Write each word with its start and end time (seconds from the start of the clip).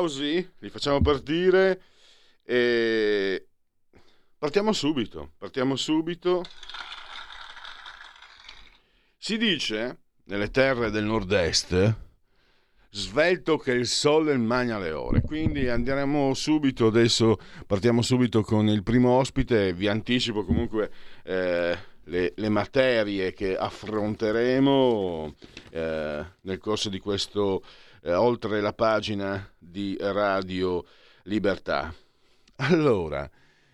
Applausi 0.00 0.50
li 0.60 0.70
facciamo 0.70 1.02
partire 1.02 1.82
e 2.42 3.46
partiamo 4.38 4.72
subito, 4.72 5.32
partiamo 5.36 5.76
subito. 5.76 6.42
Si 9.18 9.36
dice 9.36 9.98
nelle 10.24 10.50
terre 10.50 10.90
del 10.90 11.04
nord-est 11.04 11.94
svelto 12.92 13.58
che 13.58 13.72
il 13.72 13.86
sole 13.86 14.36
magna 14.38 14.78
le 14.78 14.92
ore. 14.92 15.20
Quindi 15.20 15.68
andiamo 15.68 16.32
subito 16.32 16.86
adesso, 16.86 17.38
partiamo 17.66 18.00
subito 18.00 18.42
con 18.42 18.68
il 18.68 18.82
primo 18.82 19.10
ospite, 19.10 19.74
vi 19.74 19.86
anticipo 19.86 20.44
comunque 20.44 20.90
eh, 21.24 21.78
le, 22.04 22.32
le, 22.34 22.48
materie 22.48 23.32
che 23.34 23.54
affronteremo 23.54 25.34
eh, 25.70 26.24
nel 26.40 26.58
corso 26.58 26.88
di 26.88 26.98
questo 26.98 27.62
eh, 28.02 28.14
oltre 28.14 28.60
la 28.60 28.72
pagina 28.72 29.52
di 29.58 29.96
Radio 30.00 30.84
Libertà. 31.24 31.94
Allora, 32.56 33.28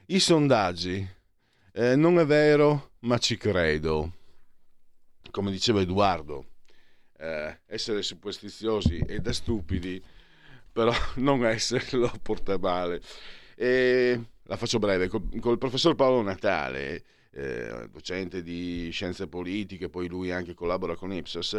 i 0.06 0.20
sondaggi, 0.20 1.06
eh, 1.72 1.96
non 1.96 2.19
è 2.19 2.27
vero, 2.27 2.92
ma 3.00 3.19
ci 3.19 3.36
credo. 3.36 4.12
Come 5.30 5.50
diceva 5.50 5.80
Edoardo, 5.80 6.47
eh, 7.19 7.60
essere 7.66 8.02
superstiziosi 8.02 8.98
è 8.98 9.19
da 9.19 9.32
stupidi, 9.32 10.02
però 10.72 10.92
non 11.16 11.44
esserlo 11.44 12.12
porta 12.22 12.58
male. 12.58 13.00
E 13.54 14.20
la 14.44 14.56
faccio 14.56 14.78
breve, 14.78 15.08
col, 15.08 15.28
col 15.41 15.58
professor 15.58 15.94
Paolo 15.94 16.22
Natale, 16.22 17.04
eh, 17.32 17.88
docente 17.91 18.42
di 18.42 18.88
scienze 18.91 19.27
politiche, 19.27 19.88
poi 19.88 20.08
lui 20.08 20.30
anche 20.30 20.54
collabora 20.54 20.94
con 20.97 21.12
Ipsos, 21.12 21.58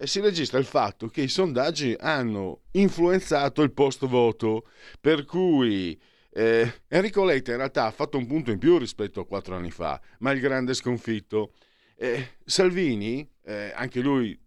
e 0.00 0.06
si 0.06 0.20
registra 0.20 0.60
il 0.60 0.64
fatto 0.64 1.08
che 1.08 1.22
i 1.22 1.28
sondaggi 1.28 1.96
hanno 1.98 2.60
influenzato 2.72 3.62
il 3.62 3.72
post 3.72 4.06
voto, 4.06 4.68
per 5.00 5.24
cui 5.24 6.00
eh, 6.30 6.82
Enrico 6.86 7.24
Letta 7.24 7.50
in 7.50 7.56
realtà 7.56 7.86
ha 7.86 7.90
fatto 7.90 8.16
un 8.16 8.26
punto 8.26 8.52
in 8.52 8.58
più 8.58 8.78
rispetto 8.78 9.18
a 9.18 9.26
quattro 9.26 9.56
anni 9.56 9.72
fa, 9.72 10.00
ma 10.20 10.30
il 10.30 10.38
grande 10.38 10.72
sconfitto. 10.74 11.52
Eh, 11.96 12.36
Salvini, 12.44 13.28
eh, 13.42 13.72
anche 13.74 14.00
lui 14.00 14.38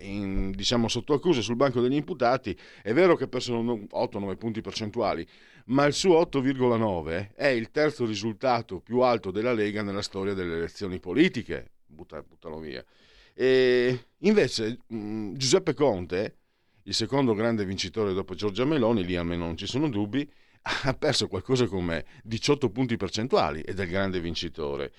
in, 0.00 0.50
diciamo 0.50 0.86
sotto 0.86 1.14
accusa 1.14 1.40
sul 1.40 1.56
banco 1.56 1.80
degli 1.80 1.94
imputati, 1.94 2.54
è 2.82 2.92
vero 2.92 3.16
che 3.16 3.24
ha 3.24 3.28
perso 3.28 3.58
8-9 3.58 4.36
punti 4.36 4.60
percentuali, 4.60 5.26
ma 5.66 5.86
il 5.86 5.94
suo 5.94 6.20
8,9 6.20 7.34
è 7.34 7.46
il 7.46 7.70
terzo 7.70 8.04
risultato 8.04 8.80
più 8.80 9.00
alto 9.00 9.30
della 9.30 9.54
Lega 9.54 9.82
nella 9.82 10.02
storia 10.02 10.34
delle 10.34 10.56
elezioni 10.56 11.00
politiche. 11.00 11.70
Butta, 11.86 12.22
buttalo 12.22 12.58
via. 12.58 12.84
E 13.34 14.06
invece 14.18 14.80
mh, 14.86 15.34
Giuseppe 15.34 15.74
Conte, 15.74 16.36
il 16.84 16.94
secondo 16.94 17.34
grande 17.34 17.64
vincitore 17.64 18.12
dopo 18.12 18.34
Giorgia 18.34 18.64
Meloni, 18.64 19.04
lì 19.04 19.16
almeno 19.16 19.44
non 19.44 19.56
ci 19.56 19.66
sono 19.66 19.88
dubbi, 19.88 20.28
ha 20.84 20.94
perso 20.94 21.28
qualcosa 21.28 21.66
come 21.66 22.04
18 22.24 22.70
punti 22.70 22.96
percentuali 22.96 23.60
ed 23.60 23.78
è 23.78 23.84
il 23.84 23.90
grande 23.90 24.20
vincitore. 24.20 24.92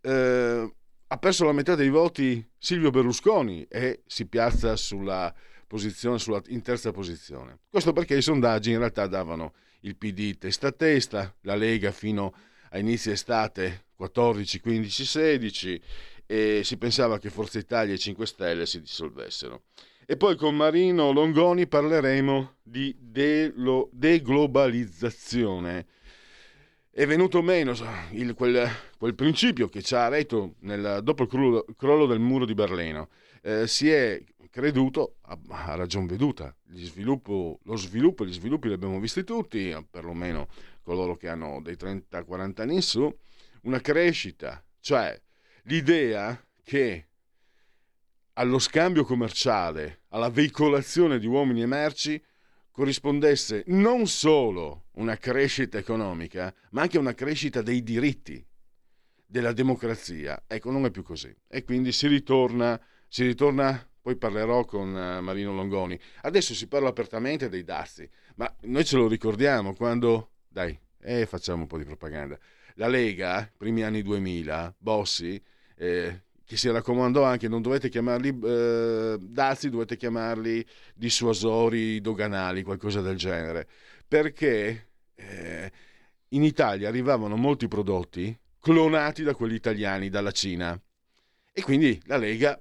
Eh, 0.00 0.74
ha 1.12 1.18
perso 1.18 1.44
la 1.44 1.52
metà 1.52 1.74
dei 1.74 1.88
voti 1.88 2.46
Silvio 2.56 2.90
Berlusconi 2.90 3.66
e 3.68 4.02
si 4.06 4.26
piazza 4.26 4.76
sulla 4.76 5.34
posizione, 5.66 6.18
sulla, 6.18 6.40
in 6.48 6.62
terza 6.62 6.92
posizione. 6.92 7.60
Questo 7.68 7.92
perché 7.92 8.16
i 8.16 8.22
sondaggi 8.22 8.70
in 8.70 8.78
realtà 8.78 9.06
davano 9.06 9.54
il 9.80 9.96
PD 9.96 10.36
testa 10.38 10.68
a 10.68 10.72
testa, 10.72 11.34
la 11.42 11.54
Lega 11.54 11.90
fino 11.90 12.34
a 12.70 12.78
inizio 12.78 13.12
estate 13.12 13.86
14, 13.96 14.60
15, 14.60 15.04
16 15.04 15.82
e 16.30 16.60
si 16.62 16.76
pensava 16.76 17.18
che 17.18 17.28
Forza 17.28 17.58
Italia 17.58 17.92
e 17.92 17.98
5 17.98 18.24
Stelle 18.24 18.64
si 18.64 18.80
dissolvessero. 18.80 19.62
E 20.06 20.16
poi 20.16 20.36
con 20.36 20.54
Marino 20.54 21.10
Longoni 21.10 21.66
parleremo 21.66 22.58
di 22.62 22.94
de- 23.00 23.52
deglobalizzazione. 23.90 25.86
È 26.88 27.04
venuto 27.04 27.42
meno 27.42 27.74
il, 28.12 28.34
quel, 28.34 28.64
quel, 28.96 29.16
principio 29.16 29.68
che 29.68 29.82
ci 29.82 29.96
ha 29.96 30.06
retto 30.06 30.54
nel, 30.60 31.00
dopo 31.02 31.24
il 31.24 31.28
crollo, 31.28 31.64
crollo, 31.76 32.06
del 32.06 32.20
muro 32.20 32.44
di 32.44 32.54
Berlino. 32.54 33.08
Eh, 33.42 33.66
si 33.66 33.90
è 33.90 34.22
creduto, 34.50 35.16
a, 35.22 35.36
a 35.48 35.74
ragion 35.74 36.06
veduta, 36.06 36.54
sviluppo, 36.68 37.58
lo 37.64 37.74
sviluppo 37.74 38.22
e 38.22 38.28
gli 38.28 38.32
sviluppi 38.32 38.68
li 38.68 38.74
abbiamo 38.74 39.00
visti 39.00 39.24
tutti, 39.24 39.76
perlomeno 39.90 40.46
coloro 40.84 41.16
che 41.16 41.28
hanno 41.28 41.60
dei 41.60 41.74
30-40 41.74 42.60
anni 42.60 42.74
in 42.74 42.82
su, 42.82 43.12
una 43.62 43.80
crescita, 43.80 44.62
cioè 44.78 45.20
l'idea 45.70 46.44
che 46.64 47.06
allo 48.34 48.58
scambio 48.58 49.04
commerciale, 49.04 50.02
alla 50.08 50.28
veicolazione 50.28 51.20
di 51.20 51.28
uomini 51.28 51.62
e 51.62 51.66
merci, 51.66 52.20
corrispondesse 52.72 53.62
non 53.68 54.08
solo 54.08 54.86
una 54.94 55.16
crescita 55.16 55.78
economica, 55.78 56.52
ma 56.70 56.82
anche 56.82 56.98
una 56.98 57.14
crescita 57.14 57.62
dei 57.62 57.84
diritti, 57.84 58.44
della 59.24 59.52
democrazia. 59.52 60.42
Ecco, 60.48 60.72
non 60.72 60.86
è 60.86 60.90
più 60.90 61.04
così. 61.04 61.32
E 61.46 61.62
quindi 61.62 61.92
si 61.92 62.08
ritorna, 62.08 62.80
si 63.06 63.24
ritorna 63.24 63.86
poi 64.00 64.16
parlerò 64.16 64.64
con 64.64 64.96
eh, 64.96 65.20
Marino 65.20 65.54
Longoni. 65.54 65.98
Adesso 66.22 66.52
si 66.54 66.66
parla 66.66 66.88
apertamente 66.88 67.48
dei 67.48 67.62
dazi, 67.62 68.08
ma 68.36 68.52
noi 68.62 68.84
ce 68.84 68.96
lo 68.96 69.06
ricordiamo 69.06 69.74
quando, 69.74 70.32
dai, 70.48 70.76
eh, 71.00 71.26
facciamo 71.26 71.62
un 71.62 71.68
po' 71.68 71.78
di 71.78 71.84
propaganda. 71.84 72.36
La 72.74 72.88
Lega, 72.88 73.52
primi 73.56 73.82
anni 73.82 74.02
2000, 74.02 74.74
Bossi, 74.78 75.40
eh, 75.80 76.22
che 76.44 76.56
si 76.58 76.68
raccomandò 76.68 77.22
anche 77.22 77.48
non 77.48 77.62
dovete 77.62 77.88
chiamarli 77.88 78.38
eh, 78.42 79.16
dazi, 79.18 79.70
dovete 79.70 79.96
chiamarli 79.96 80.64
dissuasori 80.94 82.00
doganali, 82.02 82.62
qualcosa 82.62 83.00
del 83.00 83.16
genere, 83.16 83.66
perché 84.06 84.88
eh, 85.14 85.72
in 86.28 86.42
Italia 86.42 86.88
arrivavano 86.88 87.36
molti 87.36 87.66
prodotti 87.66 88.36
clonati 88.60 89.22
da 89.22 89.34
quelli 89.34 89.54
italiani, 89.54 90.10
dalla 90.10 90.32
Cina. 90.32 90.78
E 91.52 91.62
quindi 91.62 91.98
la 92.04 92.18
Lega, 92.18 92.60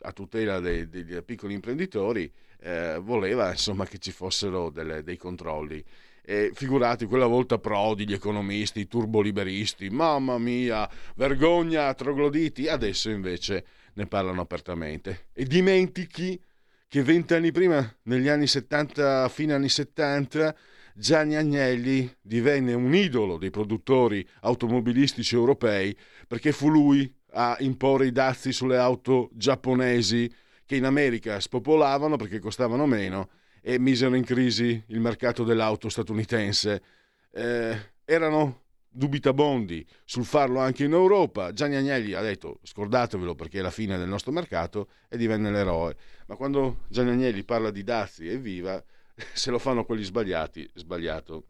a 0.00 0.12
tutela 0.12 0.58
dei, 0.58 0.88
dei, 0.88 1.04
dei 1.04 1.22
piccoli 1.22 1.52
imprenditori, 1.52 2.32
eh, 2.60 2.98
voleva 3.02 3.50
insomma 3.50 3.84
che 3.84 3.98
ci 3.98 4.10
fossero 4.10 4.70
delle, 4.70 5.02
dei 5.02 5.18
controlli. 5.18 5.84
E 6.30 6.50
figurati 6.52 7.06
quella 7.06 7.24
volta 7.24 7.56
Prodi, 7.56 8.06
gli 8.06 8.12
economisti, 8.12 8.80
i 8.80 8.86
turboliberisti, 8.86 9.88
mamma 9.88 10.36
mia, 10.36 10.86
vergogna, 11.16 11.94
trogloditi, 11.94 12.68
adesso 12.68 13.08
invece 13.08 13.64
ne 13.94 14.04
parlano 14.04 14.42
apertamente. 14.42 15.28
E 15.32 15.44
dimentichi 15.46 16.38
che 16.86 17.02
vent'anni 17.02 17.50
prima, 17.50 17.82
negli 18.02 18.28
anni 18.28 18.46
70, 18.46 19.26
fine 19.30 19.54
anni 19.54 19.70
70, 19.70 20.54
Gianni 20.92 21.34
Agnelli 21.34 22.14
divenne 22.20 22.74
un 22.74 22.94
idolo 22.94 23.38
dei 23.38 23.48
produttori 23.48 24.28
automobilistici 24.42 25.34
europei 25.34 25.96
perché 26.26 26.52
fu 26.52 26.68
lui 26.68 27.10
a 27.30 27.56
imporre 27.60 28.04
i 28.04 28.12
dazi 28.12 28.52
sulle 28.52 28.76
auto 28.76 29.30
giapponesi 29.32 30.30
che 30.66 30.76
in 30.76 30.84
America 30.84 31.40
spopolavano 31.40 32.16
perché 32.16 32.38
costavano 32.38 32.84
meno 32.84 33.30
e 33.60 33.78
misero 33.78 34.14
in 34.14 34.24
crisi 34.24 34.82
il 34.86 35.00
mercato 35.00 35.44
dell'auto 35.44 35.88
statunitense. 35.88 36.82
Eh, 37.30 37.76
erano 38.04 38.62
dubitabondi 38.90 39.86
sul 40.04 40.24
farlo 40.24 40.60
anche 40.60 40.84
in 40.84 40.92
Europa. 40.92 41.52
Gianni 41.52 41.76
Agnelli 41.76 42.14
ha 42.14 42.20
detto 42.20 42.58
scordatevelo 42.62 43.34
perché 43.34 43.58
è 43.58 43.62
la 43.62 43.70
fine 43.70 43.98
del 43.98 44.08
nostro 44.08 44.32
mercato 44.32 44.88
e 45.08 45.16
divenne 45.16 45.50
l'eroe. 45.50 45.96
Ma 46.26 46.36
quando 46.36 46.84
Gianni 46.88 47.10
Agnelli 47.10 47.44
parla 47.44 47.70
di 47.70 47.84
dazi 47.84 48.28
e 48.28 48.38
viva, 48.38 48.82
se 49.32 49.50
lo 49.50 49.58
fanno 49.58 49.84
quelli 49.84 50.02
sbagliati, 50.02 50.68
sbagliato. 50.74 51.46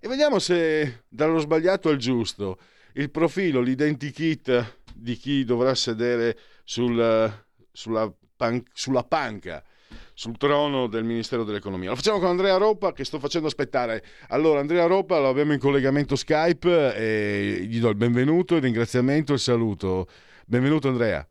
E 0.00 0.08
vediamo 0.08 0.38
se 0.38 1.04
dallo 1.08 1.38
sbagliato 1.38 1.90
al 1.90 1.96
giusto 1.96 2.58
il 2.94 3.10
profilo, 3.10 3.60
l'identikit 3.60 4.78
di 4.94 5.16
chi 5.16 5.44
dovrà 5.44 5.74
sedere 5.74 6.36
sul, 6.64 7.32
sulla, 7.70 8.12
pan, 8.34 8.62
sulla 8.72 9.04
panca 9.04 9.62
sul 10.20 10.36
trono 10.36 10.86
del 10.86 11.02
Ministero 11.02 11.44
dell'Economia. 11.44 11.88
Lo 11.88 11.96
facciamo 11.96 12.18
con 12.18 12.28
Andrea 12.28 12.58
Ropa 12.58 12.92
che 12.92 13.06
sto 13.06 13.18
facendo 13.18 13.48
aspettare. 13.48 14.04
Allora, 14.28 14.60
Andrea 14.60 14.84
Ropa 14.84 15.18
lo 15.18 15.30
abbiamo 15.30 15.54
in 15.54 15.58
collegamento 15.58 16.14
Skype 16.14 16.94
e 16.94 17.60
gli 17.62 17.80
do 17.80 17.88
il 17.88 17.94
benvenuto, 17.94 18.54
il 18.54 18.60
ringraziamento 18.60 19.32
e 19.32 19.36
il 19.36 19.40
saluto. 19.40 20.08
Benvenuto 20.44 20.88
Andrea. 20.88 21.26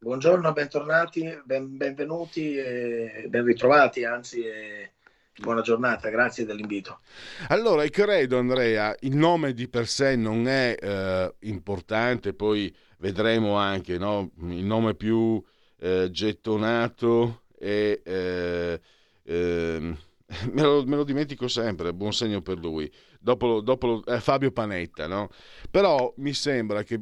Buongiorno, 0.00 0.52
bentornati, 0.52 1.40
ben, 1.44 1.76
benvenuti 1.76 2.56
e 2.56 3.26
ben 3.28 3.44
ritrovati, 3.44 4.04
anzi... 4.04 4.42
E 4.44 4.92
Buona 5.40 5.60
giornata, 5.60 6.08
grazie 6.08 6.44
dell'invito. 6.44 6.98
Allora, 7.50 7.86
credo 7.86 8.38
Andrea, 8.38 8.92
il 9.02 9.14
nome 9.14 9.52
di 9.52 9.68
per 9.68 9.86
sé 9.86 10.16
non 10.16 10.48
è 10.48 10.74
eh, 10.76 11.34
importante, 11.42 12.34
poi 12.34 12.74
vedremo 12.98 13.54
anche 13.54 13.98
no? 13.98 14.32
il 14.40 14.64
nome 14.64 14.96
più 14.96 15.40
eh, 15.78 16.08
gettonato 16.10 17.42
e 17.58 18.00
eh, 18.04 18.80
ehm, 19.24 19.98
me, 20.52 20.62
lo, 20.62 20.84
me, 20.84 20.96
lo, 20.96 21.04
dimentico 21.04 21.48
sempre, 21.48 21.92
buon 21.92 22.12
segno 22.12 22.42
per 22.42 22.58
lui. 22.58 22.90
Dopo, 23.18 23.60
dopo 23.60 24.02
Fabio 24.20 24.52
Panetta, 24.52 25.06
no? 25.06 25.28
Però 25.70 26.12
mi 26.18 26.32
sembra 26.34 26.82
che 26.82 27.00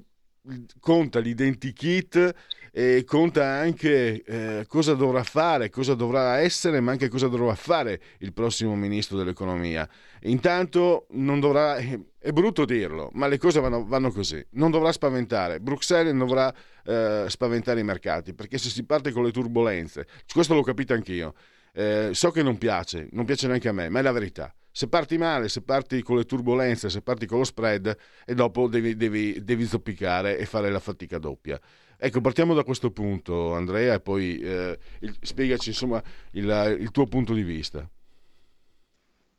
conta 0.80 1.18
l'identikit 1.18 2.34
e 2.78 3.04
conta 3.04 3.42
anche 3.42 4.22
eh, 4.22 4.66
cosa 4.68 4.92
dovrà 4.92 5.22
fare, 5.22 5.70
cosa 5.70 5.94
dovrà 5.94 6.40
essere, 6.40 6.78
ma 6.80 6.90
anche 6.90 7.08
cosa 7.08 7.26
dovrà 7.26 7.54
fare 7.54 7.98
il 8.18 8.34
prossimo 8.34 8.76
ministro 8.76 9.16
dell'economia. 9.16 9.88
Intanto 10.24 11.06
non 11.12 11.40
dovrà, 11.40 11.76
è 11.76 12.32
brutto 12.32 12.66
dirlo, 12.66 13.08
ma 13.14 13.28
le 13.28 13.38
cose 13.38 13.60
vanno, 13.60 13.86
vanno 13.86 14.10
così, 14.10 14.44
non 14.50 14.70
dovrà 14.70 14.92
spaventare, 14.92 15.58
Bruxelles 15.58 16.12
non 16.12 16.26
dovrà 16.26 16.54
eh, 16.84 17.24
spaventare 17.28 17.80
i 17.80 17.82
mercati, 17.82 18.34
perché 18.34 18.58
se 18.58 18.68
si 18.68 18.84
parte 18.84 19.10
con 19.10 19.24
le 19.24 19.30
turbulenze, 19.30 20.06
questo 20.30 20.52
l'ho 20.52 20.62
capito 20.62 20.92
anch'io, 20.92 21.32
eh, 21.72 22.10
so 22.12 22.30
che 22.30 22.42
non 22.42 22.58
piace, 22.58 23.08
non 23.12 23.24
piace 23.24 23.46
neanche 23.46 23.70
a 23.70 23.72
me, 23.72 23.88
ma 23.88 24.00
è 24.00 24.02
la 24.02 24.12
verità. 24.12 24.54
Se 24.70 24.86
parti 24.86 25.16
male, 25.16 25.48
se 25.48 25.62
parti 25.62 26.02
con 26.02 26.18
le 26.18 26.24
turbulenze, 26.24 26.90
se 26.90 27.00
parti 27.00 27.24
con 27.24 27.38
lo 27.38 27.44
spread, 27.44 27.96
e 28.26 28.34
dopo 28.34 28.68
devi, 28.68 28.94
devi, 28.96 29.42
devi 29.42 29.64
zoppicare 29.64 30.36
e 30.36 30.44
fare 30.44 30.70
la 30.70 30.80
fatica 30.80 31.16
doppia. 31.16 31.58
Ecco, 31.98 32.20
partiamo 32.20 32.52
da 32.52 32.62
questo 32.62 32.90
punto, 32.90 33.54
Andrea, 33.54 33.94
e 33.94 34.00
poi 34.00 34.38
eh, 34.38 34.78
il, 35.00 35.16
spiegaci 35.20 35.70
insomma 35.70 36.02
il, 36.32 36.76
il, 36.78 36.90
tuo 36.90 37.06
punto 37.06 37.32
di 37.32 37.42
vista. 37.42 37.88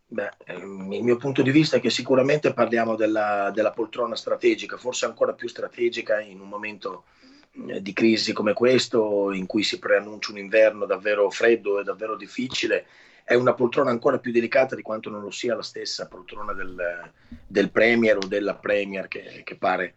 Beh, 0.07 0.31
ehm, 0.45 0.91
il 0.91 1.03
mio 1.03 1.17
punto 1.17 1.43
di 1.43 1.51
vista 1.51 1.77
è 1.77 1.79
che 1.79 1.91
sicuramente 1.91 2.53
parliamo 2.53 2.95
della, 2.95 3.51
della 3.53 3.71
poltrona 3.71 4.15
strategica, 4.15 4.77
forse 4.77 5.05
ancora 5.05 5.33
più 5.33 5.47
strategica 5.47 6.19
in 6.19 6.39
un 6.39 6.47
momento 6.47 7.03
eh, 7.67 7.81
di 7.81 7.93
crisi 7.93 8.33
come 8.33 8.53
questo, 8.53 9.31
in 9.31 9.45
cui 9.45 9.61
si 9.61 9.77
preannuncia 9.77 10.31
un 10.31 10.39
inverno 10.39 10.85
davvero 10.85 11.29
freddo 11.29 11.79
e 11.79 11.83
davvero 11.83 12.15
difficile, 12.15 12.87
è 13.23 13.35
una 13.35 13.53
poltrona 13.53 13.91
ancora 13.91 14.17
più 14.17 14.31
delicata 14.31 14.75
di 14.75 14.81
quanto 14.81 15.09
non 15.11 15.21
lo 15.21 15.31
sia 15.31 15.53
la 15.53 15.61
stessa 15.61 16.07
poltrona 16.07 16.53
del, 16.53 17.11
del 17.45 17.69
Premier 17.69 18.17
o 18.17 18.25
della 18.25 18.55
Premier 18.55 19.07
che, 19.07 19.41
che 19.43 19.55
pare 19.57 19.93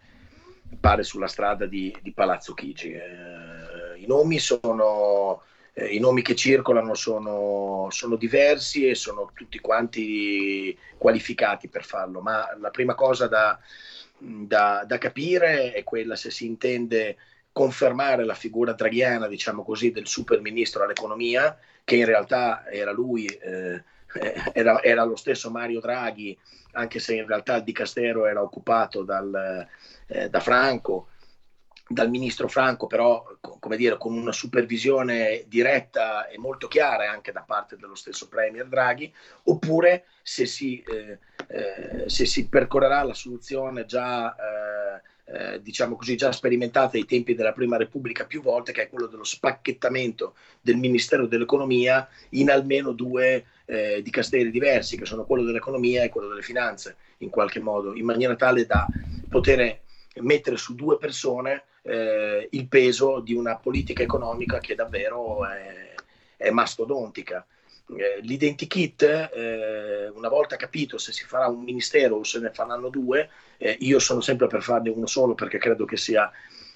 pare 0.79 1.03
sulla 1.03 1.27
strada 1.27 1.67
di, 1.67 1.97
di 2.03 2.13
Palazzo 2.13 2.55
Chigi. 2.55 2.93
Eh, 2.93 3.99
I 3.99 4.07
nomi 4.07 4.39
sono... 4.39 5.43
Eh, 5.73 5.95
I 5.95 6.01
nomi 6.01 6.23
che 6.23 6.35
circolano 6.35 6.95
sono, 6.95 7.89
sono, 7.91 8.17
diversi 8.17 8.89
e 8.89 8.95
sono 8.95 9.31
tutti 9.35 9.61
quanti 9.61 10.77
qualificati 10.99 11.69
per 11.69 11.85
farlo, 11.85 12.21
ma 12.21 12.57
la 12.59 12.71
prima 12.71 12.95
cosa 12.95 13.29
da, 13.29 13.59
da, 14.19 14.85
da 14.85 14.99
capire 14.99 15.73
è 15.73 15.85
quella 15.85 16.17
se 16.17 16.31
si 16.31 16.45
intende 16.45 17.17
confermare 17.53 18.25
la 18.25 18.35
figura 18.35 18.73
draghiana, 18.73 19.27
diciamo 19.27 19.63
così, 19.65 19.91
del 19.91 20.07
super 20.07 20.41
ministro 20.41 20.83
all'economia, 20.83 21.57
che 21.85 21.97
in 21.97 22.05
realtà 22.05 22.69
era 22.71 22.93
lui, 22.93 23.27
eh, 23.27 23.83
era, 24.53 24.83
era, 24.83 25.05
lo 25.05 25.17
stesso 25.17 25.51
Mario 25.51 25.81
Draghi, 25.81 26.37
anche 26.73 26.99
se 26.99 27.15
in 27.15 27.27
realtà 27.27 27.57
il 27.57 27.65
Dicastero 27.65 28.27
era 28.27 28.43
occupato 28.43 29.03
dal, 29.03 29.67
eh, 30.07 30.29
da 30.29 30.41
Franco, 30.41 31.09
dal 31.89 32.09
ministro 32.09 32.47
Franco, 32.47 32.87
però 32.87 33.25
come 33.41 33.77
dire, 33.77 33.99
con 33.99 34.17
una 34.17 34.31
supervisione 34.31 35.45
diretta 35.49 36.29
e 36.29 36.39
molto 36.39 36.69
chiara 36.69 37.11
anche 37.11 37.33
da 37.33 37.43
parte 37.43 37.77
dello 37.77 37.97
stesso 37.97 38.29
Premier 38.29 38.69
Draghi, 38.69 39.13
oppure 39.45 40.05
se 40.23 40.47
si, 40.47 40.81
eh, 40.83 41.19
eh, 41.49 42.09
se 42.09 42.27
si 42.27 42.49
percorrerà 42.49 43.03
la 43.03 43.15
soluzione 43.15 43.87
già, 43.87 44.37
eh, 45.33 45.63
diciamo 45.63 45.97
così, 45.97 46.17
già 46.17 46.33
sperimentata 46.33 46.97
ai 46.97 47.05
tempi 47.05 47.35
della 47.35 47.53
Prima 47.53 47.77
Repubblica 47.77 48.25
più 48.25 48.43
volte, 48.43 48.73
che 48.73 48.83
è 48.83 48.89
quello 48.89 49.07
dello 49.07 49.25
spacchettamento 49.25 50.35
del 50.61 50.77
Ministero 50.77 51.27
dell'Economia 51.27 52.09
in 52.31 52.51
almeno 52.51 52.93
due 52.93 53.45
eh, 53.65 54.03
dicasteri 54.03 54.51
diversi, 54.51 54.97
che 54.97 55.05
sono 55.05 55.25
quello 55.25 55.45
dell'economia 55.45 56.03
e 56.03 56.09
quello 56.09 56.29
delle 56.29 56.43
finanze, 56.43 56.97
in 57.19 57.31
qualche 57.31 57.61
modo, 57.61 57.95
in 57.95 58.05
maniera 58.05 58.35
tale 58.35 58.67
da 58.67 58.87
poter 59.29 59.81
mettere 60.17 60.57
su 60.57 60.75
due 60.75 60.99
persone 60.99 61.65
eh, 61.83 62.49
il 62.51 62.67
peso 62.67 63.21
di 63.21 63.33
una 63.33 63.57
politica 63.57 64.03
economica 64.03 64.59
che 64.59 64.75
davvero 64.75 65.47
è, 65.47 65.95
è 66.37 66.51
mastodontica. 66.51 67.47
Eh, 67.97 68.21
l'identikit, 68.23 69.03
eh, 69.03 70.09
una 70.09 70.29
volta 70.29 70.57
capito 70.57 70.99
se 70.99 71.13
si 71.13 71.25
farà 71.25 71.49
un 71.49 71.63
ministero 71.63 72.17
o 72.17 72.25
se 72.25 72.39
ne 72.39 72.51
faranno 72.53 72.89
due, 72.89 73.29
eh, 73.59 73.77
io 73.81 73.99
sono 73.99 74.21
sempre 74.21 74.47
per 74.47 74.63
farne 74.63 74.91
uno 74.91 75.07
solo 75.07 75.35
perché 75.35 75.59
credo 75.59 75.85
che 75.85 75.97
sia 75.97 76.31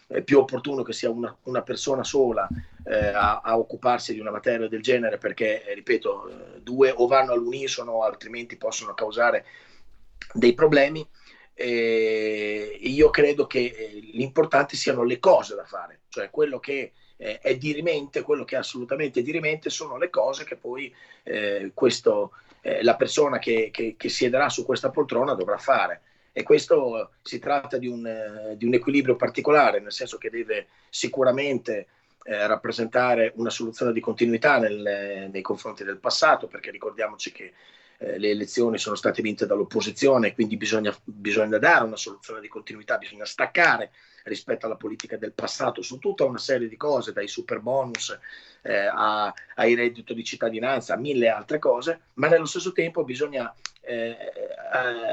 eh, 0.08 0.22
più 0.22 0.38
opportuno 0.38 0.82
che 0.82 0.92
sia 0.92 1.10
una, 1.10 1.34
una 1.44 1.62
persona 1.62 2.04
sola 2.04 2.48
eh, 2.84 3.06
a, 3.08 3.40
a, 3.40 3.58
occuparsi 3.58 4.12
di 4.12 4.20
una 4.20 4.30
materia 4.30 4.68
del 4.68 4.82
genere 4.82 5.18
perché, 5.18 5.62
ripeto, 5.74 6.58
due 6.62 6.92
o 6.94 7.06
vanno 7.06 7.32
all'unisono 7.32 8.02
altrimenti 8.02 8.56
possono 8.56 8.92
causare 8.94 9.44
dei 10.32 10.54
problemi 10.54 11.06
eh, 11.54 12.78
io 12.80 13.10
credo 13.10 13.46
che 13.46 13.60
eh, 13.60 14.00
l'importante 14.12 14.76
siano 14.76 15.04
le 15.04 15.20
cose 15.20 15.54
da 15.54 15.64
fare, 15.64 16.00
cioè 16.08 16.28
quello 16.28 16.58
che 16.58 16.92
eh, 17.16 17.38
è 17.38 17.56
dirimente, 17.56 18.22
quello 18.22 18.44
che 18.44 18.56
è 18.56 18.58
assolutamente 18.58 19.22
dirimente 19.22 19.70
sono 19.70 19.96
le 19.96 20.10
cose 20.10 20.44
che 20.44 20.56
poi 20.56 20.94
eh, 21.22 21.70
questo, 21.74 22.32
eh, 22.60 22.82
la 22.82 22.96
persona 22.96 23.38
che, 23.38 23.70
che, 23.72 23.94
che, 23.96 24.08
siederà 24.08 24.48
su 24.48 24.64
questa 24.64 24.90
poltrona 24.90 25.34
dovrà 25.34 25.58
fare. 25.58 26.02
E 26.32 26.42
questo 26.42 27.12
si 27.22 27.38
tratta 27.38 27.78
di 27.78 27.86
un, 27.86 28.04
eh, 28.06 28.56
di 28.56 28.66
un 28.66 28.74
equilibrio 28.74 29.16
particolare, 29.16 29.80
nel 29.80 29.92
senso 29.92 30.18
che 30.18 30.30
deve 30.30 30.68
sicuramente 30.88 31.88
rappresentare 32.26 33.34
una 33.36 33.50
soluzione 33.50 33.92
di 33.92 34.00
continuità 34.00 34.56
nel, 34.56 35.28
nei 35.30 35.42
confronti 35.42 35.84
del 35.84 35.98
passato, 35.98 36.46
perché 36.46 36.70
ricordiamoci 36.70 37.30
che 37.30 37.52
eh, 37.98 38.18
le 38.18 38.30
elezioni 38.30 38.78
sono 38.78 38.96
state 38.96 39.22
vinte 39.22 39.46
dall'opposizione, 39.46 40.34
quindi 40.34 40.56
bisogna, 40.56 40.96
bisogna 41.04 41.58
dare 41.58 41.84
una 41.84 41.96
soluzione 41.96 42.40
di 42.40 42.48
continuità, 42.48 42.98
bisogna 42.98 43.24
staccare 43.24 43.90
rispetto 44.24 44.66
alla 44.66 44.76
politica 44.76 45.16
del 45.16 45.32
passato 45.32 45.82
su 45.82 45.98
tutta 45.98 46.24
una 46.24 46.38
serie 46.38 46.68
di 46.68 46.76
cose, 46.76 47.12
dai 47.12 47.28
super 47.28 47.60
bonus 47.60 48.18
eh, 48.62 48.88
a, 48.90 49.32
ai 49.56 49.74
reddito 49.74 50.14
di 50.14 50.24
cittadinanza, 50.24 50.94
a 50.94 50.98
mille 50.98 51.28
altre 51.28 51.58
cose, 51.58 52.00
ma 52.14 52.28
nello 52.28 52.46
stesso 52.46 52.72
tempo 52.72 53.04
bisogna 53.04 53.54
eh, 53.82 54.16
eh, 54.16 54.16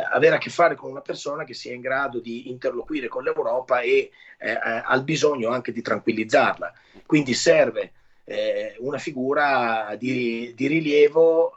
avere 0.10 0.36
a 0.36 0.38
che 0.38 0.50
fare 0.50 0.76
con 0.76 0.90
una 0.90 1.02
persona 1.02 1.44
che 1.44 1.54
sia 1.54 1.74
in 1.74 1.82
grado 1.82 2.20
di 2.20 2.50
interloquire 2.50 3.10
con 3.10 3.24
l'Europa 3.24 3.82
e 3.82 4.12
eh, 4.40 4.60
al 4.84 5.04
bisogno 5.04 5.50
anche 5.50 5.74
di 5.74 5.82
tranquillizzarla. 5.82 6.74
Quindi 7.06 7.34
serve 7.34 7.92
eh, 8.24 8.76
una 8.80 8.98
figura 8.98 9.94
di, 10.00 10.54
di 10.56 10.68
rilievo 10.68 11.54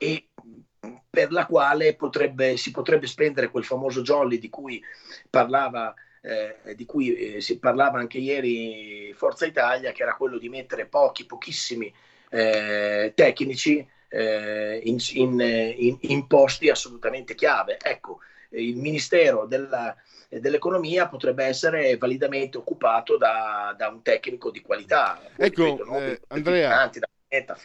e 0.00 0.28
per 1.10 1.30
la 1.30 1.44
quale 1.44 1.94
potrebbe, 1.94 2.56
si 2.56 2.70
potrebbe 2.70 3.06
spendere 3.06 3.50
quel 3.50 3.64
famoso 3.64 4.00
jolly 4.00 4.38
di 4.38 4.48
cui 4.48 4.82
parlava, 5.28 5.92
eh, 6.22 6.74
di 6.74 6.86
cui 6.86 7.14
eh, 7.14 7.40
si 7.42 7.58
parlava 7.58 7.98
anche 7.98 8.18
ieri 8.18 9.12
Forza 9.14 9.44
Italia, 9.44 9.92
che 9.92 10.02
era 10.02 10.14
quello 10.14 10.38
di 10.38 10.48
mettere 10.48 10.86
pochi, 10.86 11.26
pochissimi 11.26 11.92
eh, 12.30 13.12
tecnici 13.14 13.86
eh, 14.08 14.80
in, 14.84 14.96
in, 15.12 15.40
in, 15.40 15.98
in, 16.00 16.26
posti 16.26 16.70
assolutamente 16.70 17.34
chiave. 17.34 17.76
Ecco, 17.82 18.20
il 18.50 18.76
Ministero 18.76 19.44
della, 19.44 19.94
dell'Economia 20.28 21.08
potrebbe 21.08 21.44
essere 21.44 21.96
validamente 21.98 22.56
occupato 22.56 23.18
da, 23.18 23.74
da 23.76 23.88
un 23.88 24.00
tecnico 24.00 24.50
di 24.50 24.62
qualità. 24.62 25.20
Ecco, 25.36 25.64
ripeto, 25.64 25.84
no? 25.84 25.98
Eh, 25.98 26.20
Andrea. 26.28 26.88
Da 26.88 27.08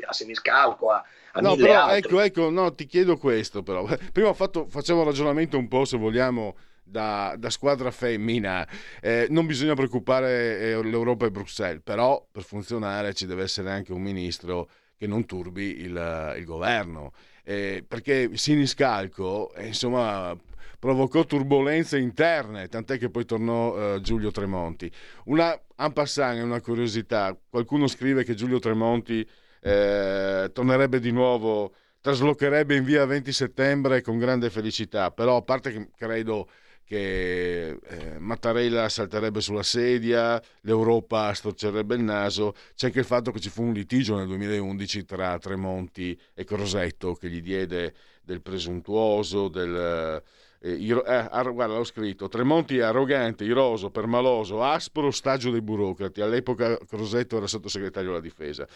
a 0.07 0.13
Semiscalco, 0.13 0.91
a, 0.91 1.03
no, 1.41 1.55
però 1.55 1.89
ecco, 1.89 2.19
ecco, 2.19 2.49
no, 2.51 2.73
ti 2.73 2.85
chiedo 2.85 3.17
questo 3.17 3.63
però. 3.63 3.87
Prima 4.13 4.31
fatto, 4.33 4.67
facevo 4.67 4.99
un 4.99 5.05
ragionamento 5.05 5.57
un 5.57 5.67
po', 5.67 5.85
se 5.85 5.97
vogliamo, 5.97 6.55
da, 6.83 7.33
da 7.37 7.49
squadra 7.49 7.89
femmina. 7.89 8.67
Eh, 9.01 9.25
non 9.29 9.47
bisogna 9.47 9.73
preoccupare 9.73 10.59
eh, 10.59 10.83
l'Europa 10.83 11.25
e 11.25 11.31
Bruxelles, 11.31 11.81
però 11.83 12.25
per 12.31 12.43
funzionare 12.43 13.13
ci 13.13 13.25
deve 13.25 13.43
essere 13.43 13.71
anche 13.71 13.91
un 13.91 14.01
ministro 14.01 14.69
che 14.95 15.07
non 15.07 15.25
turbi 15.25 15.81
il, 15.81 16.33
il 16.37 16.45
governo. 16.45 17.11
Eh, 17.43 17.83
perché 17.87 18.29
Siniscalco, 18.33 19.51
insomma, 19.57 20.37
provocò 20.77 21.23
turbulenze 21.25 21.97
interne, 21.97 22.67
tant'è 22.67 22.99
che 22.99 23.09
poi 23.09 23.25
tornò 23.25 23.95
eh, 23.95 24.01
Giulio 24.01 24.29
Tremonti. 24.29 24.91
Una 25.25 25.59
en 25.77 25.91
passant, 25.91 26.41
una 26.41 26.61
curiosità, 26.61 27.35
qualcuno 27.49 27.87
scrive 27.87 28.23
che 28.23 28.35
Giulio 28.35 28.59
Tremonti 28.59 29.27
eh, 29.65 30.51
tornerebbe 30.53 30.99
di 30.99 31.09
nuovo, 31.09 31.73
traslocherebbe 31.99 32.75
in 32.75 32.83
via 32.83 33.03
20 33.05 33.31
settembre 33.31 34.01
con 34.03 34.19
grande 34.19 34.51
felicità, 34.51 35.09
però 35.09 35.37
a 35.37 35.41
parte 35.41 35.71
che 35.71 35.89
credo 35.97 36.47
che 36.83 37.69
eh, 37.69 38.19
Mattarella 38.19 38.87
salterebbe 38.89 39.41
sulla 39.41 39.63
sedia, 39.63 40.39
l'Europa 40.61 41.33
storcerebbe 41.33 41.95
il 41.95 42.01
naso, 42.01 42.53
c'è 42.75 42.87
anche 42.87 42.99
il 42.99 43.05
fatto 43.05 43.31
che 43.31 43.39
ci 43.39 43.49
fu 43.49 43.63
un 43.63 43.73
litigio 43.73 44.15
nel 44.15 44.27
2011 44.27 45.03
tra 45.03 45.39
Tremonti 45.39 46.15
e 46.35 46.43
Crosetto 46.43 47.15
che 47.15 47.27
gli 47.27 47.41
diede 47.41 47.95
del 48.21 48.43
presuntuoso, 48.43 49.47
del... 49.47 50.21
Eh, 50.59 50.71
iro, 50.73 51.03
eh, 51.05 51.27
guarda, 51.53 51.75
l'ho 51.75 51.83
scritto, 51.83 52.27
Tremonti 52.27 52.77
è 52.77 52.81
arrogante, 52.81 53.43
iroso, 53.43 53.89
permaloso, 53.89 54.63
aspro, 54.63 55.09
stagio 55.09 55.49
dei 55.49 55.61
burocrati, 55.61 56.21
all'epoca 56.21 56.77
Crosetto 56.87 57.37
era 57.37 57.47
sottosegretario 57.47 58.11
alla 58.11 58.19
difesa 58.19 58.67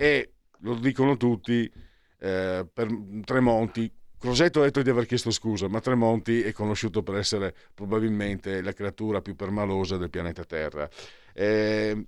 e 0.00 0.32
lo 0.60 0.74
dicono 0.76 1.16
tutti, 1.18 1.70
eh, 2.18 2.66
per 2.72 2.88
Tremonti 3.24 3.92
Crosetto 4.20 4.60
ha 4.60 4.64
detto 4.64 4.82
di 4.82 4.90
aver 4.90 5.06
chiesto 5.06 5.30
scusa, 5.30 5.66
ma 5.68 5.80
Tremonti 5.80 6.42
è 6.42 6.52
conosciuto 6.52 7.02
per 7.02 7.16
essere 7.16 7.54
probabilmente 7.72 8.60
la 8.60 8.74
creatura 8.74 9.22
più 9.22 9.34
permalosa 9.34 9.96
del 9.96 10.10
pianeta 10.10 10.44
Terra. 10.44 10.86
Eh, 11.32 12.06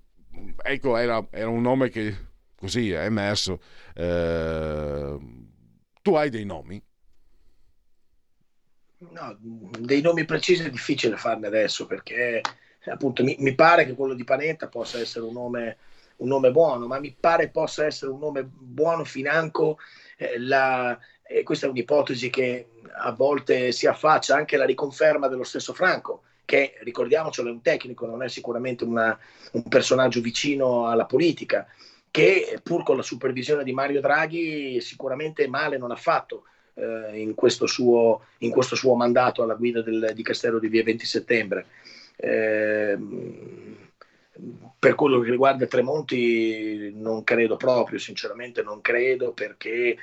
ecco, 0.63 0.97
era, 0.99 1.27
era, 1.31 1.49
un 1.49 1.63
nome 1.63 1.89
che 1.89 2.15
così 2.55 2.91
è 2.91 3.05
emerso. 3.05 3.61
Eh, 3.95 5.19
tu 6.03 6.15
hai 6.15 6.29
dei 6.29 6.45
nomi? 6.45 6.83
No, 8.99 9.39
dei 9.79 10.03
nomi 10.03 10.27
precisi 10.27 10.65
è 10.65 10.71
difficile 10.71 11.17
farne 11.17 11.47
adesso 11.47 11.87
perché 11.87 12.43
appunto 12.91 13.25
mi, 13.25 13.37
mi 13.39 13.55
pare 13.55 13.87
che 13.87 13.95
quello 13.95 14.13
di 14.13 14.25
Panetta 14.25 14.69
possa 14.69 14.99
essere 14.99 15.25
un 15.25 15.33
nome, 15.33 15.79
un 16.17 16.29
nome 16.29 16.51
buono, 16.51 16.87
ma 16.87 16.99
mi 16.99 17.15
pare 17.19 17.49
possa 17.49 17.87
essere 17.87 18.11
un 18.11 18.19
nome 18.19 18.43
buono 18.45 19.05
financo 19.05 19.79
eh, 20.17 20.39
la, 20.39 20.99
e 21.23 21.43
questa 21.43 21.67
è 21.67 21.71
un'ipotesi 21.71 22.31
che 22.31 22.67
a 22.95 23.13
volte 23.13 23.73
si 23.73 23.87
affaccia 23.87 24.37
anche 24.37 24.57
alla 24.57 24.67
riconferma 24.67 25.29
dello 25.29 25.45
stesso 25.45 25.73
Franco, 25.73 26.23
che 26.45 26.75
ricordiamocelo 26.81 27.49
è 27.49 27.53
un 27.53 27.63
tecnico, 27.63 28.07
non 28.07 28.23
è 28.23 28.29
sicuramente 28.29 28.85
una, 28.85 29.19
un 29.53 29.63
personaggio 29.65 30.21
vicino 30.21 30.89
alla 30.89 31.07
politica, 31.07 31.67
che 32.11 32.61
pur 32.63 32.83
con 32.83 32.97
la 32.97 33.03
supervisione 33.03 33.65
di 33.65 33.73
Mario 33.73 34.01
Draghi 34.01 34.81
sicuramente 34.81 35.49
male 35.49 35.79
non 35.79 35.91
ha 35.91 35.97
fatto 35.97 36.45
eh, 36.75 37.19
in, 37.19 37.35
questo 37.35 37.67
suo, 37.67 38.27
in, 38.39 38.51
questo 38.51 38.77
suo, 38.77 38.95
mandato 38.95 39.43
alla 39.43 39.55
guida 39.55 39.81
del, 39.81 40.13
di 40.15 40.23
Castello 40.23 40.59
di 40.59 40.69
via 40.69 40.83
20 40.83 41.07
settembre. 41.07 41.67
Eh, 42.17 42.99
per 44.79 44.95
quello 44.95 45.21
che 45.21 45.31
riguarda 45.31 45.67
Tremonti 45.67 46.93
non 46.95 47.23
credo 47.25 47.57
proprio, 47.57 47.99
sinceramente 47.99 48.63
non 48.63 48.81
credo 48.81 49.33
perché 49.33 49.97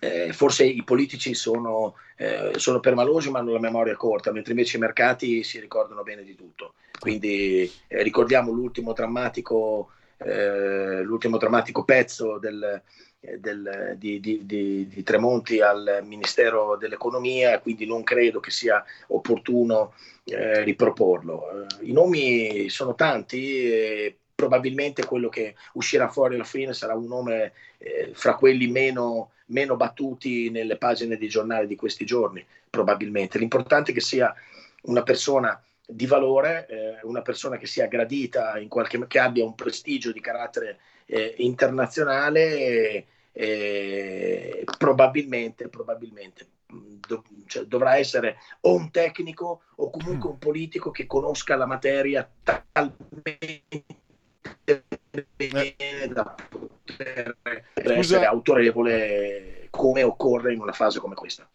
eh, 0.00 0.32
forse 0.32 0.64
i 0.64 0.82
politici 0.84 1.34
sono, 1.34 1.94
eh, 2.16 2.52
sono, 2.56 2.80
permalosi 2.80 3.30
ma 3.30 3.40
hanno 3.40 3.52
la 3.52 3.60
memoria 3.60 3.96
corta, 3.96 4.32
mentre 4.32 4.52
invece 4.52 4.76
i 4.76 4.80
mercati 4.80 5.42
si 5.42 5.60
ricordano 5.60 6.02
bene 6.02 6.24
di 6.24 6.34
tutto. 6.34 6.74
Quindi 6.98 7.70
eh, 7.88 8.02
ricordiamo 8.02 8.52
l'ultimo 8.52 8.92
drammatico, 8.92 9.90
eh, 10.18 11.02
l'ultimo 11.02 11.36
drammatico 11.36 11.84
pezzo 11.84 12.38
del, 12.38 12.82
del, 13.38 13.94
di, 13.98 14.18
di, 14.18 14.44
di, 14.44 14.88
di, 14.88 15.02
Tremonti 15.04 15.60
al 15.60 16.00
Ministero 16.04 16.76
dell'Economia, 16.76 17.60
quindi 17.60 17.86
non 17.86 18.02
credo 18.02 18.40
che 18.40 18.50
sia 18.50 18.84
opportuno 19.08 19.94
eh, 20.24 20.64
riproporlo. 20.64 21.68
Eh, 21.80 21.86
I 21.86 21.92
nomi 21.92 22.68
sono 22.68 22.94
tanti 22.96 24.16
probabilmente 24.34 25.04
quello 25.04 25.28
che 25.28 25.54
uscirà 25.74 26.08
fuori 26.08 26.34
alla 26.34 26.42
fine 26.42 26.74
sarà 26.74 26.94
un 26.94 27.06
nome 27.06 27.52
eh, 27.78 28.10
fra 28.12 28.34
quelli 28.34 28.66
meno, 28.66 29.30
meno, 29.46 29.76
battuti 29.76 30.50
nelle 30.50 30.76
pagine 30.76 31.16
di 31.16 31.28
giornali 31.28 31.68
di 31.68 31.76
questi 31.76 32.04
giorni, 32.04 32.44
probabilmente. 32.68 33.38
L'importante 33.38 33.92
è 33.92 33.94
che 33.94 34.00
sia 34.00 34.34
una 34.82 35.04
persona 35.04 35.62
di 35.86 36.06
valore, 36.06 36.66
eh, 36.68 36.98
una 37.02 37.22
persona 37.22 37.56
che 37.56 37.66
sia 37.66 37.86
gradita, 37.86 38.58
in 38.58 38.66
qualche, 38.66 39.06
che 39.06 39.20
abbia 39.20 39.44
un 39.44 39.54
prestigio 39.54 40.10
di 40.10 40.20
carattere 40.20 40.78
eh, 41.12 41.34
internazionale 41.38 43.06
e 43.32 44.64
probabilmente, 44.78 45.68
probabilmente 45.68 46.46
do, 47.06 47.22
cioè, 47.46 47.64
dovrà 47.64 47.96
essere 47.96 48.38
o 48.60 48.74
un 48.74 48.90
tecnico 48.90 49.62
o 49.76 49.90
comunque 49.90 50.30
un 50.30 50.38
politico 50.38 50.90
che 50.90 51.06
conosca 51.06 51.54
la 51.56 51.66
materia 51.66 52.28
talmente 52.42 53.84
bene 55.36 56.08
da 56.10 56.34
poter 56.48 57.36
Scusa. 57.74 57.94
essere 57.94 58.24
autorevole 58.24 59.66
come 59.68 60.02
occorre 60.02 60.54
in 60.54 60.60
una 60.60 60.72
fase 60.72 60.98
come 60.98 61.14
questa. 61.14 61.46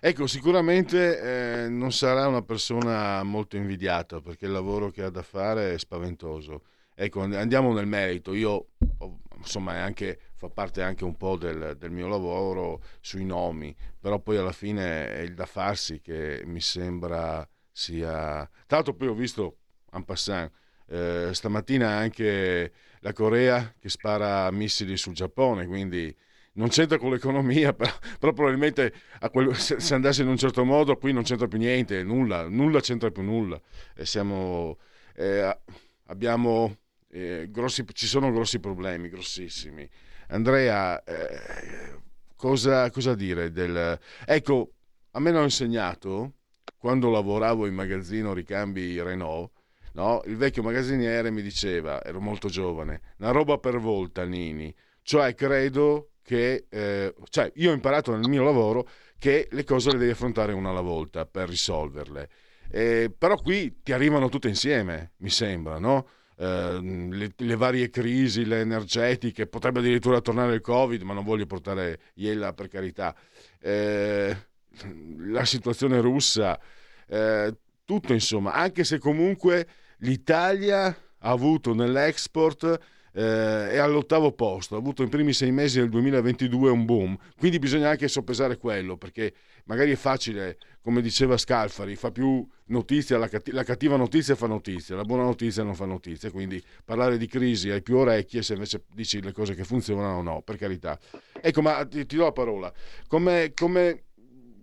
Ecco, 0.00 0.26
sicuramente 0.26 1.64
eh, 1.64 1.68
non 1.68 1.92
sarà 1.92 2.26
una 2.26 2.42
persona 2.42 3.22
molto 3.22 3.56
invidiata 3.56 4.20
perché 4.20 4.46
il 4.46 4.52
lavoro 4.52 4.90
che 4.90 5.02
ha 5.02 5.10
da 5.10 5.22
fare 5.22 5.74
è 5.74 5.78
spaventoso. 5.78 6.62
Ecco, 6.98 7.20
andiamo 7.20 7.74
nel 7.74 7.86
merito. 7.86 8.32
Io, 8.32 8.68
insomma, 9.46 9.82
anche, 9.82 10.18
fa 10.34 10.48
parte 10.48 10.82
anche 10.82 11.04
un 11.04 11.16
po' 11.16 11.36
del, 11.36 11.76
del, 11.78 11.90
mio 11.90 12.08
lavoro 12.08 12.82
sui 13.00 13.24
nomi, 13.24 13.74
però 14.00 14.18
poi 14.18 14.36
alla 14.36 14.52
fine 14.52 15.12
è 15.12 15.20
il 15.20 15.34
da 15.34 15.46
farsi 15.46 16.00
che 16.00 16.42
mi 16.44 16.60
sembra 16.60 17.48
sia... 17.72 18.48
Tra 18.66 18.76
l'altro 18.76 18.94
poi 18.94 19.08
ho 19.08 19.14
visto, 19.14 19.58
en 19.92 20.04
passant, 20.04 20.50
eh, 20.88 21.30
stamattina 21.32 21.88
anche 21.88 22.72
la 23.00 23.12
Corea 23.12 23.74
che 23.78 23.88
spara 23.88 24.50
missili 24.50 24.96
sul 24.96 25.14
Giappone, 25.14 25.66
quindi 25.66 26.14
non 26.56 26.68
c'entra 26.68 26.98
con 26.98 27.10
l'economia, 27.10 27.72
però, 27.74 27.92
però 28.18 28.32
probabilmente 28.32 28.92
quel, 29.30 29.54
se, 29.56 29.80
se, 29.80 29.94
andasse 29.94 30.22
in 30.22 30.28
un 30.28 30.36
certo 30.36 30.64
modo 30.64 30.96
qui 30.96 31.12
non 31.12 31.22
c'entra 31.22 31.46
più 31.46 31.58
niente, 31.58 32.02
nulla, 32.02 32.48
nulla 32.48 32.80
c'entra 32.80 33.10
più 33.10 33.22
nulla. 33.22 33.60
E 33.94 34.04
siamo, 34.06 34.78
eh, 35.14 35.58
abbiamo, 36.06 36.76
eh, 37.10 37.48
grossi, 37.50 37.84
ci 37.92 38.06
sono 38.06 38.32
grossi 38.32 38.58
problemi, 38.58 39.08
grossissimi. 39.08 39.88
Andrea, 40.28 41.02
eh, 41.04 42.00
cosa, 42.36 42.90
cosa, 42.90 43.14
dire 43.14 43.50
del... 43.50 43.98
Ecco, 44.24 44.72
a 45.12 45.20
me 45.20 45.30
l'hanno 45.30 45.44
insegnato, 45.44 46.34
quando 46.76 47.10
lavoravo 47.10 47.66
in 47.66 47.74
magazzino 47.74 48.32
ricambi 48.32 49.00
Renault, 49.00 49.50
No? 49.96 50.20
Il 50.26 50.36
vecchio 50.36 50.62
magazziniere 50.62 51.30
mi 51.30 51.40
diceva, 51.40 52.04
ero 52.04 52.20
molto 52.20 52.48
giovane, 52.48 53.00
una 53.18 53.30
roba 53.30 53.56
per 53.56 53.78
volta, 53.78 54.24
Nini. 54.24 54.72
Cioè, 55.00 55.34
credo 55.34 56.10
che, 56.22 56.66
eh, 56.68 57.14
cioè, 57.30 57.50
io 57.54 57.70
ho 57.70 57.74
imparato 57.74 58.14
nel 58.14 58.28
mio 58.28 58.42
lavoro 58.42 58.86
che 59.18 59.48
le 59.50 59.64
cose 59.64 59.92
le 59.92 59.98
devi 59.98 60.10
affrontare 60.10 60.52
una 60.52 60.68
alla 60.68 60.82
volta 60.82 61.24
per 61.24 61.48
risolverle. 61.48 62.28
Eh, 62.70 63.10
però 63.16 63.36
qui 63.36 63.80
ti 63.82 63.92
arrivano 63.92 64.28
tutte 64.28 64.48
insieme, 64.48 65.12
mi 65.18 65.30
sembra, 65.30 65.78
no? 65.78 66.08
Eh, 66.38 66.78
le, 66.82 67.32
le, 67.34 67.56
varie 67.56 67.88
crisi, 67.88 68.44
le 68.44 68.60
energetiche, 68.60 69.46
potrebbe 69.46 69.78
addirittura 69.78 70.20
tornare 70.20 70.54
il 70.54 70.60
Covid, 70.60 71.02
ma 71.02 71.14
non 71.14 71.24
voglio 71.24 71.46
portare 71.46 72.00
Iella 72.14 72.52
per 72.52 72.68
carità. 72.68 73.14
Eh, 73.60 74.36
la 75.18 75.44
situazione 75.44 76.00
russa, 76.00 76.60
eh, 77.08 77.54
tutto 77.84 78.12
insomma, 78.12 78.52
anche 78.52 78.84
se 78.84 78.98
comunque 78.98 79.66
l'Italia 79.98 80.86
ha 80.86 81.30
avuto 81.30 81.72
nell'export 81.72 82.78
eh, 83.12 83.70
è 83.70 83.78
all'ottavo 83.78 84.32
posto, 84.32 84.74
ha 84.74 84.78
avuto 84.78 85.02
i 85.02 85.08
primi 85.08 85.32
sei 85.32 85.50
mesi 85.50 85.78
del 85.78 85.88
2022 85.88 86.70
un 86.70 86.84
boom, 86.84 87.16
quindi 87.38 87.58
bisogna 87.58 87.88
anche 87.88 88.08
soppesare 88.08 88.58
quello, 88.58 88.98
perché 88.98 89.32
magari 89.64 89.92
è 89.92 89.96
facile, 89.96 90.58
come 90.86 91.02
diceva 91.02 91.36
Scalfari, 91.36 91.96
fa 91.96 92.12
più 92.12 92.46
notizia, 92.66 93.18
la, 93.18 93.26
catti- 93.26 93.50
la 93.50 93.64
cattiva 93.64 93.96
notizia 93.96 94.36
fa 94.36 94.46
notizia, 94.46 94.94
la 94.94 95.02
buona 95.02 95.24
notizia 95.24 95.64
non 95.64 95.74
fa 95.74 95.84
notizia, 95.84 96.30
quindi 96.30 96.62
parlare 96.84 97.18
di 97.18 97.26
crisi 97.26 97.70
hai 97.70 97.82
più 97.82 97.96
orecchie 97.96 98.40
se 98.40 98.52
invece 98.52 98.84
dici 98.94 99.20
le 99.20 99.32
cose 99.32 99.56
che 99.56 99.64
funzionano 99.64 100.18
o 100.18 100.22
no, 100.22 100.42
per 100.42 100.56
carità. 100.56 100.96
Ecco, 101.40 101.60
ma 101.60 101.84
ti, 101.86 102.06
ti 102.06 102.14
do 102.14 102.22
la 102.22 102.30
parola, 102.30 102.72
come, 103.08 103.50
come, 103.52 104.04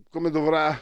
come 0.10 0.30
dovrà 0.30 0.80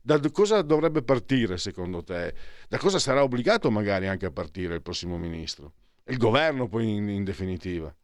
da 0.00 0.18
cosa 0.32 0.62
dovrebbe 0.62 1.02
partire 1.02 1.58
secondo 1.58 2.02
te? 2.02 2.32
Da 2.66 2.78
cosa 2.78 2.98
sarà 2.98 3.22
obbligato 3.22 3.70
magari 3.70 4.06
anche 4.06 4.24
a 4.24 4.30
partire 4.30 4.76
il 4.76 4.80
prossimo 4.80 5.18
ministro? 5.18 5.74
Il 6.06 6.16
governo 6.16 6.68
poi 6.68 6.88
in, 6.88 7.06
in 7.10 7.24
definitiva. 7.24 7.94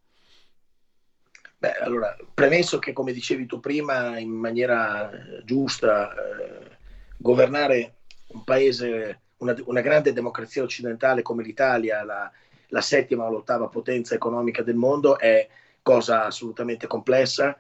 Beh, 1.67 1.79
allora, 1.81 2.17
premesso 2.33 2.79
che 2.79 2.93
come 2.93 3.13
dicevi 3.13 3.45
tu 3.47 3.59
prima, 3.59 4.21
in 4.21 4.31
maniera 4.31 5.11
eh, 5.11 5.43
giusta, 5.45 6.15
eh, 6.15 6.77
governare 7.17 7.95
un 8.29 8.45
paese, 8.45 9.21
una, 9.39 9.53
una, 9.65 9.81
grande 9.81 10.13
democrazia 10.13 10.63
occidentale 10.63 11.23
come 11.23 11.43
l'Italia, 11.43 12.05
la, 12.05 12.31
la 12.69 12.81
settima 12.81 13.25
o 13.25 13.31
l'ottava 13.31 13.67
potenza 13.67 14.15
economica 14.15 14.63
del 14.63 14.77
mondo, 14.77 15.19
è 15.19 15.49
cosa 15.83 16.27
assolutamente 16.27 16.87
complessa 16.87 17.57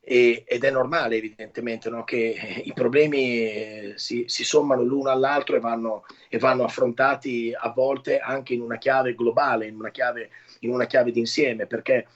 e, 0.00 0.44
ed 0.46 0.62
è 0.62 0.70
normale 0.70 1.16
evidentemente 1.16 1.90
no? 1.90 2.04
che 2.04 2.62
i 2.64 2.72
problemi 2.72 3.40
eh, 3.40 3.92
si, 3.96 4.24
si, 4.28 4.44
sommano 4.44 4.82
l'uno 4.82 5.10
all'altro 5.10 5.56
e 5.56 5.60
vanno, 5.60 6.04
e 6.28 6.38
vanno, 6.38 6.62
affrontati 6.62 7.52
a 7.56 7.70
volte 7.70 8.20
anche 8.20 8.54
in 8.54 8.60
una 8.60 8.78
chiave 8.78 9.16
globale, 9.16 9.66
in 9.66 9.74
una 9.74 9.90
chiave, 9.90 10.30
in 10.60 10.70
una 10.70 10.86
chiave 10.86 11.10
d'insieme, 11.10 11.66
perché 11.66 12.06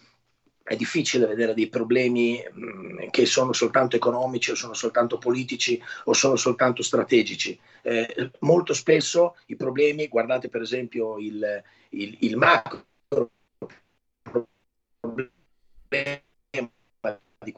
è 0.67 0.75
difficile 0.75 1.27
vedere 1.27 1.55
dei 1.55 1.69
problemi 1.69 2.43
mh, 2.43 3.11
che 3.11 3.25
sono 3.25 3.53
soltanto 3.53 3.95
economici 3.95 4.51
o 4.51 4.57
sono 4.57 4.75
soltanto 4.75 5.17
politici 5.17 5.81
o 6.05 6.13
sono 6.13 6.35
soltanto 6.35 6.83
strategici. 6.83 7.59
Eh, 7.83 8.33
molto 8.41 8.75
spesso 8.75 9.37
i 9.47 9.55
problemi, 9.55 10.09
guardate 10.09 10.49
per 10.49 10.63
esempio 10.63 11.19
il, 11.19 11.63
il, 11.91 12.17
il 12.21 12.37
macro 12.37 12.85
problema 15.89 16.26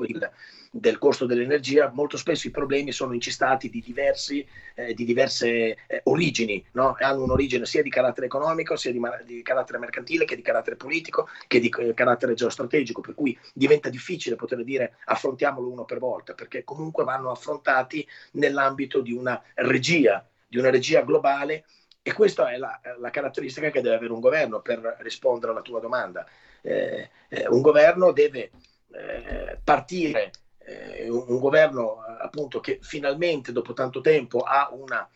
di 0.05 0.13
quelli 0.13 0.29
del 0.71 0.99
costo 0.99 1.27
dell'energia, 1.27 1.91
molto 1.93 2.17
spesso 2.17 2.47
i 2.47 2.51
problemi 2.51 2.93
sono 2.93 3.15
incistati 3.15 3.69
di, 3.71 3.81
diversi, 3.81 4.47
eh, 4.75 4.95
di 4.95 5.05
diverse 5.05 5.77
eh, 5.87 6.01
origini, 6.05 6.65
no? 6.73 6.95
hanno 6.99 7.23
un'origine 7.23 7.65
sia 7.65 7.83
di 7.83 7.91
carattere 7.91 8.27
economico, 8.27 8.77
sia 8.77 8.93
di, 8.93 9.01
di, 9.25 9.43
carattere 9.43 9.79
mercantile, 9.79 10.25
che 10.25 10.37
di 10.37 10.43
carattere 10.43 10.77
politico, 10.77 11.29
che 11.47 11.61
di 11.61 11.73
eh, 11.79 11.95
carattere 11.95 12.35
geostrategico, 12.35 13.01
per 13.01 13.15
cui 13.15 13.39
diventa 13.55 13.89
difficile 13.89 14.37
poter 14.37 14.63
dire 14.65 14.97
affrontiamolo 15.07 15.71
uno 15.71 15.85
per 15.85 15.99
volta, 15.99 16.35
perché 16.35 16.65
comunque 16.65 17.05
vanno 17.05 17.31
affrontati 17.31 18.07
nell'ambito 18.33 19.01
di 19.01 19.13
una 19.13 19.41
regia, 19.55 20.27
di 20.47 20.59
una 20.59 20.71
regia 20.71 21.03
globale 21.03 21.65
e 22.03 22.13
questa 22.15 22.51
è 22.51 22.57
la, 22.57 22.81
la, 22.99 23.11
caratteristica 23.11 23.71
che 23.71 23.83
deve 23.83 23.97
avere 23.97 24.13
un 24.13 24.21
governo 24.21 24.61
per 24.61 24.97
rispondere 25.01 25.53
alla 25.53 25.61
tua 25.61 25.79
domanda. 25.79 26.27
Eh, 26.63 27.11
eh, 27.29 27.47
un 27.49 27.61
governo 27.61 28.13
deve 28.13 28.51
eh, 28.93 29.59
partire 29.63 30.31
eh, 30.59 31.09
un, 31.09 31.39
governo 31.39 32.01
appunto 32.21 32.61
che 32.61 32.79
finalmente 32.83 33.53
dopo 33.53 33.73
tanto 33.73 34.01
tempo 34.01 34.41
ha 34.41 34.69
una 34.73 35.09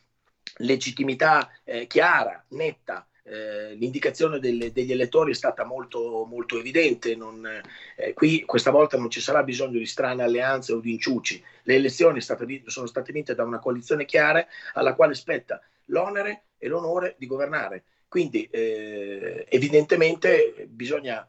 legittimità 0.58 1.50
eh, 1.64 1.86
chiara, 1.86 2.44
netta, 2.48 3.06
eh, 3.24 3.74
l'indicazione 3.74 4.40
delle, 4.40 4.72
degli 4.72 4.90
elettori 4.92 5.30
è 5.30 5.34
stata 5.34 5.64
molto, 5.64 6.24
molto 6.28 6.58
evidente. 6.58 7.14
Non, 7.14 7.46
eh, 7.96 8.12
qui 8.14 8.42
questa 8.44 8.70
volta 8.70 8.96
non 8.96 9.10
ci 9.10 9.20
sarà 9.20 9.42
bisogno 9.42 9.78
di 9.78 9.86
strane 9.86 10.22
alleanze 10.22 10.72
o 10.72 10.80
di 10.80 10.92
inciuci. 10.92 11.42
Le 11.62 11.74
elezioni 11.74 12.20
state, 12.20 12.62
sono 12.66 12.86
state 12.86 13.12
vinte 13.12 13.34
da 13.34 13.44
una 13.44 13.60
coalizione 13.60 14.04
chiara 14.04 14.44
alla 14.74 14.94
quale 14.94 15.14
spetta 15.14 15.60
l'onere 15.86 16.44
e 16.58 16.68
l'onore 16.68 17.14
di 17.18 17.26
governare. 17.26 17.84
Quindi 18.08 18.44
eh, 18.50 19.46
evidentemente 19.48 20.66
bisogna 20.68 21.26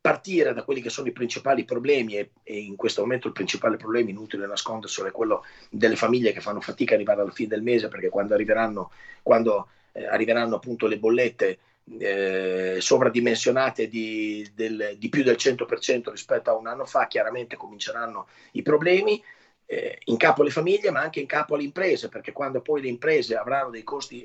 partire 0.00 0.52
da 0.52 0.62
quelli 0.62 0.80
che 0.80 0.90
sono 0.90 1.08
i 1.08 1.12
principali 1.12 1.64
problemi 1.64 2.16
e, 2.16 2.30
e, 2.42 2.58
in 2.58 2.76
questo 2.76 3.00
momento 3.00 3.26
il 3.28 3.32
principale 3.32 3.76
problema 3.76 4.10
inutile 4.10 4.46
nasconderselo 4.46 5.08
è 5.08 5.12
quello 5.12 5.44
delle 5.70 5.96
famiglie 5.96 6.32
che 6.32 6.40
fanno 6.40 6.60
fatica 6.60 6.94
ad 6.94 7.00
arrivare 7.00 7.22
alla 7.22 7.30
fine 7.30 7.48
del 7.48 7.62
mese 7.62 7.88
perché 7.88 8.08
quando 8.08 8.34
arriveranno, 8.34 8.90
quando, 9.22 9.68
eh, 9.92 10.06
arriveranno 10.06 10.56
appunto 10.56 10.86
le 10.86 10.98
bollette 10.98 11.58
eh, 11.98 12.76
sovradimensionate 12.78 13.88
di, 13.88 14.48
del, 14.54 14.96
di, 14.98 15.08
più 15.08 15.22
del 15.22 15.36
100% 15.38 16.10
rispetto 16.10 16.50
a 16.50 16.56
un 16.56 16.66
anno 16.66 16.84
fa 16.84 17.06
chiaramente 17.06 17.56
cominceranno 17.56 18.28
i 18.52 18.62
problemi 18.62 19.22
eh, 19.66 19.98
in 20.04 20.16
capo 20.16 20.42
alle 20.42 20.50
famiglie 20.50 20.90
ma 20.90 21.00
anche 21.00 21.20
in 21.20 21.26
capo 21.26 21.54
alle 21.54 21.64
imprese 21.64 22.08
perché 22.08 22.32
quando 22.32 22.60
poi 22.60 22.82
le 22.82 22.88
imprese 22.88 23.34
avranno 23.34 23.70
dei 23.70 23.82
costi 23.82 24.22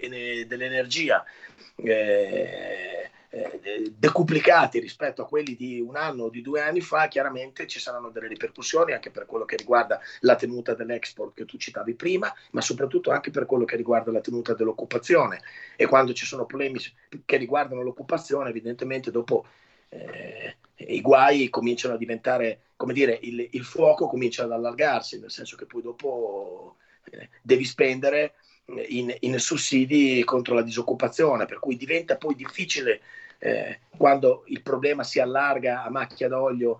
dell'energia 0.47 1.23
eh, 1.77 3.09
eh, 3.35 3.93
decuplicati 3.97 4.79
rispetto 4.79 5.21
a 5.21 5.27
quelli 5.27 5.55
di 5.55 5.81
un 5.81 5.97
anno 5.97 6.23
o 6.23 6.29
di 6.29 6.41
due 6.41 6.61
anni 6.61 6.79
fa, 6.79 7.09
chiaramente 7.09 7.67
ci 7.67 7.79
saranno 7.79 8.09
delle 8.09 8.29
ripercussioni 8.29 8.93
anche 8.93 9.11
per 9.11 9.25
quello 9.25 9.43
che 9.43 9.57
riguarda 9.57 9.99
la 10.21 10.35
tenuta 10.35 10.73
dell'export 10.73 11.33
che 11.33 11.43
tu 11.43 11.57
citavi 11.57 11.95
prima, 11.95 12.33
ma 12.51 12.61
soprattutto 12.61 13.11
anche 13.11 13.31
per 13.31 13.45
quello 13.45 13.65
che 13.65 13.75
riguarda 13.75 14.11
la 14.11 14.21
tenuta 14.21 14.53
dell'occupazione. 14.53 15.41
E 15.75 15.85
quando 15.85 16.13
ci 16.13 16.25
sono 16.25 16.45
problemi 16.45 16.79
che 17.25 17.35
riguardano 17.37 17.81
l'occupazione, 17.81 18.49
evidentemente 18.49 19.11
dopo 19.11 19.45
eh, 19.89 20.55
i 20.75 21.01
guai 21.01 21.49
cominciano 21.49 21.95
a 21.95 21.97
diventare, 21.97 22.61
come 22.77 22.93
dire, 22.93 23.19
il, 23.21 23.49
il, 23.51 23.63
fuoco 23.65 24.07
comincia 24.07 24.43
ad 24.43 24.53
allargarsi, 24.53 25.19
nel 25.19 25.31
senso 25.31 25.57
che 25.57 25.65
poi 25.65 25.81
dopo 25.81 26.77
eh, 27.11 27.29
devi 27.41 27.65
spendere 27.65 28.35
in, 28.87 29.13
in, 29.19 29.39
sussidi 29.39 30.23
contro 30.23 30.55
la 30.55 30.61
disoccupazione, 30.61 31.45
per 31.45 31.59
cui 31.59 31.75
diventa 31.75 32.17
poi 32.17 32.35
difficile 32.35 33.01
eh, 33.45 33.79
quando 33.95 34.43
il 34.47 34.63
problema 34.63 35.03
si 35.03 35.19
allarga 35.19 35.83
a 35.83 35.91
macchia 35.91 36.27
d'olio 36.27 36.79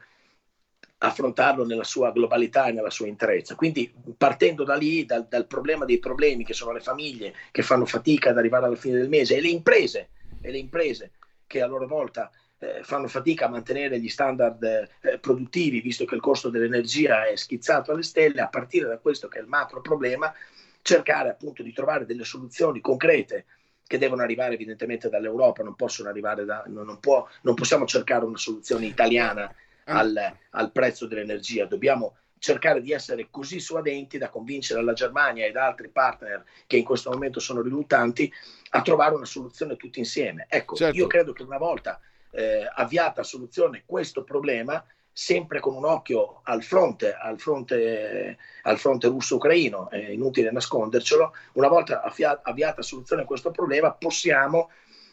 affrontarlo 0.97 1.63
nella 1.63 1.83
sua 1.83 2.11
globalità 2.11 2.65
e 2.65 2.71
nella 2.71 2.89
sua 2.89 3.05
interezza. 3.05 3.53
Quindi 3.53 3.93
partendo 4.17 4.63
da 4.63 4.73
lì, 4.73 5.05
dal, 5.05 5.27
dal, 5.27 5.45
problema 5.45 5.85
dei 5.85 5.99
problemi 5.99 6.43
che 6.43 6.53
sono 6.53 6.71
le 6.71 6.79
famiglie 6.79 7.35
che 7.51 7.61
fanno 7.61 7.85
fatica 7.85 8.31
ad 8.31 8.39
arrivare 8.39 8.65
alla 8.65 8.75
fine 8.75 8.97
del 8.97 9.09
mese 9.09 9.35
e 9.35 9.41
le 9.41 9.49
imprese, 9.49 10.09
e 10.41 10.49
le 10.49 10.57
imprese 10.57 11.11
che 11.45 11.61
a 11.61 11.67
loro 11.67 11.85
volta 11.85 12.31
eh, 12.57 12.81
fanno 12.81 13.07
fatica 13.07 13.45
a 13.45 13.49
mantenere 13.49 13.99
gli 13.99 14.09
standard 14.09 14.63
eh, 14.63 15.19
produttivi, 15.19 15.81
visto 15.81 16.05
che 16.05 16.15
il 16.15 16.21
costo 16.21 16.49
dell'energia 16.49 17.27
è 17.27 17.35
schizzato 17.35 17.91
alle 17.91 18.01
stelle, 18.01 18.41
a 18.41 18.47
partire 18.47 18.87
da 18.87 18.97
questo 18.97 19.27
che 19.27 19.37
è 19.37 19.41
il 19.41 19.47
macro 19.47 19.81
problema, 19.81 20.33
cercare 20.81 21.29
appunto 21.29 21.61
di 21.61 21.73
trovare 21.73 22.07
delle 22.07 22.23
soluzioni 22.23 22.81
concrete 22.81 23.45
che 23.87 23.97
devono 23.97 24.23
arrivare 24.23 24.55
evidentemente 24.55 25.09
dall'Europa, 25.09 25.63
non 25.63 25.75
possono 25.75 26.09
arrivare 26.09 26.45
da, 26.45 26.63
non, 26.67 26.99
può, 26.99 27.27
non 27.41 27.53
possiamo 27.53 27.85
cercare 27.85 28.25
una 28.25 28.37
soluzione 28.37 28.85
italiana 28.85 29.53
ah. 29.85 29.99
al, 29.99 30.37
al 30.51 30.71
prezzo 30.71 31.05
dell'energia, 31.05 31.65
dobbiamo 31.65 32.17
cercare 32.37 32.81
di 32.81 32.91
essere 32.91 33.27
così 33.31 33.59
suadenti 33.59 34.17
da 34.17 34.29
convincere 34.29 34.83
la 34.83 34.93
Germania 34.93 35.45
ed 35.45 35.55
altri 35.55 35.89
partner 35.89 36.43
che 36.67 36.77
in 36.77 36.83
questo 36.83 37.09
momento 37.09 37.39
sono 37.39 37.61
riluttanti 37.61 38.31
a 38.71 38.81
trovare 38.81 39.15
una 39.15 39.25
soluzione 39.25 39.77
tutti 39.77 39.99
insieme. 39.99 40.45
Ecco, 40.49 40.75
certo. 40.75 40.95
io 40.95 41.07
credo 41.07 41.33
che 41.33 41.43
una 41.43 41.57
volta 41.57 41.99
eh, 42.31 42.69
avviata 42.71 43.21
a 43.21 43.23
soluzione 43.23 43.83
questo 43.85 44.23
problema, 44.23 44.83
sempre 45.17 45.61
con 45.61 45.73
un 45.75 45.85
occhio 45.85 46.41
al 46.43 46.61
fronte, 46.61 47.13
al 47.13 47.39
fronte, 47.39 48.37
al 48.63 48.77
fronte 48.77 49.07
russo-ucraino, 49.07 49.89
è 49.89 50.09
inutile 50.09 50.51
nascondercelo, 50.51 51.33
una 51.53 51.69
volta 51.69 52.01
avviata 52.01 52.81
a 52.81 52.83
soluzione 52.83 53.21
a 53.21 53.25
questo 53.25 53.49
problema 53.49 53.93
possiamo 53.93 54.69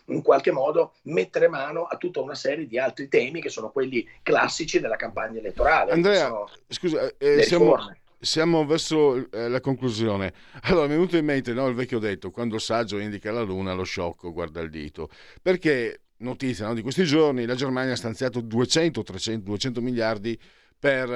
in 0.07 0.21
qualche 0.23 0.51
modo 0.51 0.95
mettere 1.03 1.47
mano 1.47 1.85
a 1.85 1.97
tutta 1.99 2.21
una 2.21 2.35
serie 2.35 2.67
di 2.67 2.81
altri 2.81 3.07
temi 3.07 3.41
che 3.41 3.49
sono 3.49 3.71
quelli 3.71 4.05
classici 4.25 4.81
della 4.81 4.97
campagna 4.97 5.39
elettorale. 5.39 5.93
Andrea, 5.93 6.33
scusa, 6.67 7.09
eh, 7.17 7.45
siamo, 7.45 7.77
siamo, 8.19 8.67
verso 8.67 9.31
eh, 9.31 9.49
la 9.49 9.61
conclusione. 9.61 10.33
Allora, 10.63 10.89
mi 10.89 10.95
è 10.95 10.97
venuto 10.97 11.17
in 11.17 11.25
mente 11.25 11.53
no, 11.53 11.69
il 11.69 11.77
vecchio 11.77 12.01
detto, 12.01 12.33
quando 12.33 12.57
il 12.57 12.61
saggio 12.61 12.99
indica 12.99 13.31
la 13.31 13.43
luna, 13.43 13.73
lo 13.73 13.85
sciocco 13.85 14.33
guarda 14.33 14.61
il 14.61 14.71
dito. 14.71 15.09
Perché 15.41 16.01
notizia 16.23 16.67
no, 16.67 16.75
di 16.75 16.83
questi 16.83 17.05
giorni, 17.05 17.45
la 17.45 17.55
Germania 17.55 17.93
ha 17.93 17.97
stanziato 17.97 18.41
200, 18.41 19.03
300, 19.03 19.45
200 19.45 19.81
miliardi 19.81 20.39
per 20.79 21.09
uh, 21.09 21.13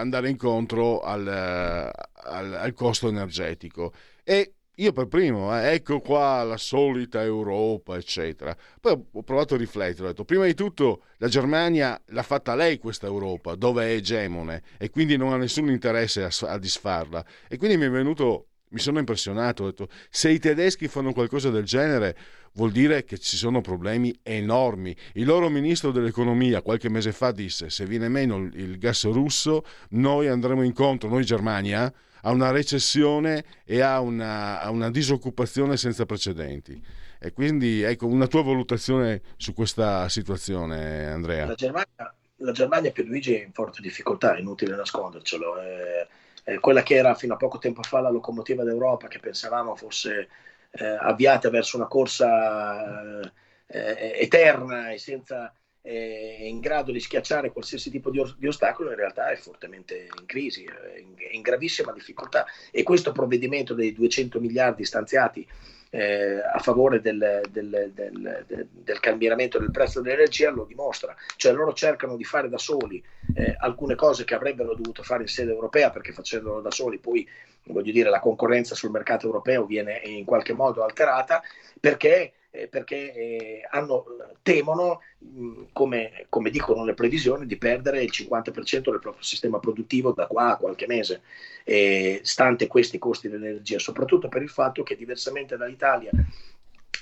andare 0.00 0.30
incontro 0.30 1.00
al, 1.00 1.26
uh, 1.26 2.30
al, 2.30 2.54
al, 2.54 2.72
costo 2.72 3.08
energetico. 3.08 3.92
E 4.24 4.54
io 4.76 4.92
per 4.92 5.08
primo, 5.08 5.54
eh, 5.58 5.74
ecco 5.74 6.00
qua 6.00 6.42
la 6.42 6.56
solita 6.56 7.22
Europa, 7.22 7.96
eccetera. 7.96 8.56
Poi 8.80 8.98
ho 9.12 9.22
provato 9.22 9.54
a 9.54 9.58
riflettere, 9.58 10.04
ho 10.04 10.08
detto, 10.08 10.24
prima 10.24 10.46
di 10.46 10.54
tutto 10.54 11.02
la 11.18 11.28
Germania 11.28 12.00
l'ha 12.06 12.22
fatta 12.22 12.54
lei 12.54 12.78
questa 12.78 13.06
Europa, 13.06 13.56
dove 13.56 13.84
è 13.84 13.90
egemone, 13.90 14.62
e 14.78 14.88
quindi 14.88 15.18
non 15.18 15.32
ha 15.32 15.36
nessun 15.36 15.68
interesse 15.68 16.22
a, 16.22 16.30
a 16.48 16.58
disfarla. 16.58 17.22
E 17.48 17.58
quindi 17.58 17.76
mi 17.76 17.84
è 17.84 17.90
venuto 17.90 18.49
mi 18.70 18.78
sono 18.78 18.98
impressionato, 18.98 19.64
ho 19.64 19.66
detto, 19.66 19.88
se 20.10 20.30
i 20.30 20.38
tedeschi 20.38 20.88
fanno 20.88 21.12
qualcosa 21.12 21.50
del 21.50 21.64
genere 21.64 22.16
vuol 22.54 22.70
dire 22.72 23.04
che 23.04 23.18
ci 23.18 23.36
sono 23.36 23.60
problemi 23.60 24.16
enormi. 24.22 24.94
Il 25.14 25.26
loro 25.26 25.48
ministro 25.48 25.90
dell'economia 25.90 26.62
qualche 26.62 26.88
mese 26.88 27.12
fa 27.12 27.32
disse 27.32 27.70
se 27.70 27.84
viene 27.86 28.08
meno 28.08 28.36
il 28.38 28.78
gas 28.78 29.04
russo 29.04 29.64
noi 29.90 30.28
andremo 30.28 30.62
incontro, 30.62 31.08
noi 31.08 31.24
Germania, 31.24 31.92
a 32.22 32.30
una 32.30 32.50
recessione 32.50 33.44
e 33.64 33.80
a 33.80 34.00
una, 34.00 34.60
a 34.60 34.70
una 34.70 34.90
disoccupazione 34.90 35.76
senza 35.76 36.06
precedenti. 36.06 36.80
E 37.18 37.32
quindi 37.32 37.82
ecco 37.82 38.06
una 38.06 38.26
tua 38.26 38.42
valutazione 38.42 39.20
su 39.36 39.52
questa 39.52 40.08
situazione 40.08 41.06
Andrea. 41.06 41.46
La 41.46 41.54
Germania, 41.54 42.14
la 42.36 42.52
Germania 42.52 42.90
Pierluigi 42.92 43.34
è 43.34 43.44
in 43.44 43.52
forte 43.52 43.82
difficoltà, 43.82 44.36
è 44.36 44.40
inutile 44.40 44.76
nascondercelo. 44.76 45.60
È, 45.60 46.08
è 46.44 46.58
quella 46.58 46.82
che 46.82 46.94
era 46.94 47.14
fino 47.14 47.34
a 47.34 47.36
poco 47.36 47.58
tempo 47.58 47.82
fa 47.82 48.00
la 48.00 48.10
locomotiva 48.10 48.64
d'Europa 48.64 49.08
che 49.08 49.18
pensavamo 49.18 49.74
fosse 49.76 50.28
eh, 50.70 50.84
avviate 50.84 51.50
verso 51.50 51.76
una 51.76 51.86
corsa 51.86 53.20
eh, 53.66 54.12
eterna 54.20 54.90
e 54.90 54.98
senza 54.98 55.52
eh, 55.82 56.46
in 56.48 56.60
grado 56.60 56.92
di 56.92 57.00
schiacciare 57.00 57.52
qualsiasi 57.52 57.90
tipo 57.90 58.10
di, 58.10 58.22
di, 58.36 58.46
ostacolo, 58.46 58.90
in 58.90 58.96
realtà 58.96 59.30
è 59.30 59.36
fortemente 59.36 60.08
in 60.18 60.26
crisi, 60.26 60.64
è 60.64 60.98
in, 60.98 61.14
è 61.16 61.34
in 61.34 61.42
gravissima 61.42 61.92
difficoltà. 61.92 62.46
E 62.70 62.82
questo 62.82 63.12
provvedimento 63.12 63.74
dei 63.74 63.92
200 63.92 64.40
miliardi 64.40 64.84
stanziati 64.84 65.46
eh, 65.90 66.40
a 66.40 66.58
favore 66.60 67.00
del, 67.00 67.42
del, 67.50 67.90
del, 67.92 68.68
del, 68.70 69.00
cambiamento 69.00 69.58
del 69.58 69.72
prezzo 69.72 70.00
dell'energia 70.00 70.50
lo 70.50 70.64
dimostra, 70.64 71.14
cioè 71.36 71.52
loro 71.52 71.72
cercano 71.72 72.16
di 72.16 72.24
fare 72.24 72.48
da 72.48 72.58
soli 72.58 73.02
eh, 73.34 73.56
alcune 73.58 73.96
cose 73.96 74.24
che 74.24 74.34
avrebbero 74.34 74.74
dovuto 74.74 75.02
fare 75.02 75.22
in 75.22 75.28
sede 75.28 75.50
europea 75.50 75.90
perché 75.90 76.12
facendolo 76.12 76.60
da 76.60 76.70
soli 76.70 76.98
poi 76.98 77.28
voglio 77.64 77.92
dire 77.92 78.08
la 78.08 78.20
concorrenza 78.20 78.74
sul 78.74 78.90
mercato 78.90 79.26
europeo 79.26 79.64
viene 79.64 80.00
in 80.04 80.24
qualche 80.24 80.52
modo 80.52 80.84
alterata 80.84 81.42
perché 81.78 82.32
eh, 82.50 82.68
perché 82.68 83.14
eh, 83.14 83.60
hanno, 83.70 84.04
temono, 84.42 85.00
mh, 85.18 85.62
come, 85.72 86.26
come, 86.28 86.50
dicono 86.50 86.84
le 86.84 86.94
previsioni, 86.94 87.46
di 87.46 87.56
perdere 87.56 88.02
il 88.02 88.10
50% 88.12 88.90
del 88.90 88.98
proprio 88.98 89.22
sistema 89.22 89.58
produttivo 89.58 90.12
da 90.12 90.26
qua 90.26 90.52
a 90.52 90.56
qualche 90.56 90.86
mese, 90.86 91.22
eh, 91.64 92.20
stante 92.22 92.66
questi 92.66 92.98
costi 92.98 93.28
dell'energia, 93.28 93.78
soprattutto 93.78 94.28
per 94.28 94.42
il 94.42 94.50
fatto 94.50 94.82
che 94.82 94.96
diversamente 94.96 95.56
dall'Italia 95.56 96.10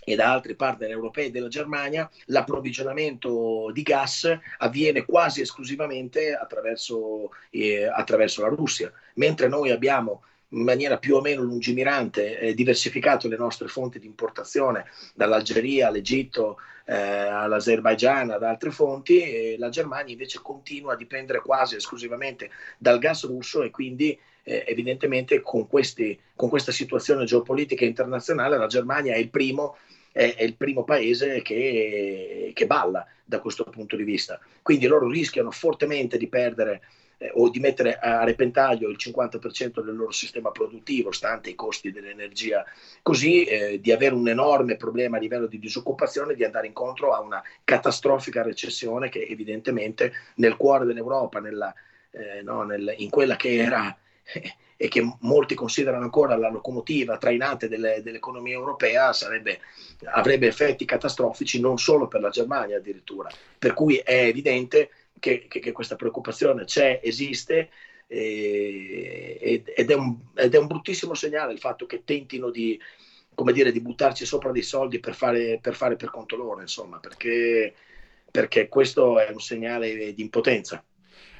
e 0.05 0.15
da 0.15 0.33
altri 0.33 0.55
partner 0.55 0.91
europei 0.91 1.31
della 1.31 1.49
Germania, 1.49 2.09
l'approvvigionamento 2.27 3.71
di 3.73 3.83
gas 3.83 4.39
avviene 4.59 5.05
quasi 5.05 5.43
esclusivamente 5.43 6.35
attraverso, 6.35 7.31
eh, 7.51 7.85
attraverso 7.85 8.41
la 8.41 8.49
Russia, 8.49 8.91
mentre 9.15 9.49
noi 9.49 9.71
abbiamo 9.71 10.23
in 10.51 10.63
maniera 10.63 10.99
più 10.99 11.17
o 11.17 11.21
meno 11.21 11.43
lungimirante 11.43 12.39
eh, 12.39 12.55
diversificato 12.55 13.29
le 13.29 13.37
nostre 13.37 13.69
fonti 13.69 13.99
di 13.99 14.07
importazione 14.07 14.87
dall'Algeria 15.15 15.89
all'Egitto 15.89 16.59
eh, 16.87 16.95
all'Azerbaigian 16.95 18.31
ad 18.31 18.43
altre 18.43 18.71
fonti 18.71 19.21
e 19.21 19.57
la 19.59 19.69
Germania 19.69 20.13
invece 20.13 20.41
continua 20.41 20.95
a 20.95 20.97
dipendere 20.97 21.41
quasi 21.41 21.77
esclusivamente 21.77 22.51
dal 22.79 22.99
gas 22.99 23.27
russo 23.27 23.63
e 23.63 23.71
quindi 23.71 24.19
eh, 24.43 24.65
evidentemente 24.67 25.43
con, 25.43 25.69
questi, 25.69 26.19
con, 26.35 26.49
questa 26.49 26.73
situazione 26.73 27.27
geopolitica 27.27 27.85
internazionale 27.85 28.57
la 28.57 28.67
Germania 28.67 29.13
è 29.15 29.19
il 29.19 29.29
primo, 29.29 29.77
è, 30.11 30.37
il 30.41 30.57
primo 30.57 30.85
paese 30.85 31.43
che, 31.43 32.53
che, 32.55 32.67
balla 32.67 33.07
da 33.23 33.41
questo 33.41 33.65
punto 33.65 33.95
di 33.95 34.05
vista. 34.05 34.41
Quindi 34.63 34.87
loro 34.87 35.11
rischiano 35.11 35.51
fortemente 35.51 36.17
di 36.17 36.29
perdere 36.29 36.81
eh, 37.19 37.31
o 37.35 37.51
di 37.51 37.59
mettere 37.59 37.99
a 37.99 38.25
repentaglio 38.25 38.89
il 38.89 38.97
50% 38.99 39.83
del 39.83 39.97
loro 39.97 40.13
sistema 40.13 40.51
produttivo, 40.51 41.13
stante 41.13 41.51
i 41.51 41.55
costi 41.55 41.93
dell'energia, 41.93 42.65
così 43.03 43.45
eh, 43.45 43.81
di 43.81 43.93
avere 43.93 44.15
un 44.15 44.29
enorme 44.29 44.77
problema 44.77 45.17
a 45.17 45.21
livello 45.21 45.47
di 45.47 45.59
disoccupazione, 45.59 46.35
di 46.35 46.45
andare 46.45 46.67
incontro 46.67 47.13
a 47.13 47.21
una 47.21 47.43
catastrofica 47.65 48.43
recessione 48.43 49.09
che 49.09 49.27
evidentemente 49.29 50.13
nel 50.37 50.57
cuore 50.57 50.85
dell'Europa, 50.85 51.41
nella, 51.41 51.75
eh, 52.11 52.43
no, 52.43 52.63
nel, 52.63 52.95
in 52.99 53.11
quella 53.11 53.37
che 53.37 53.55
era 53.55 53.97
e 54.81 54.87
che 54.87 55.03
molti 55.23 55.57
considerano 55.57 56.05
ancora 56.05 56.37
la 56.37 56.51
locomotiva 56.51 57.19
trainante 57.19 57.69
delle, 57.69 58.01
dell'economia 58.01 58.55
europea, 58.55 59.13
sarebbe, 59.13 59.59
avrebbe 60.05 60.47
effetti 60.47 60.85
catastrofici 60.85 61.61
non 61.61 61.79
solo 61.79 62.07
per 62.07 62.21
la 62.21 62.29
Germania 62.29 62.77
addirittura. 62.77 63.29
Per 63.59 63.75
cui 63.75 63.97
è 63.97 64.27
evidente 64.27 64.91
che, 65.19 65.47
che, 65.49 65.61
che 65.61 65.73
questa 65.73 65.97
preoccupazione 65.97 66.65
c'è, 66.65 67.01
esiste 67.03 67.71
eh, 68.07 69.63
ed, 69.65 69.91
è 69.91 69.95
un, 69.95 70.19
ed, 70.35 70.55
è 70.55 70.59
un, 70.59 70.67
bruttissimo 70.67 71.15
segnale 71.15 71.53
il 71.53 71.59
fatto 71.59 71.87
che 71.87 72.05
tentino 72.05 72.51
di, 72.51 72.81
dire, 73.53 73.71
di 73.71 73.81
buttarci 73.81 74.25
sopra 74.25 74.51
dei 74.51 74.63
soldi 74.63 74.99
per 74.99 75.15
fare 75.15 75.59
per, 75.61 75.75
fare 75.75 75.97
per 75.97 76.11
conto 76.11 76.37
loro, 76.37 76.61
insomma, 76.61 76.99
perché, 76.99 77.75
perché 78.31 78.69
questo 78.69 79.19
è 79.19 79.31
un 79.31 79.41
segnale 79.41 80.15
di 80.15 80.23
impotenza. 80.23 80.83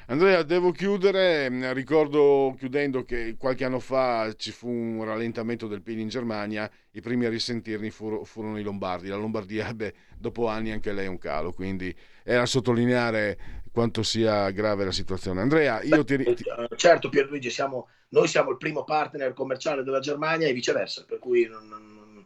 Andrea, 0.09 0.41
devo 0.41 0.71
chiudere. 0.71 1.47
Mm, 1.49 1.71
ricordo 1.73 2.55
chiudendo 2.57 3.03
che 3.03 3.35
qualche 3.37 3.63
anno 3.63 3.79
fa 3.79 4.33
ci 4.35 4.51
fu 4.51 4.67
un 4.67 5.03
rallentamento 5.03 5.67
del 5.67 5.83
PIL 5.83 5.99
in 5.99 6.07
Germania. 6.07 6.69
I 6.91 7.01
primi 7.01 7.25
a 7.25 7.29
risentirne 7.29 7.91
furono, 7.91 8.23
furono 8.23 8.57
i 8.57 8.63
Lombardi. 8.63 9.07
La 9.07 9.17
Lombardia 9.17 9.67
ebbe 9.69 9.93
dopo 10.17 10.47
anni 10.47 10.71
anche 10.71 10.93
lei 10.93 11.05
un 11.05 11.19
calo, 11.19 11.53
quindi 11.53 11.95
era 12.23 12.47
sottolineare 12.47 13.61
quanto 13.71 14.01
sia 14.01 14.49
grave 14.49 14.83
la 14.83 14.91
situazione. 14.91 15.41
Andrea, 15.41 15.83
io 15.83 16.03
ti. 16.03 16.15
Eh, 16.15 16.35
certo, 16.75 17.09
Pierluigi, 17.09 17.51
siamo, 17.51 17.89
noi 18.09 18.27
siamo 18.27 18.49
il 18.49 18.57
primo 18.57 18.83
partner 18.83 19.33
commerciale 19.33 19.83
della 19.83 19.99
Germania 19.99 20.47
e 20.47 20.53
viceversa, 20.53 21.05
per 21.05 21.19
cui 21.19 21.45
non, 21.45 21.67
non, 21.67 22.25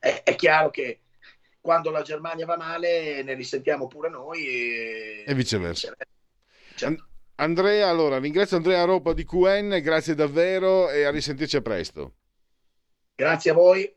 è, 0.00 0.22
è 0.24 0.34
chiaro 0.34 0.70
che 0.70 1.02
quando 1.60 1.92
la 1.92 2.02
Germania 2.02 2.46
va 2.46 2.56
male 2.56 3.22
ne 3.22 3.34
risentiamo 3.34 3.86
pure 3.86 4.08
noi 4.10 4.44
e, 4.44 5.24
e 5.24 5.34
viceversa. 5.34 5.90
viceversa. 5.90 6.14
Certo. 6.76 7.08
Andrea, 7.36 7.88
allora 7.88 8.18
ringrazio 8.18 8.56
Andrea 8.56 8.84
Ropa 8.84 9.12
di 9.12 9.24
QN, 9.24 9.80
grazie 9.82 10.14
davvero 10.14 10.90
e 10.90 11.04
a 11.04 11.10
risentirci 11.10 11.56
a 11.56 11.62
presto. 11.62 12.14
Grazie 13.14 13.50
a 13.50 13.54
voi, 13.54 13.94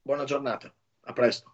buona 0.00 0.24
giornata, 0.24 0.72
a 1.02 1.12
presto. 1.12 1.53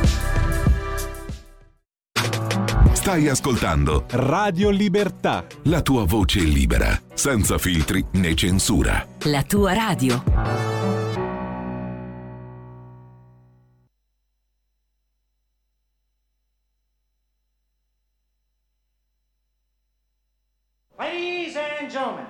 Stai 2.93 3.27
ascoltando 3.29 4.05
Radio 4.09 4.69
Libertà. 4.69 5.45
La 5.63 5.81
tua 5.81 6.05
voce 6.05 6.39
libera, 6.39 7.01
senza 7.13 7.57
filtri 7.57 8.05
né 8.13 8.35
censura. 8.35 9.07
La 9.23 9.41
tua 9.43 9.73
radio. 9.73 10.21
Ladies 20.99 21.55
and 21.55 21.89
gentlemen, 21.89 22.25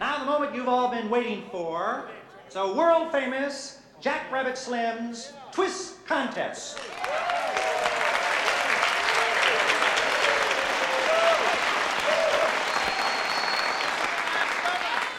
now 0.00 0.18
the 0.18 0.24
moment 0.24 0.54
you've 0.54 0.68
all 0.68 0.90
been 0.90 1.08
waiting 1.08 1.44
for. 1.52 2.08
It's 2.46 2.56
a 2.56 2.66
world 2.66 3.12
famous 3.12 3.78
Jack 4.00 4.30
Rabbit 4.32 4.56
Slim's 4.58 5.32
Twist 5.52 6.04
Contest. 6.06 6.80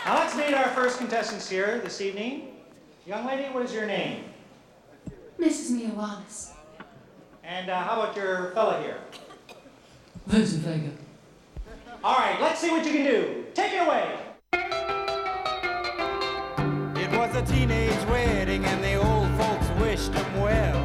Now 0.05 0.19
let's 0.19 0.35
meet 0.37 0.53
our 0.53 0.67
first 0.67 0.99
contestants 0.99 1.49
here 1.49 1.79
this 1.83 1.99
evening. 1.99 2.49
Young 3.07 3.25
lady, 3.25 3.45
what 3.51 3.65
is 3.65 3.73
your 3.73 3.87
name? 3.87 4.25
Mrs. 5.39 5.71
Mia 5.71 5.89
Wallace. 5.89 6.53
And 7.43 7.71
uh, 7.71 7.81
how 7.81 7.99
about 7.99 8.15
your 8.15 8.51
fella 8.51 8.79
here? 8.83 8.99
Vincent 10.27 10.61
Vega. 10.61 10.91
All 12.03 12.19
right, 12.19 12.39
let's 12.39 12.59
see 12.59 12.69
what 12.69 12.85
you 12.85 12.91
can 12.91 13.03
do. 13.03 13.45
Take 13.55 13.73
it 13.73 13.81
away. 13.81 14.19
It 17.01 17.17
was 17.17 17.35
a 17.35 17.41
teenage 17.51 18.05
wedding 18.05 18.63
and 18.63 18.83
the 18.83 18.97
old 18.97 19.31
folks 19.39 19.67
wished 19.81 20.13
him 20.13 20.39
well. 20.39 20.77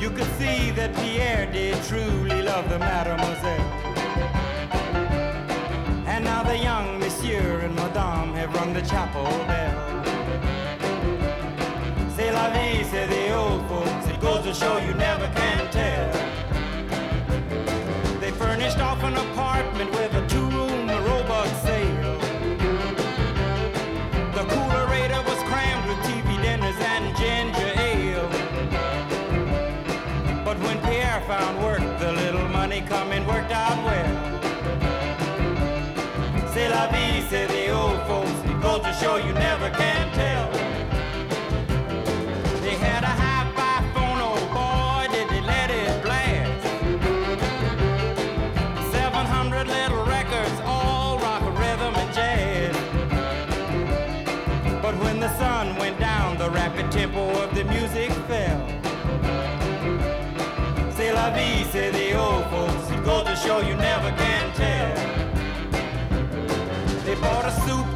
You 0.00 0.10
could 0.10 0.30
see 0.38 0.72
that 0.72 0.92
Pierre 0.96 1.46
did 1.52 1.80
truly 1.84 2.42
love 2.42 2.68
the 2.68 2.80
mademoiselle. 2.80 3.65
Rung 8.56 8.72
the 8.72 8.82
chapel 8.82 9.24
bell. 9.46 9.76
C'est 12.16 12.32
la 12.32 12.48
vie, 12.50 12.82
say 12.84 13.06
the 13.06 13.34
old 13.34 13.62
folks. 13.68 14.06
It 14.08 14.20
goes 14.20 14.42
to 14.44 14.54
show 14.54 14.78
you 14.78 14.94
never 14.94 15.28
can 15.34 15.70
tell. 15.70 16.10
They 18.20 18.30
furnished 18.30 18.78
off 18.78 19.02
an 19.02 19.16
apartment 19.26 19.90
with 19.92 20.15
To 39.00 39.22
you 39.24 39.32
never 39.34 39.68
can 39.70 40.10
tell. 40.14 40.50
They 42.62 42.76
had 42.76 43.04
a 43.04 43.12
phone, 43.92 44.20
oh 44.22 44.38
boy, 44.56 45.06
did 45.14 45.28
they 45.28 45.42
let 45.42 45.70
it 45.70 46.02
blast. 46.02 46.62
700 48.92 49.66
little 49.68 50.02
records, 50.06 50.60
all 50.64 51.18
rock, 51.18 51.42
rhythm, 51.58 51.94
and 51.94 52.14
jazz. 52.14 52.74
But 54.80 54.94
when 55.04 55.20
the 55.20 55.28
sun 55.36 55.76
went 55.76 55.98
down, 56.00 56.38
the 56.38 56.48
rapid 56.48 56.90
tempo 56.90 57.28
of 57.42 57.54
the 57.54 57.64
music 57.64 58.10
fell. 58.26 58.66
C'est 60.96 61.12
la 61.12 61.30
vie, 61.30 61.64
say 61.70 61.90
the 61.90 62.14
old 62.18 62.46
folks. 62.46 62.90
Goes 63.04 63.24
to 63.26 63.36
show 63.36 63.60
you 63.60 63.76
never 63.76 64.10
can 64.16 64.52
tell. 64.54 64.96
They 67.04 67.14
bought 67.14 67.44
a 67.44 67.52
souped 67.66 67.95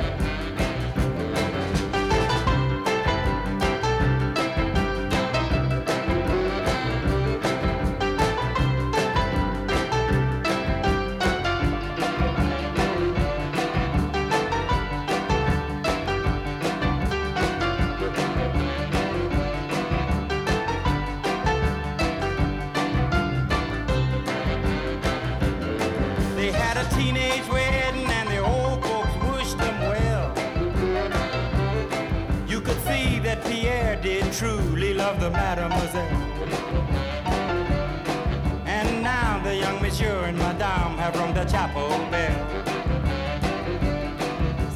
The 41.43 41.51
chapel 41.51 41.89
bell. 42.11 42.35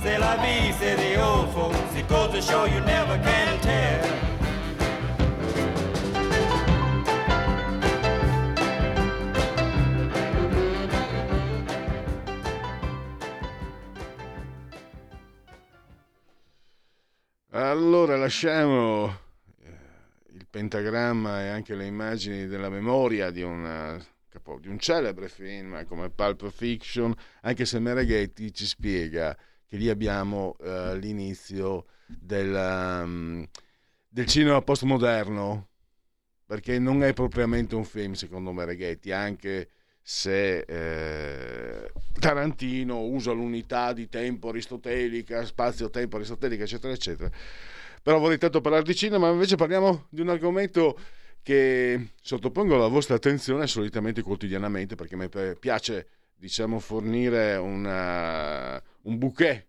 C'est 0.02 0.18
la 0.18 0.36
vie, 0.38 0.72
say 0.74 0.96
the 0.96 1.22
old 1.22 1.50
folks. 1.54 1.96
It 1.96 2.08
goes 2.08 2.32
to 2.34 2.42
show 2.42 2.66
you 2.66 2.80
never 2.82 3.18
can 3.20 3.60
tell. 3.62 4.12
Allora 17.52 18.18
lasciamo 18.18 19.08
eh, 19.64 19.70
il 20.34 20.46
pentagramma 20.50 21.44
e 21.44 21.48
anche 21.48 21.74
le 21.76 21.86
immagini 21.86 22.48
della 22.48 22.70
memoria 22.70 23.30
di, 23.32 23.44
una- 23.44 23.98
capo- 24.46 24.60
di 24.60 24.68
un 24.68 24.78
celebre 24.78 25.28
film 25.28 25.86
come 25.86 26.10
Pulp 26.12 26.50
Fiction, 26.52 27.14
anche 27.42 27.66
se 27.66 27.80
Mereghetti 27.80 28.54
ci 28.54 28.66
spiega 28.66 29.36
che 29.68 29.78
lì 29.78 29.90
abbiamo 29.90 30.56
eh, 30.62 30.96
l'inizio 30.98 31.86
del, 32.06 32.54
um, 33.04 33.44
del 34.08 34.28
cinema 34.28 34.62
postmoderno, 34.62 35.70
perché 36.46 36.78
non 36.78 37.04
è 37.04 37.14
propriamente 37.14 37.74
un 37.74 37.84
film 37.84 38.14
secondo 38.14 38.52
Mereghetti, 38.52 39.12
anche 39.12 39.70
se 40.04 40.60
eh, 40.60 41.92
Tarantino 42.20 43.02
usa 43.02 43.32
l'unità 43.32 43.92
di 43.92 44.08
tempo 44.08 44.50
aristotelica, 44.50 45.44
spazio-tempo 45.44 46.18
aristotelica, 46.18 46.64
eccetera, 46.64 46.94
eccetera. 46.94 47.32
Però 48.04 48.20
vorrei 48.20 48.38
tanto 48.38 48.62
parlare 48.62 48.84
di 48.84 48.94
cinema, 48.94 49.26
ma 49.26 49.34
invece 49.34 49.56
parliamo 49.56 50.06
di 50.10 50.22
un 50.22 50.30
argomento 50.30 50.96
che 51.46 52.14
sottopongo 52.24 52.74
alla 52.74 52.88
vostra 52.88 53.14
attenzione 53.14 53.68
solitamente 53.68 54.24
quotidianamente, 54.24 54.96
perché 54.96 55.16
mi 55.16 55.30
piace, 55.60 56.08
diciamo, 56.36 56.80
fornire 56.80 57.56
una- 57.58 58.82
un 59.04 59.18
bouquet 59.20 59.68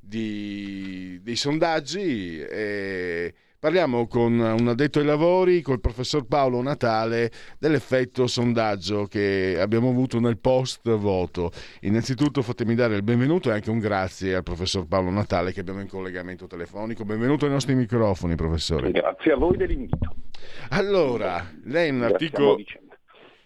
di, 0.00 1.20
dei 1.22 1.36
sondaggi 1.36 2.40
e 2.40 3.32
parliamo 3.58 4.06
con 4.06 4.38
un 4.38 4.68
addetto 4.68 4.98
ai 4.98 5.04
lavori, 5.04 5.62
col 5.62 5.80
professor 5.80 6.26
Paolo 6.26 6.62
Natale, 6.62 7.30
dell'effetto 7.58 8.26
sondaggio 8.26 9.06
che 9.06 9.56
abbiamo 9.58 9.90
avuto 9.90 10.20
nel 10.20 10.38
post 10.38 10.88
voto. 10.96 11.50
Innanzitutto 11.80 12.42
fatemi 12.42 12.74
dare 12.74 12.96
il 12.96 13.02
benvenuto 13.02 13.50
e 13.50 13.54
anche 13.54 13.70
un 13.70 13.78
grazie 13.78 14.34
al 14.34 14.42
professor 14.42 14.86
Paolo 14.86 15.10
Natale 15.10 15.52
che 15.52 15.60
abbiamo 15.60 15.80
in 15.80 15.88
collegamento 15.88 16.46
telefonico. 16.46 17.04
Benvenuto 17.04 17.46
ai 17.46 17.52
nostri 17.52 17.74
microfoni, 17.74 18.34
professore. 18.34 18.90
Grazie 18.90 19.32
a 19.32 19.36
voi 19.36 19.56
dell'invito. 19.56 20.14
Allora, 20.70 21.44
lei 21.64 21.88
in 21.88 21.96
un 21.96 22.02
articolo, 22.02 22.56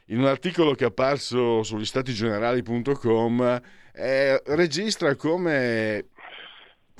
in 0.07 0.19
un 0.19 0.27
articolo 0.27 0.75
che 0.75 0.85
è 0.85 0.89
apparso 0.89 1.63
sugli 1.63 1.85
statigenerali.com 1.85 3.61
eh, 3.93 4.43
registra 4.47 5.15
come 5.17 6.07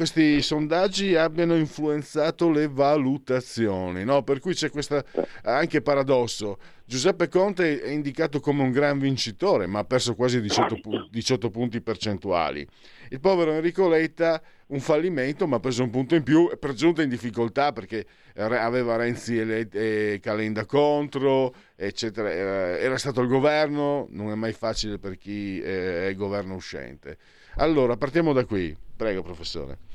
questi 0.01 0.41
sondaggi 0.41 1.15
abbiano 1.15 1.55
influenzato 1.57 2.49
le 2.49 2.69
valutazioni, 2.69 4.03
no? 4.03 4.23
per 4.23 4.41
cui 4.41 4.55
c'è 4.55 4.71
questo 4.71 5.05
anche 5.43 5.83
paradosso. 5.83 6.57
Giuseppe 6.87 7.29
Conte 7.29 7.83
è 7.83 7.91
indicato 7.91 8.41
come 8.41 8.63
un 8.63 8.71
gran 8.71 8.99
vincitore, 8.99 9.67
ma 9.67 9.81
ha 9.81 9.85
perso 9.85 10.15
quasi 10.15 10.41
18, 10.41 10.81
pu- 10.81 11.07
18 11.11 11.51
punti 11.51 11.83
percentuali. 11.83 12.67
Il 13.11 13.21
povero 13.21 13.53
Enrico 13.53 13.91
Letta 13.91 14.41
un 14.69 14.81
fallimento, 14.81 15.47
ma 15.47 15.57
ha 15.57 15.61
preso 15.61 15.83
un 15.83 15.91
punto 15.91 16.15
in 16.15 16.23
più, 16.23 16.51
per 16.59 16.73
giunta 16.73 17.03
in 17.03 17.11
difficoltà 17.11 17.73
perché 17.73 18.07
aveva 18.37 18.97
Renzi 18.97 19.39
e, 19.39 19.45
Le- 19.45 19.69
e 19.71 20.19
Calenda 20.23 20.65
contro, 20.65 21.55
eccetera. 21.77 22.31
Era, 22.31 22.97
stato 22.97 23.21
il 23.21 23.29
governo, 23.29 24.07
non 24.13 24.31
è 24.31 24.35
mai 24.35 24.55
facile 24.55 24.97
per 24.97 25.19
chi 25.19 25.61
eh, 25.61 26.09
è 26.09 26.15
governo 26.15 26.55
uscente. 26.55 27.19
Allora, 27.57 27.99
partiamo 27.99 28.33
da 28.33 28.47
qui. 28.47 28.75
Prego, 28.97 29.23
professore. 29.23 29.89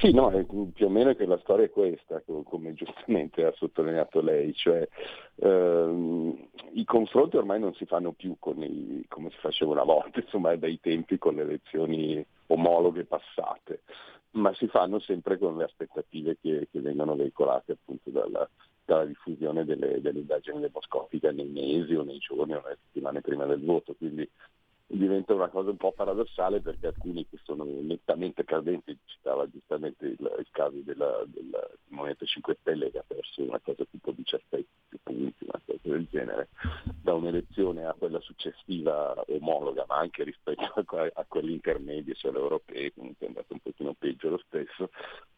Sì, 0.00 0.12
no, 0.12 0.30
è 0.30 0.44
più 0.44 0.86
o 0.86 0.88
meno 0.88 1.14
che 1.14 1.24
la 1.24 1.38
storia 1.38 1.66
è 1.66 1.70
questa, 1.70 2.20
co- 2.20 2.42
come 2.42 2.74
giustamente 2.74 3.44
ha 3.44 3.52
sottolineato 3.52 4.20
lei, 4.20 4.52
cioè 4.54 4.86
ehm, 5.36 6.48
i 6.72 6.84
confronti 6.84 7.36
ormai 7.36 7.60
non 7.60 7.74
si 7.74 7.86
fanno 7.86 8.12
più 8.12 8.36
i- 8.58 9.04
come 9.08 9.30
si 9.30 9.36
faceva 9.38 9.72
una 9.72 9.84
volta, 9.84 10.20
insomma 10.20 10.54
dai 10.56 10.80
tempi 10.80 11.18
con 11.18 11.36
le 11.36 11.42
elezioni 11.42 12.24
omologhe 12.48 13.04
passate, 13.04 13.82
ma 14.32 14.52
si 14.54 14.66
fanno 14.66 14.98
sempre 14.98 15.38
con 15.38 15.56
le 15.56 15.64
aspettative 15.64 16.36
che, 16.40 16.68
che 16.70 16.80
vengono 16.80 17.14
veicolate 17.14 17.72
appunto 17.72 18.10
dalla, 18.10 18.48
dalla 18.84 19.04
diffusione 19.04 19.64
delle, 19.64 20.00
delle 20.00 20.18
indagini 20.18 20.60
demoscopiche 20.60 21.30
nei 21.30 21.48
mesi 21.48 21.94
o 21.94 22.02
nei 22.02 22.18
giorni 22.18 22.54
o 22.54 22.60
nelle 22.62 22.78
settimane 22.86 23.20
prima 23.20 23.46
del 23.46 23.64
voto, 23.64 23.94
quindi 23.96 24.28
diventa 24.86 25.34
una 25.34 25.48
cosa 25.48 25.70
un 25.70 25.76
po' 25.76 25.92
paradossale 25.92 26.60
perché 26.60 26.86
alcuni 26.86 27.26
che 27.28 27.38
sono 27.42 27.64
nettamente 27.64 28.44
credenti, 28.44 28.96
citava 29.04 29.48
giustamente 29.48 30.06
il, 30.06 30.18
il 30.18 30.48
caso 30.50 30.76
della, 30.82 31.22
della 31.26 31.66
Movimento 31.88 32.24
5 32.24 32.56
Stelle 32.60 32.90
che 32.90 32.98
ha 32.98 33.04
perso 33.06 33.42
una 33.42 33.60
cosa 33.60 33.84
tipo 33.90 34.12
17 34.12 34.66
punti, 35.02 35.44
una 35.44 35.60
cosa 35.64 35.78
del 35.82 36.06
genere, 36.10 36.48
da 37.00 37.14
un'elezione 37.14 37.84
a 37.84 37.94
quella 37.94 38.20
successiva 38.20 39.14
omologa, 39.28 39.84
ma 39.88 39.96
anche 39.96 40.24
rispetto 40.24 40.72
a, 40.96 41.10
a 41.12 41.24
quelle 41.26 41.52
intermedie, 41.52 42.14
cioè 42.14 42.32
le 42.32 42.38
europee, 42.38 42.92
comunque 42.92 43.26
è 43.26 43.28
andato 43.28 43.52
un 43.52 43.60
pochino 43.60 43.94
peggio 43.94 44.28
lo 44.28 44.42
stesso. 44.46 44.90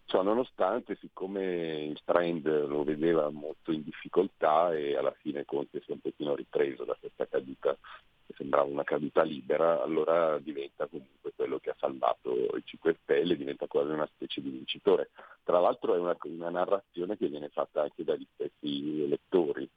Ciò 0.06 0.22
nonostante, 0.22 0.96
siccome 1.00 1.82
il 1.82 2.00
trend 2.04 2.46
lo 2.68 2.84
vedeva 2.84 3.28
molto 3.30 3.72
in 3.72 3.82
difficoltà 3.82 4.72
e 4.72 4.96
alla 4.96 5.14
fine 5.18 5.44
Conte 5.44 5.80
si 5.80 5.90
è 5.90 5.94
un 5.94 6.00
pochino 6.00 6.36
ripreso 6.36 6.84
da 6.84 6.96
questa 6.98 7.26
caduta 7.26 7.76
che 8.24 8.34
sembrava 8.36 8.70
una 8.70 8.84
caduta 8.84 9.24
libera, 9.24 9.82
allora 9.82 10.38
diventa 10.38 10.86
comunque 10.86 11.32
quello 11.34 11.58
che 11.58 11.70
ha 11.70 11.76
salvato 11.76 12.32
i 12.56 12.62
5 12.64 12.98
Stelle, 13.02 13.36
diventa 13.36 13.66
quasi 13.66 13.90
una 13.90 14.06
specie 14.06 14.40
di 14.40 14.50
vincitore. 14.50 15.10
Tra 15.42 15.58
l'altro 15.58 15.96
è 15.96 15.98
una, 15.98 16.16
una 16.22 16.50
narrazione 16.50 17.16
che 17.16 17.26
viene 17.26 17.48
fatta 17.48 17.82
anche 17.82 18.04
dagli 18.04 18.26
stessi 18.34 19.02
elettori. 19.02 19.68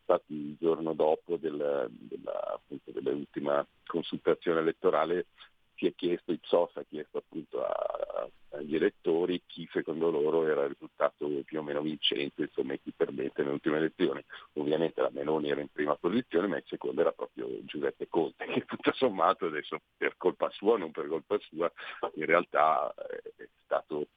Infatti 0.00 0.34
il 0.34 0.56
giorno 0.58 0.94
dopo 0.94 1.36
del- 1.36 1.86
della, 1.90 2.54
appunto, 2.54 2.90
dell'ultima 2.90 3.64
consultazione 3.86 4.60
elettorale 4.60 5.26
si 5.76 5.86
è 5.86 5.94
chiesto, 5.94 6.32
Ipsos 6.32 6.76
ha 6.76 6.84
chiesto 6.88 7.18
appunto 7.18 7.64
a- 7.64 8.28
agli 8.50 8.74
elettori 8.74 9.42
chi 9.46 9.68
secondo 9.70 10.10
loro 10.10 10.46
era 10.46 10.62
il 10.62 10.70
risultato 10.70 11.28
più 11.44 11.58
o 11.58 11.62
meno 11.62 11.82
vincente, 11.82 12.42
insomma 12.42 12.74
chi 12.76 12.92
perdente 12.96 13.42
nelle 13.42 13.54
ultime 13.54 13.76
elezioni. 13.76 14.24
Ovviamente 14.54 15.00
la 15.00 15.10
Meloni 15.12 15.50
era 15.50 15.60
in 15.60 15.68
prima 15.70 15.94
posizione, 15.96 16.46
ma 16.46 16.56
il 16.56 16.64
secondo 16.66 17.00
era 17.00 17.12
proprio 17.12 17.48
Giuseppe 17.64 18.08
Conte, 18.08 18.46
che 18.46 18.64
tutto 18.64 18.92
sommato 18.94 19.46
adesso 19.46 19.80
per 19.96 20.16
colpa 20.16 20.48
sua 20.50 20.78
non 20.78 20.90
per 20.90 21.06
colpa 21.06 21.38
sua, 21.40 21.70
in 22.14 22.24
realtà 22.24 22.92
eh, 22.94 23.32
è 23.36 23.48
stato 23.64 24.08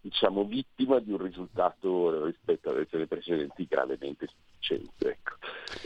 diciamo 0.00 0.44
vittima 0.44 0.98
di 0.98 1.12
un 1.12 1.22
risultato 1.22 2.26
rispetto 2.26 2.68
alle 2.68 2.78
elezioni 2.78 3.06
precedenti 3.06 3.66
gravemente 3.66 4.28
sufficiente. 4.64 5.08
Ecco. 5.10 5.36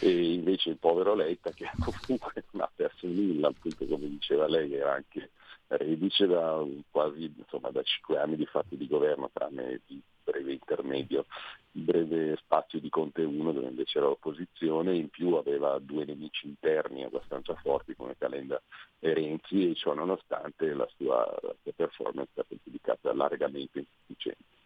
E 0.01 0.33
invece 0.35 0.71
il 0.71 0.79
povero 0.79 1.15
Letta 1.15 1.51
che 1.51 1.69
comunque 1.79 2.45
non 2.53 2.63
ha 2.63 2.71
perso 2.75 3.07
nulla, 3.07 3.49
appunto 3.49 3.85
come 3.87 4.09
diceva 4.09 4.47
lei, 4.47 4.73
era 4.75 4.95
anche 4.95 5.31
reduce 5.71 6.27
da 6.27 6.65
quasi 6.91 7.31
insomma, 7.37 7.71
da 7.71 7.83
cinque 7.83 8.19
anni 8.19 8.37
di 8.37 8.47
fatti 8.47 8.77
di 8.77 8.87
governo, 8.87 9.29
tranne 9.31 9.81
di 9.87 10.01
breve 10.25 10.53
intermedio, 10.53 11.27
breve 11.71 12.37
spazio 12.37 12.81
di 12.81 12.89
Conte 12.89 13.23
1 13.23 13.53
dove 13.53 13.69
invece 13.69 13.99
era 13.99 14.09
opposizione, 14.09 14.97
in 14.97 15.11
più 15.11 15.35
aveva 15.35 15.79
due 15.79 16.07
nemici 16.07 16.47
interni 16.47 17.05
abbastanza 17.05 17.55
forti 17.57 17.95
come 17.95 18.17
Calenda 18.17 18.61
e 18.99 19.13
Renzi 19.13 19.71
e 19.71 19.75
ciò 19.75 19.93
nonostante 19.93 20.73
la 20.73 20.89
sua, 20.97 21.19
la 21.43 21.55
sua 21.63 21.73
performance 21.75 22.31
è 22.31 22.33
stata 22.33 22.55
giudicata 22.63 23.13
largamente 23.13 23.79
insufficiente. 23.81 24.58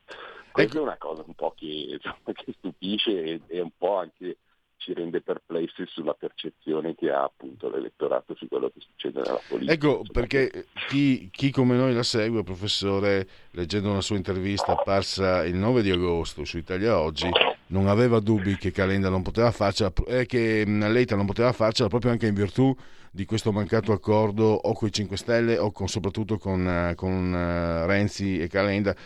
Questa 0.52 0.78
è 0.78 0.80
una 0.80 0.98
cosa 0.98 1.22
un 1.26 1.34
po' 1.34 1.54
che, 1.56 1.98
che 2.00 2.54
stupisce 2.58 3.22
e, 3.22 3.40
e 3.46 3.60
un 3.60 3.70
po' 3.76 3.96
anche 3.96 4.36
ci 4.82 4.92
rende 4.92 5.20
perplessi 5.20 5.84
sulla 5.86 6.14
percezione 6.14 6.96
che 6.96 7.10
ha 7.10 7.22
appunto 7.22 7.70
l'elettorato 7.70 8.34
su 8.34 8.48
quello 8.48 8.68
che 8.68 8.80
succede 8.80 9.20
nella 9.20 9.40
politica. 9.48 9.72
Ecco, 9.72 10.02
perché 10.10 10.66
chi, 10.88 11.30
chi, 11.30 11.50
come 11.52 11.76
noi 11.76 11.94
la 11.94 12.02
segue, 12.02 12.42
professore, 12.42 13.28
leggendo 13.52 13.90
una 13.90 14.00
sua 14.00 14.16
intervista 14.16 14.72
apparsa 14.72 15.44
il 15.44 15.54
9 15.54 15.82
di 15.82 15.90
agosto 15.90 16.44
su 16.44 16.58
Italia 16.58 16.98
Oggi, 16.98 17.28
non 17.68 17.86
aveva 17.86 18.20
dubbi 18.20 18.56
che 18.56 18.70
Calenda 18.70 19.08
non 19.08 19.22
poteva 19.22 19.50
farcela, 19.50 19.92
eh, 20.06 20.26
che 20.26 20.64
Leita 20.64 21.16
non 21.16 21.26
poteva 21.26 21.52
farcela 21.52 21.88
proprio 21.88 22.10
anche 22.10 22.26
in 22.26 22.34
virtù 22.34 22.74
di 23.14 23.26
questo 23.26 23.52
mancato 23.52 23.92
accordo 23.92 24.44
o 24.44 24.72
con 24.72 24.88
i 24.88 24.92
5 24.92 25.16
Stelle 25.18 25.58
o 25.58 25.70
con, 25.70 25.86
soprattutto 25.86 26.38
con, 26.38 26.66
eh, 26.66 26.94
con 26.94 27.32
uh, 27.32 27.86
Renzi 27.86 28.38
e 28.38 28.48
Calenda. 28.48 28.96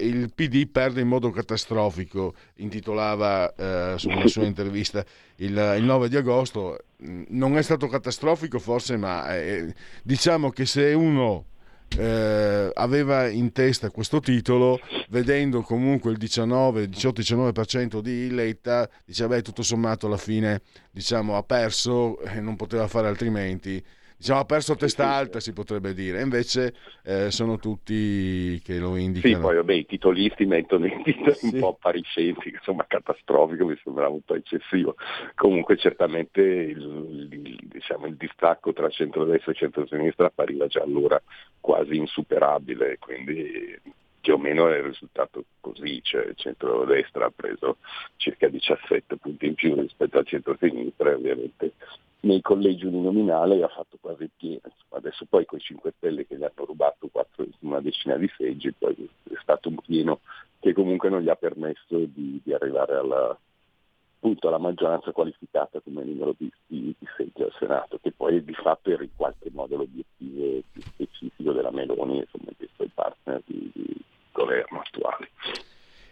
Il 0.00 0.32
PD 0.34 0.68
perde 0.68 1.00
in 1.00 1.06
modo 1.06 1.30
catastrofico, 1.30 2.34
intitolava 2.56 3.54
uh, 3.56 3.98
su 3.98 4.08
una 4.08 4.26
sua 4.26 4.44
intervista 4.44 5.04
il, 5.36 5.74
il, 5.78 5.84
9 5.84 6.08
di 6.08 6.16
agosto. 6.16 6.78
Non 6.96 7.56
è 7.56 7.62
stato 7.62 7.86
catastrofico 7.86 8.58
forse, 8.58 8.96
ma 8.96 9.32
eh, 9.36 9.72
diciamo 10.02 10.50
che 10.50 10.66
se 10.66 10.92
uno 10.92 11.46
eh, 11.98 12.70
aveva 12.74 13.28
in 13.28 13.52
testa 13.52 13.90
questo 13.90 14.20
titolo, 14.20 14.80
vedendo 15.08 15.62
comunque 15.62 16.10
il 16.10 16.16
19, 16.18 16.88
18-19% 16.88 18.00
di 18.00 18.30
Letta, 18.30 18.88
diceva 19.04 19.34
beh 19.34 19.42
tutto 19.42 19.62
sommato 19.62 20.06
alla 20.06 20.16
fine 20.16 20.62
diciamo, 20.90 21.36
ha 21.36 21.42
perso 21.42 22.20
e 22.20 22.40
non 22.40 22.56
poteva 22.56 22.86
fare 22.88 23.08
altrimenti 23.08 23.82
diciamo, 24.22 24.38
ha 24.38 24.44
perso 24.44 24.76
testa 24.76 25.12
alta, 25.12 25.40
si 25.40 25.52
potrebbe 25.52 25.92
dire, 25.94 26.22
invece 26.22 26.74
eh, 27.02 27.32
sono 27.32 27.58
tutti 27.58 28.60
che 28.62 28.78
lo 28.78 28.94
indicano. 28.96 29.34
Sì, 29.34 29.40
poi 29.40 29.56
vabbè, 29.56 29.72
i 29.72 29.86
titolisti 29.86 30.46
mettono 30.46 30.86
i 30.86 31.02
titoli 31.02 31.34
sì. 31.34 31.50
un 31.52 31.58
po' 31.58 31.68
appariscenti, 31.70 32.50
insomma 32.50 32.86
catastrofico, 32.86 33.66
mi 33.66 33.78
sembrava 33.82 34.14
un 34.14 34.22
po' 34.22 34.36
eccessivo. 34.36 34.94
Comunque 35.34 35.76
certamente 35.76 36.40
il, 36.40 37.28
il, 37.32 37.58
diciamo, 37.62 38.06
il 38.06 38.14
distacco 38.14 38.72
tra 38.72 38.88
centrodestra 38.88 39.50
e 39.50 39.56
centrosinistra 39.56 40.26
appariva 40.26 40.68
già 40.68 40.82
allora 40.82 41.20
quasi 41.60 41.96
insuperabile, 41.96 42.98
quindi 42.98 43.76
più 44.20 44.34
o 44.34 44.38
meno 44.38 44.68
è 44.68 44.76
il 44.76 44.84
risultato 44.84 45.46
così, 45.58 46.00
cioè 46.00 46.26
il 46.26 46.36
centro-destra 46.36 47.26
ha 47.26 47.32
preso 47.34 47.78
circa 48.16 48.46
17 48.46 49.16
punti 49.16 49.46
in 49.46 49.54
più 49.54 49.74
rispetto 49.74 50.18
al 50.18 50.26
centro-sinistra 50.26 51.10
e 51.10 51.14
ovviamente 51.14 51.72
nei 52.22 52.40
collegi 52.40 52.86
uninominali 52.86 53.62
ha 53.62 53.68
fatto 53.68 53.98
quasi 54.00 54.28
pieno. 54.36 54.60
Adesso 54.90 55.26
poi 55.28 55.44
con 55.44 55.58
i 55.58 55.62
5 55.62 55.94
Stelle 55.96 56.26
che 56.26 56.36
gli 56.36 56.44
hanno 56.44 56.64
rubato 56.64 57.08
4, 57.08 57.46
una 57.60 57.80
decina 57.80 58.16
di 58.16 58.30
seggi, 58.36 58.72
poi 58.72 59.08
è 59.24 59.34
stato 59.40 59.68
un 59.68 59.76
pieno 59.76 60.20
che 60.60 60.72
comunque 60.72 61.08
non 61.08 61.22
gli 61.22 61.28
ha 61.28 61.34
permesso 61.34 61.98
di, 62.06 62.40
di 62.42 62.52
arrivare 62.52 62.94
alla, 62.94 63.36
appunto, 64.16 64.48
alla, 64.48 64.58
maggioranza 64.58 65.10
qualificata 65.10 65.80
come 65.80 66.04
numero 66.04 66.34
di, 66.36 66.50
di, 66.66 66.94
di, 66.96 67.06
seggi 67.16 67.42
al 67.42 67.52
Senato, 67.58 67.98
che 68.00 68.12
poi 68.12 68.44
di 68.44 68.54
fatto 68.54 68.90
era 68.90 69.02
in 69.02 69.10
qualche 69.16 69.50
modo 69.50 69.76
l'obiettivo 69.76 70.62
più 70.70 70.82
specifico 70.82 71.52
della 71.52 71.72
Meloni 71.72 72.18
insomma, 72.18 72.52
dei 72.56 72.68
suoi 72.74 72.90
partner 72.94 73.42
di, 73.44 73.70
di 73.74 73.96
governo 74.30 74.80
attuali. 74.80 75.28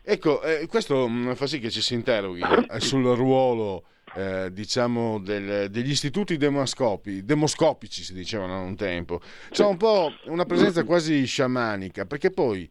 Ecco, 0.02 0.42
eh, 0.42 0.66
questo 0.66 1.08
mm, 1.08 1.32
fa 1.32 1.46
sì 1.46 1.58
che 1.58 1.70
ci 1.70 1.80
si 1.82 1.94
interroghi 1.94 2.40
eh, 2.40 2.80
sul 2.80 3.04
ruolo 3.14 3.84
eh, 4.14 4.50
diciamo 4.52 5.20
del, 5.20 5.70
degli 5.70 5.90
istituti 5.90 6.36
demoscopi, 6.36 7.24
demoscopici 7.24 8.02
si 8.02 8.12
dicevano 8.12 8.62
un 8.62 8.76
tempo, 8.76 9.20
c'è 9.50 9.64
un 9.64 9.76
po' 9.76 10.10
una 10.26 10.44
presenza 10.44 10.84
quasi 10.84 11.24
sciamanica, 11.26 12.06
perché 12.06 12.30
poi 12.30 12.68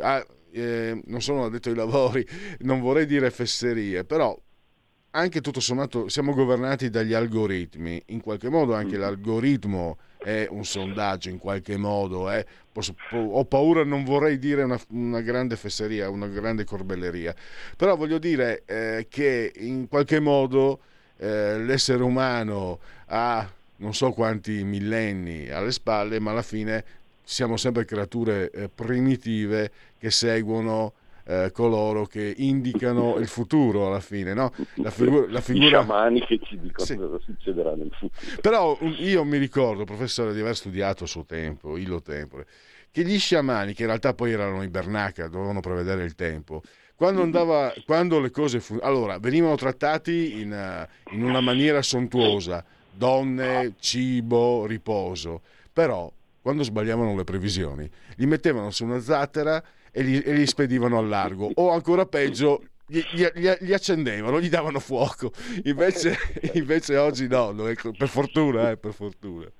ah, 0.00 0.24
eh, 0.50 1.02
non 1.06 1.20
sono 1.20 1.44
addetto 1.44 1.68
ai 1.68 1.74
lavori, 1.74 2.26
non 2.60 2.80
vorrei 2.80 3.06
dire 3.06 3.30
fesserie, 3.30 4.04
però 4.04 4.38
anche 5.14 5.40
tutto 5.42 5.60
sommato 5.60 6.08
siamo 6.08 6.32
governati 6.32 6.88
dagli 6.88 7.12
algoritmi, 7.12 8.02
in 8.06 8.20
qualche 8.20 8.48
modo 8.48 8.74
anche 8.74 8.96
l'algoritmo 8.96 9.98
è 10.16 10.46
un 10.48 10.64
sondaggio 10.64 11.28
in 11.28 11.38
qualche 11.38 11.76
modo, 11.76 12.30
eh. 12.30 12.46
Posso, 12.72 12.94
ho 13.10 13.44
paura, 13.44 13.84
non 13.84 14.02
vorrei 14.02 14.38
dire 14.38 14.62
una, 14.62 14.80
una, 14.88 15.20
grande 15.20 15.56
fesseria, 15.56 16.08
una 16.08 16.26
grande 16.26 16.64
corbelleria, 16.64 17.34
però 17.76 17.96
voglio 17.96 18.16
dire 18.18 18.62
eh, 18.64 19.06
che 19.10 19.52
in 19.56 19.88
qualche 19.88 20.20
modo 20.20 20.80
eh, 21.18 21.58
l'essere 21.58 22.02
umano 22.02 22.78
ha 23.06 23.46
non 23.76 23.94
so 23.94 24.12
quanti 24.12 24.64
millenni 24.64 25.50
alle 25.50 25.72
spalle, 25.72 26.18
ma 26.18 26.30
alla 26.30 26.42
fine 26.42 26.84
siamo 27.22 27.56
sempre 27.56 27.84
creature 27.84 28.50
eh, 28.50 28.68
primitive 28.68 29.70
che 29.98 30.10
seguono 30.10 30.94
eh, 31.24 31.50
coloro 31.52 32.06
che 32.06 32.34
indicano 32.36 33.16
il 33.16 33.28
futuro 33.28 33.86
alla 33.86 34.00
fine, 34.00 34.34
no? 34.34 34.52
La, 34.74 34.90
figu- 34.90 35.28
la 35.28 35.40
figura... 35.40 35.66
I 35.66 35.68
sciamani 35.68 36.20
che 36.26 36.40
ci 36.42 36.58
dicono 36.58 36.86
sì. 36.86 36.96
cosa 36.96 37.18
succederà 37.24 37.74
nel 37.74 37.90
futuro. 37.90 38.40
Però 38.40 38.78
io 38.98 39.24
mi 39.24 39.38
ricordo, 39.38 39.84
professore, 39.84 40.32
di 40.34 40.40
aver 40.40 40.56
studiato 40.56 41.04
a 41.04 41.06
suo 41.06 41.24
tempo, 41.24 41.76
illo 41.76 42.00
tempore, 42.02 42.46
che 42.90 43.04
gli 43.04 43.18
sciamani, 43.18 43.72
che 43.72 43.82
in 43.82 43.88
realtà 43.88 44.14
poi 44.14 44.32
erano 44.32 44.62
i 44.62 44.68
bernaca, 44.68 45.28
dovevano 45.28 45.60
prevedere 45.60 46.04
il 46.04 46.14
tempo, 46.14 46.62
quando, 46.94 47.22
andava, 47.22 47.72
quando 47.84 48.20
le 48.20 48.30
cose 48.30 48.60
fu- 48.60 48.78
allora, 48.80 49.18
venivano 49.18 49.56
trattati 49.56 50.40
in, 50.40 50.52
uh, 50.52 51.14
in 51.14 51.24
una 51.24 51.40
maniera 51.40 51.82
sontuosa, 51.82 52.64
donne, 52.92 53.74
cibo, 53.80 54.66
riposo, 54.66 55.40
però 55.72 56.12
quando 56.40 56.62
sbagliavano 56.62 57.16
le 57.16 57.24
previsioni, 57.24 57.90
li 58.16 58.26
mettevano 58.26 58.70
su 58.70 58.84
una 58.84 59.00
zattera 59.00 59.62
e 59.92 60.02
li, 60.02 60.20
e 60.20 60.32
li 60.32 60.46
spedivano 60.46 60.98
al 60.98 61.06
largo 61.06 61.50
o 61.54 61.70
ancora 61.70 62.06
peggio 62.06 62.62
gli, 62.86 63.00
gli, 63.12 63.26
gli, 63.60 63.72
accendevano, 63.72 64.38
gli 64.38 64.50
davano 64.50 64.78
fuoco. 64.78 65.32
Invece, 65.64 66.16
invece 66.54 66.96
oggi 66.96 67.26
no, 67.26 67.54
per 67.96 68.08
fortuna, 68.08 68.70
eh, 68.70 68.76
per 68.76 68.92
fortuna. 68.92 69.50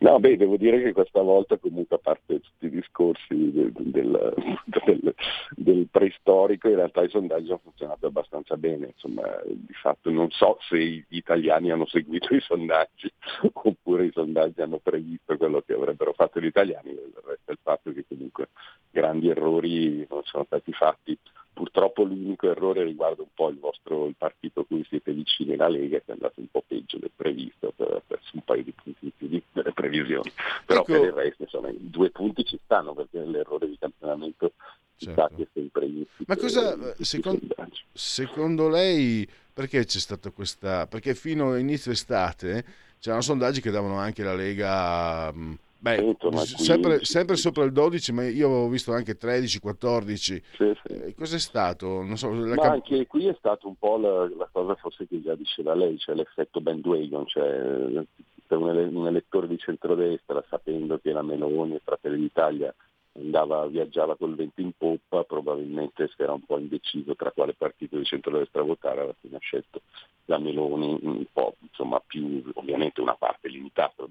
No, 0.00 0.18
beh, 0.18 0.36
devo 0.36 0.56
dire 0.56 0.82
che 0.82 0.92
questa 0.92 1.22
volta 1.22 1.56
comunque 1.56 1.96
a 1.96 2.00
parte 2.00 2.40
tutti 2.40 2.66
i 2.66 2.70
discorsi 2.70 3.50
del, 3.52 3.72
del, 3.72 4.34
del, 4.64 5.14
del, 5.50 5.88
preistorico, 5.90 6.68
in 6.68 6.76
realtà 6.76 7.02
i 7.02 7.08
sondaggi 7.08 7.48
hanno 7.48 7.60
funzionato 7.62 8.06
abbastanza 8.06 8.56
bene, 8.56 8.92
insomma, 8.94 9.22
di 9.46 9.72
fatto 9.72 10.10
non 10.10 10.30
so 10.30 10.58
se 10.68 10.78
gli 10.78 11.04
italiani 11.08 11.70
hanno 11.70 11.86
seguito 11.86 12.34
i 12.34 12.40
sondaggi 12.40 13.10
oppure 13.52 14.06
i 14.06 14.12
sondaggi 14.12 14.60
hanno 14.60 14.78
previsto 14.78 15.36
quello 15.36 15.62
che 15.62 15.72
avrebbero 15.72 16.12
fatto 16.12 16.40
gli 16.40 16.46
italiani, 16.46 16.94
resta 17.24 17.52
il 17.52 17.58
fatto 17.62 17.92
che 17.92 18.04
comunque 18.06 18.48
grandi 18.90 19.28
errori 19.28 20.06
non 20.10 20.22
sono 20.24 20.44
stati 20.44 20.72
fatti 20.72 21.18
Purtroppo 21.56 22.02
l'unico 22.02 22.50
errore 22.50 22.84
riguarda 22.84 23.22
un 23.22 23.30
po' 23.32 23.48
il 23.48 23.58
vostro 23.58 24.08
il 24.08 24.14
partito 24.14 24.60
a 24.60 24.66
cui 24.66 24.84
siete 24.90 25.10
vicini, 25.12 25.56
la 25.56 25.68
Lega, 25.68 25.96
che 26.00 26.04
è 26.08 26.12
andato 26.12 26.38
un 26.38 26.48
po' 26.50 26.62
peggio 26.66 26.98
del 26.98 27.12
previsto, 27.16 27.72
per, 27.74 28.02
perso 28.06 28.28
un 28.32 28.42
paio 28.44 28.62
di 28.62 28.72
punti 28.72 29.06
in 29.06 29.10
più 29.16 29.26
di, 29.26 29.42
delle 29.52 29.72
previsioni. 29.72 30.30
Però 30.66 30.80
ecco. 30.80 30.92
per 30.92 31.04
il 31.04 31.12
resto 31.12 31.44
insomma, 31.44 31.70
i 31.70 31.78
due 31.80 32.10
punti 32.10 32.44
ci 32.44 32.60
stanno 32.62 32.92
perché 32.92 33.24
l'errore 33.24 33.68
di 33.68 33.78
campionamento 33.78 34.52
ci 34.98 35.06
certo. 35.06 35.24
sta 35.24 35.34
che 35.34 35.42
è 35.44 35.46
sempre 35.54 35.88
Ma 36.26 36.36
cosa, 36.36 36.94
secondo, 36.98 37.46
secondo 37.90 38.68
lei, 38.68 39.26
perché 39.50 39.86
c'è 39.86 39.98
stata 39.98 40.30
questa... 40.32 40.86
perché 40.86 41.14
fino 41.14 41.52
all'inizio 41.52 41.90
estate 41.90 42.66
c'erano 43.00 43.22
sondaggi 43.22 43.62
che 43.62 43.70
davano 43.70 43.96
anche 43.96 44.22
la 44.22 44.34
Lega... 44.34 45.32
Mh, 45.32 45.58
Beh, 45.78 46.16
sempre, 46.44 47.04
sempre, 47.04 47.36
sopra 47.36 47.64
il 47.64 47.72
12, 47.72 48.12
ma 48.12 48.26
io 48.28 48.46
avevo 48.46 48.68
visto 48.68 48.92
anche 48.92 49.16
13, 49.16 49.60
14. 49.60 50.42
Sì, 50.56 50.72
sì. 50.84 50.92
Eh, 50.92 51.14
cos'è 51.14 51.38
stato? 51.38 52.04
So, 52.16 52.30
ma 52.30 52.54
cap- 52.54 52.72
anche 52.72 53.06
qui 53.06 53.26
è 53.26 53.34
stato 53.38 53.68
un 53.68 53.76
po' 53.76 53.96
la, 53.98 54.28
la, 54.36 54.48
cosa 54.50 54.74
forse 54.74 55.06
che 55.06 55.22
già 55.22 55.34
diceva 55.34 55.74
lei, 55.74 55.98
cioè 55.98 56.14
l'effetto 56.14 56.60
bandwagon, 56.60 57.26
cioè 57.26 58.04
per 58.46 58.58
un 58.58 59.06
elettore 59.06 59.48
di 59.48 59.58
centrodestra 59.58 60.44
sapendo 60.48 60.98
che 60.98 61.12
la 61.12 61.22
Meloni 61.22 61.74
e 61.74 61.80
Fratelli 61.82 62.20
d'Italia 62.20 62.72
andava, 63.18 63.66
viaggiava 63.66 64.16
col 64.16 64.34
vento 64.34 64.60
in 64.60 64.72
poppa, 64.76 65.24
probabilmente 65.24 66.08
si 66.14 66.22
era 66.22 66.32
un 66.32 66.44
po' 66.44 66.58
indeciso 66.58 67.14
tra 67.16 67.32
quale 67.32 67.54
partito 67.54 67.96
di 67.96 68.04
centrodestra 68.04 68.62
votare, 68.62 69.00
alla 69.00 69.14
fine 69.20 69.36
ha 69.36 69.40
scelto 69.40 69.82
la 70.26 70.38
Meloni 70.38 70.98
un 71.02 71.24
po' 71.32 71.56
insomma 71.60 72.00
più 72.04 72.42
ovviamente 72.54 73.00
una 73.00 73.14
parte 73.14 73.48
limitata, 73.48 74.04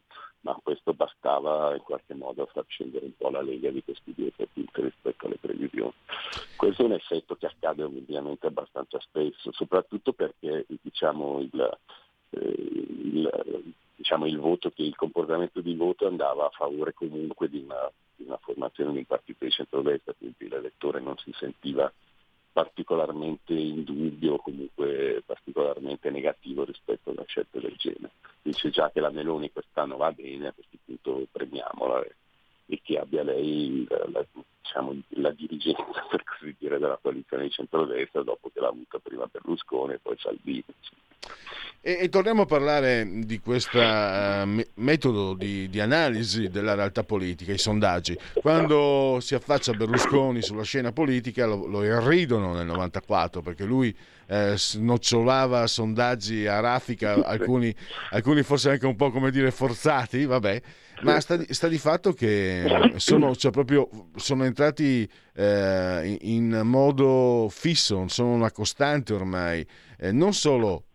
ma 0.46 0.58
questo 0.62 0.94
bastava 0.94 1.74
in 1.74 1.82
qualche 1.82 2.14
modo 2.14 2.44
a 2.44 2.46
far 2.46 2.66
scendere 2.68 3.06
un 3.06 3.16
po' 3.18 3.32
la 3.32 3.42
Lega 3.42 3.72
di 3.72 3.84
questi 3.84 4.14
due 4.16 4.32
partiti 4.36 4.70
rispetto 4.82 5.26
alle 5.26 5.38
previsioni. 5.38 5.94
Questo 6.56 6.84
è 6.84 6.86
un 6.86 6.92
effetto 6.92 7.36
che 7.36 7.48
accade 7.48 7.82
ovviamente 7.82 8.46
abbastanza 8.46 9.00
spesso, 9.00 9.52
soprattutto 9.52 10.14
perché 10.14 10.66
diciamo 10.82 11.40
il, 11.40 11.78
eh, 12.30 12.40
il 12.40 13.74
diciamo, 13.96 14.28
il 14.28 14.38
voto 14.38 14.72
il 14.76 14.96
comportamento 14.96 15.62
di 15.62 15.74
voto 15.74 16.06
andava 16.06 16.46
a 16.46 16.52
favore 16.52 16.94
comunque 16.94 17.50
di 17.50 17.64
una, 17.64 17.92
di 18.16 18.26
una 18.26 18.38
formazione 18.38 18.92
di 18.92 19.00
un 19.00 19.06
partito 19.06 19.46
di 19.46 19.52
centrodestra, 19.52 20.14
quindi 20.16 20.48
l'elettore 20.48 21.00
non 21.00 21.18
si 21.18 21.34
sentiva 21.40 21.92
particolarmente 22.56 23.52
in 23.54 23.84
dubbio 23.84 24.36
o 24.36 24.38
comunque 24.38 25.22
particolarmente 25.26 26.10
negativo 26.10 26.64
rispetto 26.64 27.10
alla 27.10 27.26
scelta 27.26 27.60
del 27.60 27.76
genere. 27.76 28.14
Dice 28.42 28.70
già 28.70 28.90
che 28.92 29.02
la 29.02 29.10
Meloni 29.10 29.52
quest'anno 29.52 29.98
va 29.98 30.10
bene, 30.14 30.48
a 30.48 30.54
questo 30.54 30.78
punto 30.86 31.28
premiamola 31.30 32.06
e, 32.68 32.80
che 32.82 32.98
abbia 32.98 33.24
lei 33.24 33.86
la, 33.90 34.08
la, 34.10 34.26
diciamo, 34.62 34.96
la, 35.10 35.32
dirigenza 35.32 35.84
per 36.10 36.24
così 36.24 36.56
dire 36.58 36.80
della 36.80 36.98
coalizione 37.02 37.44
di 37.44 37.52
centrodestra 37.52 38.24
dopo 38.24 38.50
che 38.50 38.62
l'ha 38.62 38.70
avuta 38.70 39.00
prima 39.00 39.28
Berlusconi 39.30 39.96
e 39.96 40.00
poi 40.00 40.18
Salvini. 40.18 40.64
E, 41.88 42.00
e, 42.02 42.10
torniamo 42.10 42.42
a 42.42 42.46
parlare 42.48 43.08
di 43.08 43.40
questo 43.40 43.78
uh, 43.78 44.66
metodo 44.74 45.36
di, 45.36 45.70
di, 45.70 45.80
analisi 45.80 46.50
della 46.50 46.74
realtà 46.74 47.04
politica, 47.04 47.54
i 47.54 47.60
sondaggi. 47.60 48.18
Quando 48.42 49.20
si 49.22 49.36
affaccia 49.36 49.72
Berlusconi 49.74 50.42
sulla 50.42 50.64
scena 50.64 50.92
politica 50.92 51.46
lo, 51.46 51.68
lo 51.68 51.84
irridono 51.84 52.54
nel 52.54 52.66
94 52.66 53.44
perché 53.44 53.66
lui 53.66 53.96
eh, 54.26 54.54
snocciolava 54.58 55.68
sondaggi 55.68 56.48
a 56.48 56.60
raffica, 56.60 57.24
alcuni, 57.24 57.72
alcuni, 58.10 58.42
forse 58.42 58.72
anche 58.72 58.88
un 58.88 58.96
po' 58.96 59.12
come 59.12 59.30
dire 59.30 59.52
forzati, 59.52 60.26
vabbè. 60.26 60.62
Ma 61.02 61.20
sta 61.20 61.38
di, 61.38 61.46
sta 61.50 61.68
di 61.68 61.78
fatto 61.78 62.14
che 62.14 62.94
sono, 62.96 63.36
cioè 63.36 63.52
proprio, 63.52 63.88
sono 64.16 64.44
entrati 64.44 65.08
eh, 65.36 66.18
in 66.22 66.62
modo 66.64 67.48
fisso, 67.52 68.08
sono 68.08 68.32
una 68.32 68.52
costante 68.52 69.14
ormai, 69.14 69.64
eh, 70.00 70.12
non 70.12 70.34
solo 70.34 70.86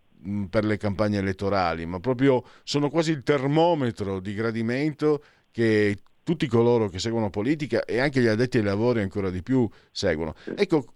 per 0.48 0.64
le 0.64 0.76
campagne 0.76 1.18
elettorali, 1.18 1.86
ma 1.86 2.00
proprio 2.00 2.44
sono 2.64 2.90
quasi 2.90 3.10
il 3.10 3.22
termometro 3.22 4.20
di 4.20 4.34
gradimento 4.34 5.22
che 5.50 5.98
tutti 6.22 6.46
coloro 6.46 6.88
che 6.88 6.98
seguono 6.98 7.30
politica 7.30 7.84
e 7.84 7.98
anche 7.98 8.20
gli 8.20 8.26
addetti 8.26 8.58
ai 8.58 8.64
lavori 8.64 9.00
ancora 9.00 9.30
di 9.30 9.42
più 9.42 9.68
seguono. 9.90 10.34
Ecco, 10.54 10.94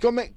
come, 0.00 0.32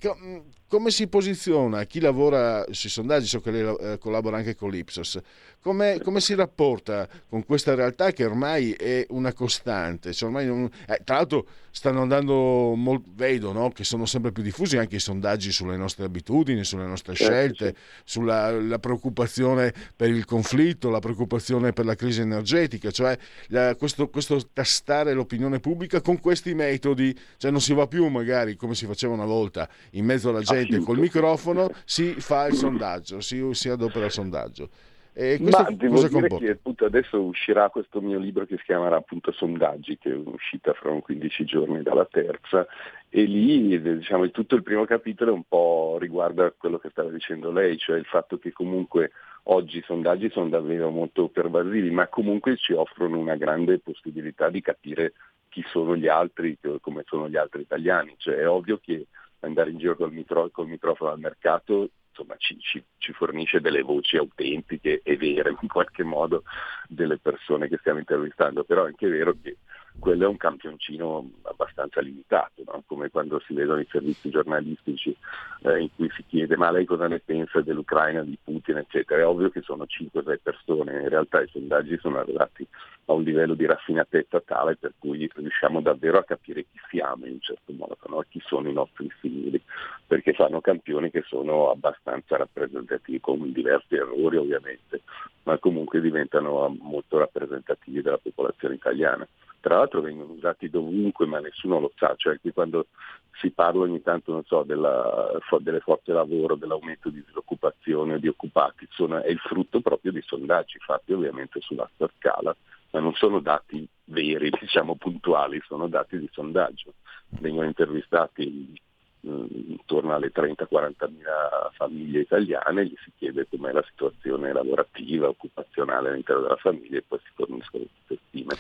come 0.68 0.90
si 0.90 1.08
posiziona 1.08 1.84
chi 1.84 2.00
lavora 2.00 2.66
sui 2.72 2.90
sondaggi, 2.90 3.28
so 3.28 3.40
che 3.40 3.52
lei 3.52 3.76
eh, 3.80 3.98
collabora 4.00 4.38
anche 4.38 4.56
con 4.56 4.72
l'Ipsos, 4.72 5.20
come, 5.62 6.00
come, 6.02 6.22
si 6.22 6.36
rapporta 6.36 7.08
con 7.28 7.44
questa 7.44 7.74
realtà 7.74 8.12
che 8.12 8.26
ormai 8.26 8.72
è 8.74 9.06
una 9.10 9.34
costante? 9.34 10.14
Cioè 10.14 10.30
non, 10.30 10.70
eh, 10.88 11.02
tra 11.04 11.16
l'altro 11.16 11.48
stanno 11.72 12.02
andando, 12.02 12.74
molto, 12.76 13.10
vedo 13.16 13.52
no? 13.52 13.70
che 13.70 13.84
sono 13.84 14.06
sempre 14.06 14.32
più 14.32 14.44
diffusi 14.44 14.78
anche 14.78 14.98
i 14.98 15.00
sondaggi 15.00 15.52
sulle 15.52 15.76
nostre 15.76 16.06
abitudini, 16.06 16.64
sulle 16.64 16.86
nostre 16.86 17.16
certo, 17.16 17.34
scelte, 17.34 17.76
sulla 18.04 18.80
preoccupazione 18.80 19.74
per 19.96 20.10
il 20.10 20.26
conflitto, 20.26 20.90
la 20.90 21.00
preoccupazione 21.00 21.74
per 21.74 21.86
la 21.86 21.96
crisi 21.96 22.22
energetica, 22.22 22.92
cioè 22.92 23.18
la, 23.48 23.76
questo, 23.76 24.10
questo, 24.10 24.50
tastare 24.54 25.14
l'opinione 25.14 25.60
pubblica 25.60 26.00
con 26.00 26.20
questi 26.20 26.54
metodi, 26.54 27.18
cioè 27.38 27.52
non 27.52 27.60
si 27.60 27.74
va 27.74 27.88
più 27.88 28.08
magari 28.08 28.56
come 28.56 28.76
si 28.76 28.86
faceva 28.86 29.14
una 29.14 29.26
volta 29.26 29.68
in 29.92 30.06
mezzo 30.06 30.30
alla 30.30 30.42
gente 30.42 30.55
col 30.84 31.00
microfono, 31.00 31.70
si 31.86 32.14
fa 32.20 32.48
il 32.48 32.54
sondaggio, 32.54 33.22
si, 33.22 33.48
si 33.54 33.70
adopera 33.70 34.06
il 34.06 34.12
sondaggio. 34.12 34.70
E 35.18 35.38
Ma 35.40 35.66
devo 35.72 35.96
dire 35.96 36.10
comporta? 36.10 36.46
che 36.46 36.52
appunto 36.52 36.84
adesso 36.84 37.22
uscirà 37.22 37.70
questo 37.70 38.02
mio 38.02 38.20
libro 38.20 38.46
che 38.46 38.58
si 38.58 38.64
chiamerà 38.64 38.98
appunto 38.98 39.32
Sondaggi, 39.32 39.98
che 39.98 40.12
è 40.12 40.14
uscita 40.14 40.74
fra 40.74 40.92
un 40.92 41.00
15 41.00 41.46
giorni 41.46 41.82
dalla 41.82 42.04
terza, 42.04 42.68
e 43.08 43.24
lì 43.24 43.82
diciamo 43.82 44.30
tutto 44.32 44.56
il 44.56 44.64
primo 44.64 44.84
capitolo 44.84 45.34
un 45.34 45.44
po' 45.48 45.96
riguarda 46.02 46.52
quello 46.52 46.80
che 46.80 46.90
stava 46.90 47.12
dicendo 47.12 47.50
lei, 47.50 47.78
cioè 47.78 47.98
il 47.98 48.04
fatto 48.04 48.38
che 48.38 48.52
comunque 48.52 49.12
oggi 49.44 49.78
i 49.78 49.84
sondaggi 49.86 50.30
sono 50.32 50.50
davvero 50.50 50.90
molto 50.90 51.30
pervasivi, 51.30 51.92
ma 51.92 52.10
comunque 52.10 52.58
ci 52.58 52.74
offrono 52.74 53.18
una 53.18 53.38
grande 53.38 53.80
possibilità 53.80 54.50
di 54.50 54.60
capire 54.60 55.14
chi 55.48 55.64
sono 55.70 55.96
gli 55.96 56.10
altri, 56.10 56.58
come 56.82 57.04
sono 57.06 57.30
gli 57.30 57.38
altri 57.38 57.62
italiani. 57.62 58.16
Cioè 58.18 58.36
è 58.36 58.50
ovvio 58.50 58.80
che 58.84 59.06
andare 59.46 59.72
in 59.72 59.78
giro 59.78 59.96
col, 59.96 60.12
micro, 60.12 60.50
col 60.52 60.68
microfono 60.68 61.12
al 61.12 61.20
mercato 61.20 61.90
insomma, 62.10 62.36
ci, 62.38 62.58
ci, 62.60 62.84
ci, 62.98 63.12
fornisce 63.12 63.60
delle 63.60 63.82
voci 63.82 64.16
autentiche 64.16 65.02
e 65.04 65.18
vere 65.18 65.56
in 65.60 65.68
qualche 65.68 66.04
modo 66.04 66.44
delle 66.88 67.18
persone 67.18 67.68
che 67.68 67.78
stiamo 67.78 68.00
intervistando, 68.00 68.64
però 68.64 68.86
è 68.86 68.88
anche 68.88 69.08
vero 69.10 69.36
che 69.42 69.58
quello 70.00 70.26
è 70.26 70.28
un 70.28 70.38
campioncino 70.38 71.32
abbastanza 71.44 72.02
limitato, 72.02 72.64
no? 72.66 72.84
come 72.86 73.10
quando 73.10 73.42
si 73.46 73.54
vedono 73.54 73.80
i 73.80 73.88
servizi 73.90 74.30
giornalistici 74.30 75.16
eh, 75.62 75.80
in 75.80 75.90
cui 75.96 76.10
si 76.16 76.24
chiede 76.28 76.56
ma 76.58 76.72
lei 76.72 76.86
cosa 76.86 77.08
ne 77.08 77.20
pensa 77.20 77.62
dell'Ucraina, 77.62 78.22
di 78.22 78.38
Putin, 78.42 78.78
eccetera. 78.78 79.22
È 79.22 79.26
ovvio 79.26 79.50
che 79.50 79.62
sono 79.62 79.86
5-6 79.86 80.38
persone, 80.42 81.02
in 81.02 81.10
realtà 81.10 81.42
i 81.42 81.50
sondaggi 81.52 81.98
sono 81.98 82.20
arrivati 82.20 82.68
a 83.06 83.14
un 83.14 83.24
livello 83.24 83.54
di 83.54 83.66
raffinatezza 83.66 84.42
tale 84.42 84.76
per 84.78 84.94
cui 84.98 85.30
riusciamo 85.34 85.82
davvero 85.82 86.18
a 86.18 86.24
capire 86.24 86.64
chi 86.64 86.80
siamo 86.90 87.26
in 87.26 87.34
un 87.34 87.42
certo 87.42 87.74
modo, 87.74 87.98
no? 88.08 88.24
chi 88.30 88.42
sono 88.46 88.70
i 88.70 88.74
nostri 88.74 89.12
simili, 89.22 89.62
perché 90.06 90.34
fanno 90.34 90.62
campioni 90.62 91.12
che 91.12 91.24
sono 91.28 91.72
abbastanza 91.72 92.38
rappresentativi, 92.38 93.20
con 93.20 93.52
diversi 93.52 93.96
errori 93.96 94.38
ovviamente, 94.38 95.02
ma 95.44 95.58
comunque 95.58 96.02
diventano 96.02 96.76
molto 96.80 97.18
rappresentativi 97.18 98.02
della 98.02 98.18
popolazione 98.18 98.76
italiana 98.76 99.28
tra 99.66 99.78
l'altro 99.78 100.02
vengono 100.02 100.34
usati 100.34 100.70
dovunque 100.70 101.26
ma 101.26 101.40
nessuno 101.40 101.80
lo 101.80 101.92
sa, 101.96 102.14
cioè 102.16 102.40
che 102.40 102.54
quando 102.54 102.86
si 103.32 103.50
parla 103.50 103.82
ogni 103.82 104.00
tanto 104.04 104.32
non 104.32 104.44
so, 104.44 104.62
della, 104.62 105.40
delle 105.60 105.80
forze 105.80 106.14
lavoro, 106.14 106.54
dell'aumento 106.54 107.10
di 107.10 107.24
disoccupazione 107.26 108.14
o 108.14 108.18
di 108.20 108.28
occupati, 108.28 108.88
sono, 108.92 109.24
è 109.24 109.30
il 109.32 109.40
frutto 109.40 109.82
proprio 109.82 110.12
di 110.12 110.22
sondaggi 110.24 110.78
fatti 110.78 111.14
ovviamente 111.14 111.62
sulla 111.62 111.90
scala, 112.16 112.56
ma 112.92 113.00
non 113.00 113.16
sono 113.16 113.40
dati 113.40 113.88
veri, 114.04 114.52
diciamo 114.62 114.98
puntuali, 114.98 115.60
sono 115.66 115.88
dati 115.88 116.20
di 116.20 116.30
sondaggio. 116.32 116.94
Vengono 117.40 117.66
intervistati 117.66 118.80
intorno 119.26 120.14
alle 120.14 120.32
30-40 120.34 121.12
mila 121.12 121.72
famiglie 121.74 122.22
italiane, 122.22 122.86
gli 122.86 122.96
si 123.04 123.12
chiede 123.18 123.48
com'è 123.50 123.72
la 123.72 123.84
situazione 123.88 124.54
lavorativa, 124.54 125.28
occupazionale 125.28 126.10
all'interno 126.10 126.44
della 126.44 126.56
famiglia 126.58 126.98
e 126.98 127.04
poi 127.08 127.20
si 127.24 127.32
forniscono 127.34 127.86
queste 128.06 128.24
stime, 128.28 128.56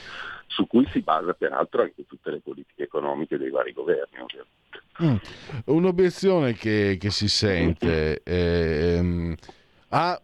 su 0.47 0.67
cui 0.67 0.87
si 0.91 1.01
basa 1.01 1.33
peraltro 1.33 1.81
anche 1.81 2.05
tutte 2.05 2.31
le 2.31 2.39
politiche 2.39 2.83
economiche 2.83 3.37
dei 3.37 3.49
vari 3.49 3.73
governi. 3.73 4.25
Mm. 5.03 5.15
Un'obiezione 5.65 6.53
che, 6.53 6.97
che, 6.99 7.09
si 7.09 7.27
sente 7.27 8.21
ehm, 8.23 9.35
ha 9.89 10.19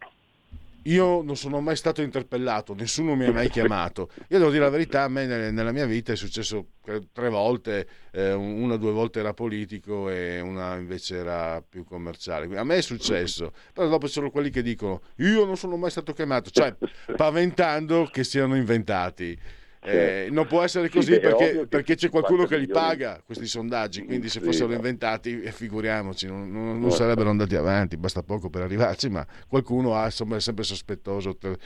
io 0.84 1.22
non 1.22 1.36
sono 1.36 1.60
mai 1.60 1.76
stato 1.76 2.02
interpellato, 2.02 2.74
nessuno 2.74 3.14
mi 3.14 3.26
ha 3.26 3.32
mai 3.32 3.48
chiamato. 3.48 4.10
Io 4.28 4.38
devo 4.38 4.50
dire 4.50 4.64
la 4.64 4.70
verità, 4.70 5.02
a 5.04 5.08
me 5.08 5.26
nella 5.26 5.72
mia 5.72 5.86
vita 5.86 6.12
è 6.12 6.16
successo 6.16 6.66
tre 7.12 7.28
volte, 7.28 7.88
eh, 8.10 8.32
una 8.32 8.76
due 8.76 8.90
volte 8.90 9.20
era 9.20 9.32
politico 9.34 10.08
e 10.08 10.40
una 10.40 10.76
invece 10.76 11.16
era 11.16 11.62
più 11.66 11.84
commerciale. 11.84 12.56
A 12.56 12.64
me 12.64 12.76
è 12.76 12.82
successo, 12.82 13.52
però 13.72 13.88
dopo 13.88 14.06
ci 14.06 14.14
sono 14.14 14.30
quelli 14.30 14.50
che 14.50 14.62
dicono 14.62 15.02
io 15.16 15.44
non 15.44 15.56
sono 15.56 15.76
mai 15.76 15.90
stato 15.90 16.12
chiamato, 16.12 16.50
cioè 16.50 16.74
paventando 17.16 18.08
che 18.10 18.24
siano 18.24 18.56
inventati. 18.56 19.38
Eh, 19.84 20.28
non 20.30 20.46
può 20.46 20.62
essere 20.62 20.88
così 20.88 21.14
sì, 21.14 21.18
perché, 21.18 21.66
perché, 21.68 21.96
c'è 21.96 22.08
qualcuno 22.08 22.44
che 22.44 22.56
li 22.56 22.68
paga 22.68 23.20
questi 23.24 23.46
sondaggi, 23.46 24.04
quindi 24.04 24.28
se 24.28 24.38
fossero 24.38 24.68
sì, 24.68 24.76
inventati, 24.76 25.42
eh, 25.42 25.50
figuriamoci, 25.50 26.28
non, 26.28 26.52
non, 26.52 26.78
non, 26.78 26.90
sarebbero 26.92 27.30
andati 27.30 27.56
avanti, 27.56 27.96
basta 27.96 28.22
poco 28.22 28.48
per 28.48 28.62
arrivarci, 28.62 29.08
ma 29.08 29.26
qualcuno 29.48 29.96
ha, 29.96 30.04
insomma, 30.04 30.36
è 30.36 30.40
sempre 30.40 30.62
sospettoso 30.62 31.36
ter, 31.36 31.56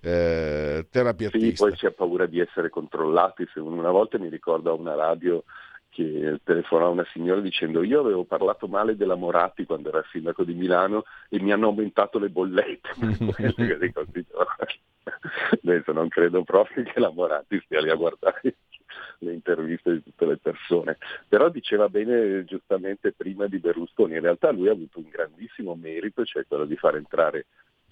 eh, 0.00 0.86
terapiatista. 0.88 1.48
Sì, 1.48 1.54
poi 1.54 1.76
si 1.76 1.84
ha 1.84 1.90
paura 1.90 2.24
di 2.24 2.40
essere 2.40 2.70
controllati, 2.70 3.46
se 3.52 3.60
una 3.60 3.90
volta 3.90 4.18
mi 4.18 4.30
ricordo 4.30 4.70
a 4.70 4.74
una 4.74 4.94
radio 4.94 5.44
che 5.90 6.40
telefonò 6.44 6.90
una 6.90 7.06
signora 7.12 7.40
dicendo 7.40 7.82
io 7.82 8.00
avevo 8.00 8.24
parlato 8.24 8.68
male 8.68 8.96
della 8.96 9.16
Moratti 9.16 9.64
quando 9.64 9.90
era 9.90 10.02
sindaco 10.10 10.44
di 10.44 10.54
Milano 10.54 11.04
e 11.28 11.40
mi 11.40 11.52
hanno 11.52 11.66
aumentato 11.66 12.18
le 12.18 12.30
bollette. 12.30 12.88
Adesso 15.62 15.92
non 15.92 16.08
credo 16.08 16.42
proprio 16.42 16.84
che 16.84 16.98
la 17.00 17.10
Moratti 17.10 17.60
stia 17.64 17.80
lì 17.80 17.90
a 17.90 17.94
guardare 17.94 18.56
le 19.18 19.32
interviste 19.32 19.92
di 19.92 20.02
tutte 20.02 20.26
le 20.26 20.36
persone, 20.36 20.98
però 21.28 21.48
diceva 21.48 21.88
bene 21.88 22.44
giustamente 22.44 23.12
prima 23.12 23.46
di 23.46 23.58
Berlusconi, 23.58 24.14
in 24.14 24.22
realtà 24.22 24.50
lui 24.50 24.68
ha 24.68 24.72
avuto 24.72 24.98
un 24.98 25.08
grandissimo 25.08 25.74
merito, 25.74 26.24
cioè 26.24 26.46
quello 26.46 26.64
di 26.64 26.76
far 26.76 26.96
entrare 26.96 27.46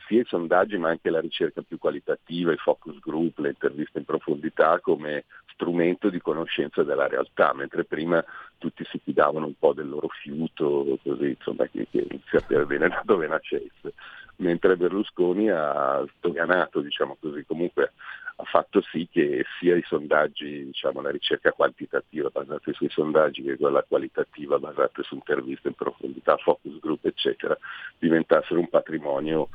sia 0.06 0.20
i 0.20 0.26
sondaggi 0.26 0.76
ma 0.76 0.90
anche 0.90 1.10
la 1.10 1.20
ricerca 1.20 1.62
più 1.62 1.78
qualitativa, 1.78 2.52
i 2.52 2.58
focus 2.58 2.98
group, 2.98 3.38
le 3.38 3.50
interviste 3.50 3.98
in 3.98 4.04
profondità 4.04 4.78
come 4.80 5.24
strumento 5.52 6.10
di 6.10 6.20
conoscenza 6.20 6.82
della 6.82 7.06
realtà, 7.06 7.54
mentre 7.54 7.84
prima 7.84 8.22
tutti 8.58 8.84
si 8.84 8.98
fidavano 9.02 9.46
un 9.46 9.54
po' 9.58 9.72
del 9.72 9.88
loro 9.88 10.08
fiuto, 10.08 10.98
così 11.02 11.28
insomma 11.28 11.66
che, 11.68 11.86
che 11.90 12.06
sapere 12.30 12.66
bene 12.66 12.88
da 12.88 13.02
dove 13.04 13.26
nascesse, 13.26 13.94
mentre 14.36 14.76
Berlusconi 14.76 15.50
ha 15.50 16.04
sdoganato, 16.16 16.80
diciamo 16.80 17.16
così, 17.20 17.44
comunque 17.44 17.92
ha 18.36 18.44
fatto 18.44 18.82
sì 18.90 19.06
che 19.10 19.44
sia 19.58 19.76
i 19.76 19.84
sondaggi, 19.86 20.64
diciamo 20.64 21.00
la 21.00 21.10
ricerca 21.10 21.52
quantitativa 21.52 22.30
basata 22.30 22.72
sui 22.72 22.88
sondaggi 22.90 23.42
che 23.42 23.56
quella 23.56 23.84
qualitativa 23.86 24.58
basata 24.58 25.02
su 25.02 25.14
interviste 25.14 25.68
in 25.68 25.74
profondità, 25.74 26.36
focus 26.38 26.80
group 26.80 27.04
eccetera, 27.04 27.56
diventassero 27.98 28.58
un 28.58 28.68
patrimonio 28.68 29.48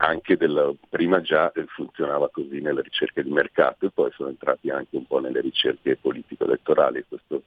anche 0.00 0.36
del, 0.36 0.76
prima 0.88 1.20
già 1.20 1.50
funzionava 1.68 2.28
così 2.30 2.60
nelle 2.60 2.82
ricerche 2.82 3.22
di 3.22 3.30
mercato 3.30 3.86
e 3.86 3.90
poi 3.90 4.10
sono 4.12 4.28
entrati 4.28 4.70
anche 4.70 4.96
un 4.96 5.06
po' 5.06 5.18
nelle 5.18 5.40
ricerche 5.40 5.96
politico-elettorali. 5.96 7.04
Questo 7.08 7.44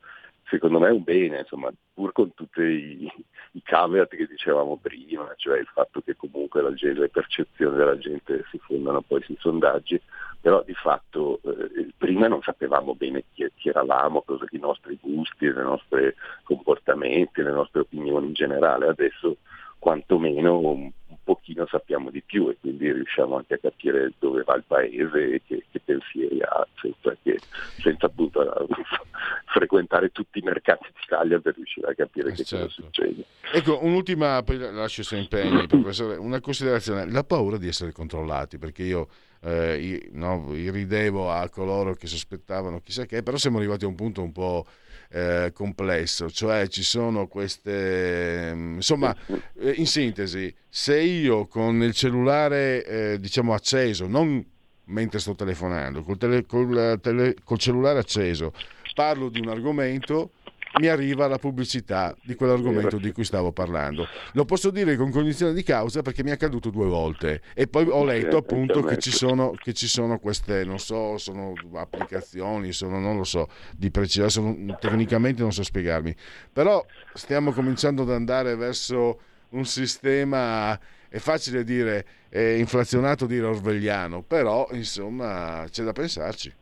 secondo 0.51 0.79
me 0.79 0.89
è 0.89 0.91
un 0.91 1.03
bene, 1.03 1.39
insomma, 1.39 1.71
pur 1.93 2.11
con 2.11 2.33
tutti 2.33 2.61
i, 2.61 3.11
i 3.53 3.61
caveat 3.63 4.09
che 4.09 4.27
dicevamo 4.27 4.77
prima, 4.77 5.33
cioè 5.37 5.59
il 5.59 5.69
fatto 5.73 6.01
che 6.01 6.17
comunque 6.17 6.61
la, 6.61 6.73
le 6.75 7.09
percezioni 7.09 7.77
della 7.77 7.97
gente 7.97 8.43
si 8.51 8.59
fondano 8.59 9.01
poi 9.01 9.21
sui 9.23 9.37
sondaggi, 9.39 9.99
però 10.41 10.61
di 10.63 10.73
fatto 10.73 11.39
eh, 11.45 11.93
prima 11.97 12.27
non 12.27 12.41
sapevamo 12.41 12.95
bene 12.95 13.23
chi, 13.33 13.49
chi 13.55 13.69
eravamo, 13.69 14.23
cosa, 14.23 14.45
i 14.49 14.57
nostri 14.57 14.99
gusti, 15.01 15.45
i 15.45 15.53
nostri 15.53 16.13
comportamenti, 16.43 17.41
le 17.41 17.51
nostre 17.51 17.81
opinioni 17.81 18.27
in 18.27 18.33
generale, 18.33 18.87
adesso 18.87 19.37
quantomeno 19.82 20.59
un, 20.59 20.91
un 21.07 21.17
pochino 21.23 21.65
sappiamo 21.65 22.11
di 22.11 22.21
più 22.21 22.49
e 22.49 22.57
quindi 22.59 22.91
riusciamo 22.91 23.36
anche 23.36 23.55
a 23.55 23.57
capire 23.57 24.13
dove 24.19 24.43
va 24.43 24.53
il 24.53 24.63
paese 24.67 25.34
e 25.34 25.41
che, 25.43 25.65
che 25.71 25.82
pensieri 25.84 26.39
ha, 26.39 26.67
senza, 26.79 27.17
che, 27.23 27.39
senza 27.79 28.05
appunto 28.05 28.67
frequentare 29.51 30.11
tutti 30.11 30.38
i 30.38 30.43
mercati 30.43 30.86
d'Italia 30.93 31.39
per 31.39 31.55
riuscire 31.55 31.89
a 31.89 31.95
capire 31.95 32.29
eh 32.29 32.34
che 32.34 32.43
certo. 32.43 32.65
cosa 32.67 32.82
succede. 32.84 33.25
Ecco, 33.51 33.84
un'ultima, 33.84 34.43
poi 34.43 34.59
lascio 34.59 35.01
se 35.01 35.17
impegni, 35.17 35.65
professore, 35.65 36.15
una 36.17 36.39
considerazione, 36.39 37.09
la 37.09 37.23
paura 37.23 37.57
di 37.57 37.67
essere 37.67 37.91
controllati, 37.91 38.59
perché 38.59 38.84
io 38.84 39.07
eh, 39.41 40.09
no, 40.11 40.45
ridevo 40.51 41.32
a 41.32 41.49
coloro 41.49 41.95
che 41.95 42.05
sospettavano 42.05 42.82
chissà 42.82 43.05
che, 43.05 43.23
però 43.23 43.38
siamo 43.38 43.57
arrivati 43.57 43.86
a 43.86 43.88
un 43.88 43.95
punto 43.95 44.21
un 44.21 44.32
po' 44.32 44.63
eh, 45.12 45.51
complesso, 45.53 46.30
cioè 46.30 46.68
ci 46.68 46.84
sono 46.84 47.28
queste, 47.28 48.53
mm, 48.53 48.76
insomma, 48.76 49.16
eh, 49.59 49.72
in 49.72 49.86
sintesi, 49.86 50.53
se 50.70 50.99
io 50.99 51.47
con 51.47 51.84
il 51.84 51.93
cellulare 51.93 52.86
eh, 52.86 53.20
diciamo 53.20 53.53
acceso, 53.53 54.07
non 54.07 54.43
mentre 54.86 55.20
sto 55.20 55.36
telefonando, 55.36 56.01
col, 56.03 56.18
tele, 56.18 56.45
col, 56.45 56.99
tele, 57.01 57.36
col 57.43 57.57
cellulare 57.57 57.99
acceso, 57.99 58.53
parlo 58.93 59.30
di 59.30 59.39
un 59.39 59.49
argomento, 59.49 60.32
mi 60.80 60.88
arriva 60.88 61.28
la 61.28 61.38
pubblicità 61.38 62.15
di 62.24 62.36
quell'argomento 62.36 62.97
di 62.97 63.11
cui 63.11 63.24
stavo 63.24 63.51
parlando. 63.51 64.07
Lo 64.34 64.45
posso 64.45 64.69
dire 64.69 64.95
con 64.95 65.11
cognizione 65.11 65.53
di 65.53 65.63
causa 65.63 66.01
perché 66.01 66.24
mi 66.24 66.30
è 66.30 66.34
accaduto 66.34 66.69
due 66.69 66.88
volte 66.88 67.41
e 67.53 67.67
poi 67.67 67.88
ho 67.89 68.05
letto 68.05 68.38
appunto 68.38 68.82
che 68.82 68.97
ci 68.97 69.11
sono, 69.11 69.51
che 69.51 69.74
ci 69.74 69.88
sono 69.88 70.19
queste, 70.19 70.63
non 70.63 70.80
so, 70.80 71.17
sono 71.17 71.53
applicazioni, 71.74 72.72
sono, 72.72 72.99
non 72.99 73.17
lo 73.17 73.24
so, 73.24 73.47
di 73.76 73.91
precisione, 73.91 74.78
tecnicamente 74.80 75.41
non 75.41 75.51
so 75.51 75.63
spiegarmi, 75.63 76.15
però 76.51 76.84
stiamo 77.13 77.51
cominciando 77.51 78.03
ad 78.03 78.11
andare 78.11 78.55
verso 78.55 79.19
un 79.49 79.65
sistema, 79.65 80.80
è 81.09 81.17
facile 81.17 81.63
dire, 81.63 82.05
è 82.30 82.39
inflazionato 82.39 83.26
dire 83.26 83.45
orvegliano, 83.45 84.22
però 84.22 84.67
insomma 84.72 85.65
c'è 85.69 85.84
da 85.84 85.91
pensarci. 85.91 86.53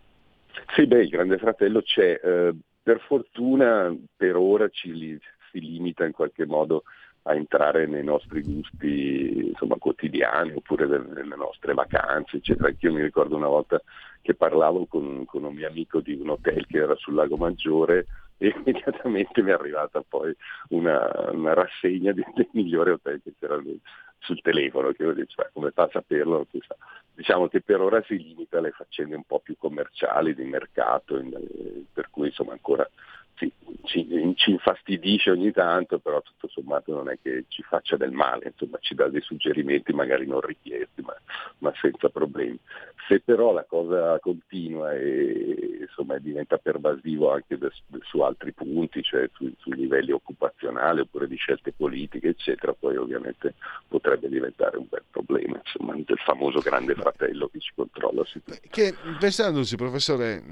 Sì, 0.75 0.85
beh, 0.85 1.03
il 1.03 1.09
Grande 1.09 1.37
Fratello 1.37 1.81
c'è. 1.81 2.19
Eh, 2.23 2.53
per 2.89 3.01
fortuna 3.01 3.95
per 4.15 4.35
ora 4.35 4.67
ci 4.69 5.19
si 5.51 5.59
limita 5.59 6.05
in 6.05 6.11
qualche 6.11 6.47
modo 6.47 6.85
a 7.23 7.35
entrare 7.35 7.85
nei 7.85 8.03
nostri 8.03 8.41
gusti 8.41 9.49
insomma, 9.49 9.75
quotidiani 9.75 10.53
oppure 10.55 10.87
nelle 10.87 11.35
nostre 11.35 11.75
vacanze, 11.75 12.37
eccetera. 12.37 12.73
Io 12.79 12.91
mi 12.91 13.03
ricordo 13.03 13.35
una 13.35 13.47
volta 13.47 13.79
che 14.23 14.33
parlavo 14.33 14.87
con, 14.87 15.23
con, 15.25 15.43
un 15.43 15.53
mio 15.53 15.67
amico 15.67 15.99
di 15.99 16.13
un 16.19 16.29
hotel 16.29 16.65
che 16.65 16.79
era 16.79 16.95
sul 16.95 17.13
Lago 17.13 17.37
Maggiore 17.37 18.07
e 18.39 18.55
immediatamente 18.57 19.43
mi 19.43 19.51
è 19.51 19.53
arrivata 19.53 20.01
poi 20.01 20.35
una, 20.69 21.29
una 21.31 21.53
rassegna 21.53 22.11
del 22.11 22.49
migliore 22.53 22.89
hotel 22.93 23.21
che 23.23 23.33
c'era 23.39 23.61
sul 24.17 24.41
telefono, 24.41 24.93
che 24.93 25.03
io 25.03 25.13
dicevo, 25.13 25.43
cioè, 25.43 25.49
come 25.53 25.69
fa 25.69 25.83
a 25.83 25.89
saperlo? 25.91 26.47
Diciamo 27.19 27.49
che 27.49 27.59
per 27.59 27.81
ora 27.81 28.01
si 28.03 28.17
limita 28.17 28.59
alle 28.59 28.71
faccende 28.71 29.13
un 29.13 29.25
po' 29.25 29.41
più 29.41 29.57
commerciali 29.57 30.33
di 30.33 30.45
mercato, 30.45 31.21
per 31.91 32.09
cui 32.09 32.27
insomma 32.27 32.53
ancora 32.53 32.89
sì, 33.39 33.51
ci, 33.85 34.33
ci, 34.35 34.51
infastidisce 34.51 35.31
ogni 35.31 35.51
tanto, 35.53 35.99
però 35.99 36.21
tutto 36.21 36.49
sommato 36.49 36.93
non 36.93 37.09
è 37.09 37.17
che 37.21 37.45
ci 37.47 37.63
faccia 37.63 37.95
del 37.95 38.11
male, 38.11 38.47
insomma 38.47 38.77
ci 38.81 38.93
dà 38.95 39.07
dei 39.07 39.21
suggerimenti 39.21 39.93
magari 39.93 40.27
non 40.27 40.41
richiesti, 40.41 41.01
ma, 41.01 41.15
ma 41.59 41.71
senza 41.79 42.09
problemi. 42.09 42.59
Se 43.07 43.21
però 43.21 43.53
la 43.53 43.63
cosa 43.63 44.19
continua 44.19 44.93
e 44.93 45.77
insomma, 45.87 46.17
diventa 46.17 46.57
pervasivo 46.57 47.31
anche 47.31 47.57
de, 47.57 47.71
su 48.01 48.19
altri 48.19 48.51
punti, 48.51 49.01
cioè 49.01 49.29
su, 49.33 49.49
sui 49.57 49.75
livelli 49.75 50.11
occupazionali 50.11 50.99
oppure 50.99 51.27
di 51.27 51.37
scelte 51.37 51.71
politiche, 51.71 52.29
eccetera, 52.29 52.73
poi 52.73 52.97
ovviamente 52.97 53.55
potrebbe 53.87 54.27
diventare 54.27 54.77
un 54.77 54.85
bel 54.89 55.03
problema, 55.09 55.61
insomma, 55.63 55.95
del 55.95 56.19
famoso 56.25 56.59
grande 56.59 56.93
fratello 56.93 57.47
che 57.47 57.59
ci 57.59 57.71
controlla. 57.73 58.23
Che, 58.69 58.95
pensandoci, 59.17 59.75
professore, 59.77 60.43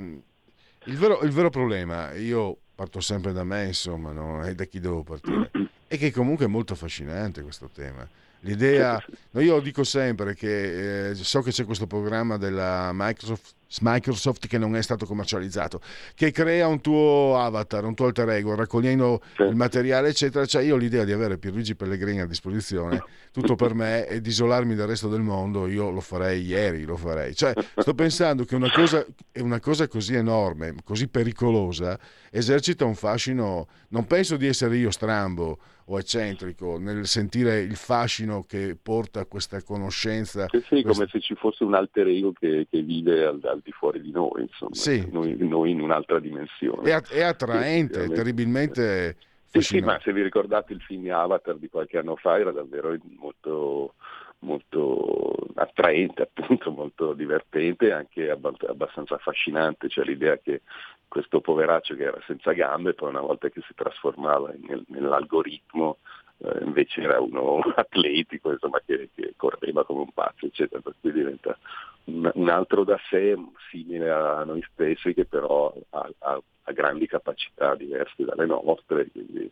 il 0.87 0.97
vero, 0.97 1.21
il 1.21 1.31
vero 1.31 1.49
problema, 1.49 2.13
io 2.13 2.57
parto 2.73 2.99
sempre 2.99 3.33
da 3.33 3.43
me, 3.43 3.65
insomma, 3.65 4.11
no? 4.11 4.41
è 4.41 4.53
da 4.55 4.65
chi 4.65 4.79
devo 4.79 5.03
partire. 5.03 5.51
E 5.89 5.95
che 5.95 6.11
comunque 6.11 6.43
è 6.43 6.49
molto 6.49 6.73
affascinante 6.73 7.41
questo 7.43 7.69
tema. 7.73 8.05
L'idea, 8.41 9.03
no, 9.31 9.41
io 9.41 9.59
dico 9.59 9.83
sempre 9.83 10.35
che 10.35 11.09
eh, 11.09 11.15
so 11.15 11.41
che 11.41 11.51
c'è 11.51 11.65
questo 11.65 11.87
programma 11.87 12.37
della 12.37 12.91
Microsoft, 12.93 13.55
Microsoft, 13.81 14.47
che 14.47 14.57
non 14.57 14.75
è 14.75 14.81
stato 14.81 15.05
commercializzato, 15.05 15.81
che 16.15 16.31
crea 16.31 16.67
un 16.67 16.79
tuo 16.79 17.37
avatar, 17.37 17.83
un 17.83 17.95
tuo 17.95 18.05
alter 18.05 18.29
ego, 18.29 18.55
raccogliendo 18.55 19.21
il 19.39 19.55
materiale, 19.55 20.09
eccetera. 20.09 20.45
Cioè, 20.45 20.63
io 20.63 20.75
ho 20.75 20.77
l'idea 20.77 21.03
di 21.03 21.11
avere 21.11 21.37
Pierluigi 21.37 21.75
Pellegrini 21.75 22.21
a 22.21 22.25
disposizione, 22.25 23.03
tutto 23.31 23.55
per 23.55 23.73
me, 23.73 24.07
e 24.07 24.21
di 24.21 24.29
isolarmi 24.29 24.75
dal 24.75 24.87
resto 24.87 25.09
del 25.09 25.21
mondo, 25.21 25.67
io 25.67 25.89
lo 25.89 25.99
farei 25.99 26.45
ieri, 26.45 26.83
lo 26.83 26.95
farei. 26.95 27.35
Cioè, 27.35 27.53
sto 27.75 27.93
pensando 27.93 28.45
che 28.45 28.55
una 28.55 28.71
cosa, 28.71 29.05
una 29.39 29.59
cosa 29.59 29.87
così 29.87 30.15
enorme, 30.15 30.75
così 30.83 31.07
pericolosa, 31.07 31.99
esercita 32.31 32.85
un 32.85 32.95
fascino, 32.95 33.67
non 33.89 34.05
penso 34.05 34.37
di 34.37 34.47
essere 34.47 34.77
io 34.77 34.91
strambo 34.91 35.59
o 35.89 35.99
eccentrico 35.99 36.77
nel 36.77 37.05
sentire 37.05 37.59
il 37.59 37.75
fascino 37.75 38.43
che 38.43 38.77
porta 38.81 39.25
questa 39.25 39.61
conoscenza. 39.63 40.47
Sì, 40.49 40.63
sì 40.67 40.83
come 40.83 41.07
se 41.07 41.19
ci 41.19 41.35
fosse 41.35 41.63
un 41.63 41.73
alter 41.73 42.07
ego 42.07 42.33
che, 42.33 42.67
che 42.69 42.81
vive 42.81 43.25
al, 43.25 43.39
al, 43.43 43.61
di 43.63 43.71
fuori 43.71 44.01
di 44.01 44.11
noi, 44.11 44.41
insomma, 44.41 44.73
sì. 44.73 45.07
noi, 45.11 45.35
noi, 45.39 45.71
in 45.71 45.81
un'altra 45.81 46.19
dimensione. 46.19 46.89
È, 46.89 47.01
è 47.01 47.21
attraente, 47.21 48.03
sì, 48.03 48.13
terribilmente... 48.13 49.17
Sì, 49.49 49.61
sì, 49.61 49.79
ma 49.79 49.97
se 50.03 50.11
vi 50.11 50.21
ricordate 50.21 50.73
il 50.73 50.81
film 50.81 51.09
Avatar 51.09 51.55
di 51.55 51.69
qualche 51.69 51.97
anno 51.97 52.15
fa 52.17 52.37
era 52.37 52.51
davvero 52.51 52.95
molto 53.17 53.93
molto 54.39 55.35
attraente, 55.55 56.23
appunto, 56.23 56.69
molto 56.69 57.13
divertente 57.13 57.87
e 57.87 57.91
anche 57.91 58.29
abbastanza 58.29 59.15
affascinante, 59.15 59.89
cioè 59.89 60.05
l'idea 60.05 60.37
che 60.37 60.61
questo 61.07 61.41
poveraccio 61.41 61.95
che 61.95 62.03
era 62.03 62.19
senza 62.25 62.51
gambe, 62.51 62.93
poi 62.93 63.09
una 63.09 63.21
volta 63.21 63.49
che 63.49 63.61
si 63.61 63.73
trasformava 63.73 64.53
nel, 64.67 64.83
nell'algoritmo 64.87 65.97
eh, 66.39 66.63
invece 66.63 67.01
era 67.01 67.19
uno 67.19 67.59
atletico, 67.75 68.51
insomma, 68.51 68.81
che, 68.85 69.09
che, 69.15 69.33
correva 69.35 69.85
come 69.85 70.01
un 70.01 70.11
pazzo, 70.13 70.45
eccetera, 70.45 70.81
per 70.81 70.95
cui 70.99 71.11
diventa 71.11 71.57
un, 72.05 72.29
un, 72.33 72.49
altro 72.49 72.83
da 72.83 72.99
sé 73.09 73.35
simile 73.69 74.09
a 74.11 74.43
noi 74.43 74.63
stessi 74.71 75.13
che 75.13 75.25
però 75.25 75.73
ha, 75.89 76.09
ha, 76.19 76.41
ha 76.63 76.71
grandi 76.71 77.07
capacità 77.07 77.75
diverse 77.75 78.23
dalle 78.23 78.45
nostre, 78.45 79.07
quindi, 79.11 79.51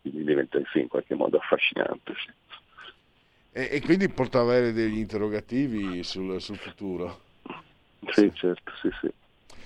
quindi 0.00 0.24
diventa 0.24 0.58
sì, 0.72 0.80
in 0.80 0.88
qualche 0.88 1.14
modo 1.14 1.36
affascinante. 1.36 2.14
Sì. 2.14 2.30
E, 3.54 3.68
e, 3.70 3.80
quindi 3.82 4.08
porta 4.08 4.40
avere 4.40 4.72
degli 4.72 4.98
interrogativi 4.98 6.02
sul, 6.02 6.40
sul 6.40 6.56
futuro. 6.56 7.20
Sì, 8.08 8.32
certo, 8.34 8.72
sì, 8.80 8.90
sì 9.00 9.12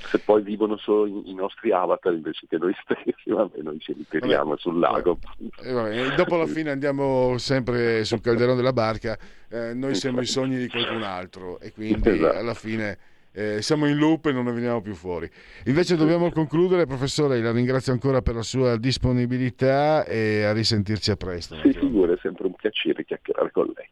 se 0.06 0.18
poi 0.18 0.42
vivono 0.42 0.76
solo 0.76 1.06
i, 1.06 1.30
i 1.30 1.34
nostri 1.34 1.72
avatar 1.72 2.12
invece 2.12 2.46
che 2.48 2.58
noi 2.58 2.74
stessi, 2.82 3.30
vabbè, 3.30 3.60
noi 3.62 3.78
ci 3.78 3.92
ritiriamo 3.92 4.50
vabbè, 4.50 4.60
sul 4.60 4.78
lago. 4.78 5.18
Vabbè, 5.38 5.72
vabbè. 5.72 6.14
Dopo 6.14 6.36
la 6.36 6.46
fine 6.46 6.70
andiamo 6.70 7.38
sempre 7.38 8.04
sul 8.04 8.20
calderone 8.20 8.56
della 8.56 8.72
barca, 8.72 9.18
eh, 9.48 9.74
noi 9.74 9.94
siamo 9.94 10.20
i 10.20 10.26
sogni 10.26 10.56
di 10.56 10.68
qualcun 10.68 11.02
altro 11.02 11.58
e 11.60 11.72
quindi 11.72 12.08
esatto. 12.08 12.38
alla 12.38 12.54
fine 12.54 12.98
eh, 13.32 13.60
siamo 13.60 13.86
in 13.86 13.96
loop 13.96 14.26
e 14.26 14.32
non 14.32 14.44
ne 14.44 14.52
veniamo 14.52 14.80
più 14.80 14.94
fuori. 14.94 15.30
Invece 15.66 15.96
dobbiamo 15.96 16.30
concludere, 16.30 16.86
professore, 16.86 17.40
la 17.40 17.52
ringrazio 17.52 17.92
ancora 17.92 18.22
per 18.22 18.34
la 18.34 18.42
sua 18.42 18.78
disponibilità 18.78 20.04
e 20.06 20.44
a 20.44 20.52
risentirci 20.52 21.10
a 21.10 21.16
presto. 21.16 21.56
Sì, 21.62 21.72
figura, 21.72 22.14
è 22.14 22.18
sempre 22.22 22.46
un 22.46 22.54
piacere 22.54 23.04
chiacchierare 23.04 23.50
con 23.50 23.70
lei. 23.74 23.88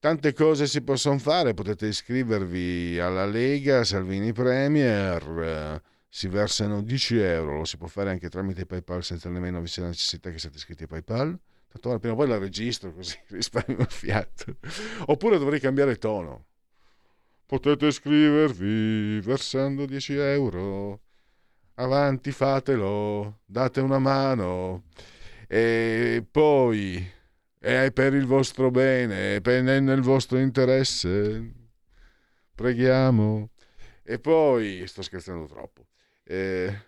tante 0.00 0.32
cose 0.32 0.66
si 0.66 0.82
possono 0.82 1.18
fare, 1.18 1.54
potete 1.54 1.86
iscrivervi 1.86 2.98
alla 2.98 3.26
Lega 3.26 3.84
Salvini 3.84 4.32
Premier, 4.32 5.22
eh, 5.40 5.82
si 6.08 6.28
versano 6.28 6.82
10 6.82 7.18
euro, 7.18 7.58
lo 7.58 7.64
si 7.64 7.76
può 7.76 7.86
fare 7.86 8.10
anche 8.10 8.28
tramite 8.28 8.66
PayPal 8.66 9.04
senza 9.04 9.28
nemmeno 9.28 9.60
vi 9.60 9.66
sia 9.68 9.82
la 9.82 9.88
necessità 9.88 10.30
che 10.30 10.38
siate 10.38 10.56
iscritti 10.56 10.84
a 10.84 10.86
PayPal. 10.86 11.38
Tanto 11.68 11.88
ora 11.90 11.98
prima 11.98 12.14
o 12.14 12.16
poi 12.16 12.28
la 12.28 12.38
registro 12.38 12.92
così 12.94 13.16
risparmio 13.28 13.80
il 13.80 13.90
fiato. 13.90 14.56
Oppure 15.06 15.38
dovrei 15.38 15.60
cambiare 15.60 15.96
tono. 15.96 16.46
Potete 17.44 17.86
iscrivervi 17.86 19.20
versando 19.20 19.84
10 19.84 20.14
euro. 20.16 21.00
Avanti, 21.74 22.32
fatelo, 22.32 23.40
date 23.44 23.80
una 23.80 23.98
mano. 23.98 24.84
E 25.46 26.26
poi 26.30 27.06
è 27.58 27.90
per 27.92 28.14
il 28.14 28.26
vostro 28.26 28.70
bene, 28.70 29.36
è 29.36 29.60
nel 29.60 30.00
vostro 30.00 30.38
interesse. 30.38 31.52
Preghiamo. 32.54 33.50
E 34.02 34.18
poi, 34.18 34.86
sto 34.86 35.02
scherzando 35.02 35.46
troppo, 35.46 35.86
eh, 36.28 36.78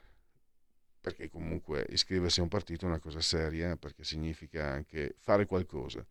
perché 1.01 1.31
comunque 1.31 1.87
iscriversi 1.89 2.41
a 2.41 2.43
un 2.43 2.51
partito 2.51 2.85
è 2.85 2.89
una 2.89 2.99
cosa 2.99 3.23
seria, 3.23 3.77
perché 3.77 4.05
significa 4.05 4.67
anche 4.67 5.15
fare 5.19 5.47
qualcosa 5.47 6.07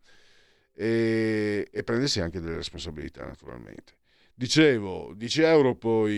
e, 0.74 1.68
e 1.70 1.84
prendersi 1.84 2.20
anche 2.20 2.40
delle 2.40 2.56
responsabilità, 2.56 3.24
naturalmente. 3.24 3.98
Dicevo, 4.34 5.12
10 5.14 5.42
euro 5.42 5.76
poi 5.76 6.12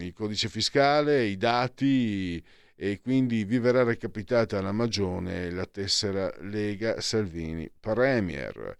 il 0.00 0.12
codice 0.12 0.48
fiscale, 0.48 1.24
i 1.24 1.36
dati 1.36 2.42
e 2.76 3.00
quindi 3.00 3.44
vi 3.44 3.58
verrà 3.58 3.82
recapitata 3.82 4.58
alla 4.58 4.72
Magione 4.72 5.50
la 5.50 5.66
tessera 5.66 6.32
Lega 6.40 7.00
Salvini 7.00 7.68
Premier. 7.80 8.76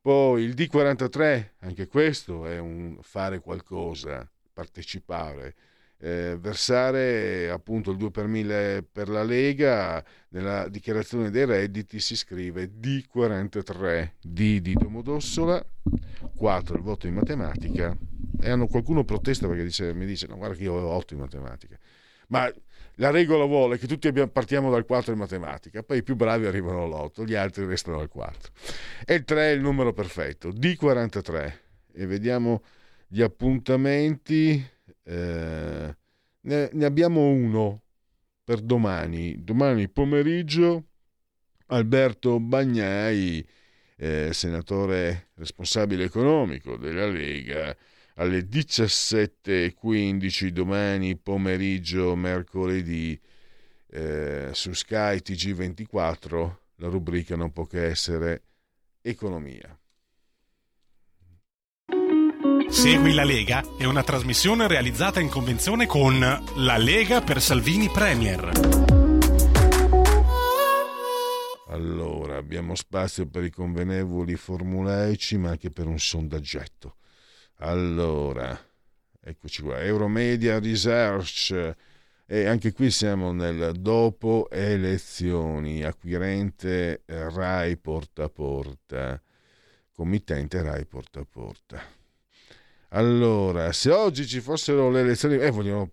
Poi 0.00 0.42
il 0.42 0.54
D43, 0.54 1.50
anche 1.60 1.86
questo 1.86 2.46
è 2.46 2.58
un 2.58 2.98
fare 3.02 3.40
qualcosa, 3.40 4.28
partecipare. 4.52 5.54
Eh, 5.98 6.36
versare 6.38 7.48
appunto 7.48 7.90
il 7.90 7.96
2 7.96 8.10
per 8.10 8.26
1000 8.26 8.84
per 8.90 9.08
la 9.08 9.22
Lega, 9.22 10.04
nella 10.30 10.68
dichiarazione 10.68 11.30
dei 11.30 11.46
redditi 11.46 11.98
si 11.98 12.14
scrive 12.14 12.72
D43, 12.78 14.10
D 14.20 14.60
di 14.60 14.74
Domodossola, 14.74 15.64
4 16.36 16.76
il 16.76 16.82
voto 16.82 17.06
in 17.06 17.14
matematica 17.14 17.96
e 18.40 18.50
hanno, 18.50 18.66
qualcuno 18.66 19.04
protesta 19.04 19.46
perché 19.46 19.62
dice, 19.62 19.94
mi 19.94 20.04
dice 20.04 20.26
no 20.26 20.36
guarda 20.36 20.56
che 20.56 20.64
io 20.64 20.72
avevo 20.72 20.90
8 20.90 21.14
in 21.14 21.20
matematica, 21.20 21.78
ma 22.28 22.52
la 22.96 23.10
regola 23.10 23.44
vuole 23.44 23.78
che 23.78 23.86
tutti 23.86 24.06
abbiamo, 24.06 24.28
partiamo 24.28 24.70
dal 24.70 24.84
4 24.84 25.12
in 25.12 25.18
matematica, 25.18 25.82
poi 25.82 25.98
i 25.98 26.02
più 26.02 26.14
bravi 26.14 26.46
arrivano 26.46 26.84
all'8, 26.84 27.24
gli 27.24 27.34
altri 27.34 27.64
restano 27.64 27.98
al 27.98 28.08
4. 28.08 28.52
E 29.04 29.14
il 29.14 29.24
3 29.24 29.50
è 29.50 29.52
il 29.52 29.60
numero 29.60 29.92
perfetto, 29.92 30.50
D43. 30.50 31.52
E 31.92 32.06
vediamo 32.06 32.62
gli 33.08 33.22
appuntamenti. 33.22 34.72
Eh, 35.04 35.96
ne, 36.40 36.70
ne, 36.72 36.84
abbiamo 36.84 37.28
uno 37.28 37.82
per 38.42 38.60
domani. 38.60 39.42
Domani 39.42 39.88
pomeriggio 39.88 40.88
Alberto 41.66 42.40
Bagnai, 42.40 43.46
eh, 43.96 44.32
senatore 44.32 45.28
responsabile 45.34 46.04
economico 46.04 46.76
della 46.76 47.06
Lega, 47.06 47.76
alle 48.16 48.48
17.15 48.48 50.48
domani 50.48 51.16
pomeriggio, 51.16 52.14
mercoledì, 52.14 53.18
eh, 53.90 54.50
su 54.52 54.72
Sky 54.72 55.18
TG24, 55.18 56.56
la 56.76 56.88
rubrica 56.88 57.36
non 57.36 57.52
può 57.52 57.66
che 57.66 57.84
essere 57.84 58.42
economia. 59.00 59.76
Segui 62.74 63.14
la 63.14 63.22
Lega 63.22 63.62
è 63.78 63.84
una 63.84 64.02
trasmissione 64.02 64.66
realizzata 64.66 65.20
in 65.20 65.28
convenzione 65.28 65.86
con 65.86 66.18
La 66.18 66.76
Lega 66.76 67.20
per 67.22 67.40
Salvini 67.40 67.88
Premier. 67.88 68.50
Allora, 71.68 72.36
abbiamo 72.36 72.74
spazio 72.74 73.26
per 73.26 73.44
i 73.44 73.50
convenevoli 73.50 74.34
formulaici, 74.34 75.38
ma 75.38 75.50
anche 75.50 75.70
per 75.70 75.86
un 75.86 76.00
sondaggetto. 76.00 76.96
Allora, 77.58 78.60
eccoci 79.20 79.62
qua, 79.62 79.80
Euromedia 79.80 80.58
Research 80.58 81.74
e 82.26 82.46
anche 82.46 82.72
qui 82.72 82.90
siamo 82.90 83.32
nel 83.32 83.72
dopo 83.78 84.48
elezioni, 84.50 85.84
acquirente 85.84 87.04
RAI 87.06 87.76
porta 87.76 88.24
a 88.24 88.28
porta, 88.28 89.22
committente 89.92 90.60
RAI 90.60 90.84
porta 90.86 91.20
a 91.20 91.26
porta. 91.30 92.02
Allora, 92.94 93.72
se 93.72 93.90
oggi 93.90 94.24
ci 94.24 94.40
fossero 94.40 94.88
le 94.88 95.00
elezioni, 95.00 95.36
eh, 95.36 95.50
vogliono 95.50 95.90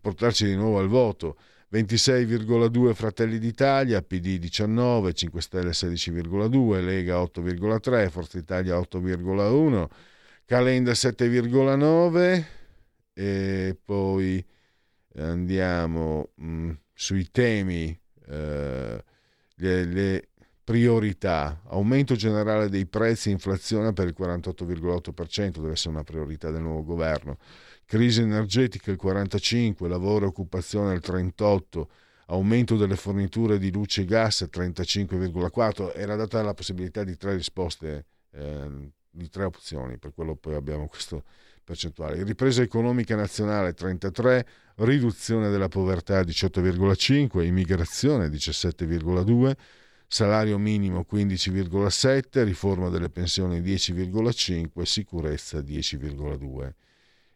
portarci 0.00 0.46
di 0.46 0.56
nuovo 0.56 0.78
al 0.78 0.88
voto, 0.88 1.36
26,2 1.70 2.94
Fratelli 2.94 3.38
d'Italia, 3.38 4.00
PD 4.00 4.38
19, 4.38 5.12
5 5.12 5.40
Stelle 5.42 5.72
16,2, 5.72 6.82
Lega 6.82 7.18
8,3, 7.20 8.08
Forza 8.08 8.38
Italia 8.38 8.78
8,1, 8.78 9.86
Calenda 10.46 10.92
7,9 10.92 12.44
e 13.12 13.78
poi 13.84 14.42
andiamo 15.16 16.30
mh, 16.36 16.46
mm, 16.46 16.70
sui 16.94 17.30
temi, 17.30 18.00
eh, 18.28 19.04
le, 19.56 19.84
le, 19.84 20.28
priorità, 20.70 21.60
aumento 21.70 22.14
generale 22.14 22.68
dei 22.68 22.86
prezzi, 22.86 23.30
inflazione 23.30 23.92
per 23.92 24.06
il 24.06 24.14
48,8%, 24.16 25.58
deve 25.58 25.72
essere 25.72 25.90
una 25.90 26.04
priorità 26.04 26.52
del 26.52 26.62
nuovo 26.62 26.84
governo, 26.84 27.38
crisi 27.84 28.20
energetica 28.20 28.92
il 28.92 28.98
45%, 29.02 29.88
lavoro 29.88 30.26
e 30.26 30.28
occupazione 30.28 30.94
il 30.94 31.02
38%, 31.04 31.86
aumento 32.26 32.76
delle 32.76 32.94
forniture 32.94 33.58
di 33.58 33.72
luce 33.72 34.02
e 34.02 34.04
gas 34.04 34.42
il 34.42 34.50
35,4%, 34.52 35.90
era 35.96 36.14
data 36.14 36.40
la 36.40 36.54
possibilità 36.54 37.02
di 37.02 37.16
tre 37.16 37.34
risposte. 37.34 38.04
Eh, 38.30 38.92
di 39.12 39.28
tre 39.28 39.42
opzioni, 39.42 39.98
per 39.98 40.12
quello 40.14 40.36
poi 40.36 40.54
abbiamo 40.54 40.86
questo 40.86 41.24
percentuale. 41.64 42.22
Ripresa 42.22 42.62
economica 42.62 43.16
nazionale 43.16 43.74
33, 43.74 44.46
riduzione 44.76 45.50
della 45.50 45.66
povertà 45.66 46.20
18,5, 46.20 47.42
immigrazione 47.42 48.28
17,2, 48.28 49.56
salario 50.12 50.58
minimo 50.58 51.06
15,7, 51.08 52.42
riforma 52.42 52.88
delle 52.88 53.10
pensioni 53.10 53.60
10,5, 53.60 54.82
sicurezza 54.82 55.60
10,2. 55.60 56.72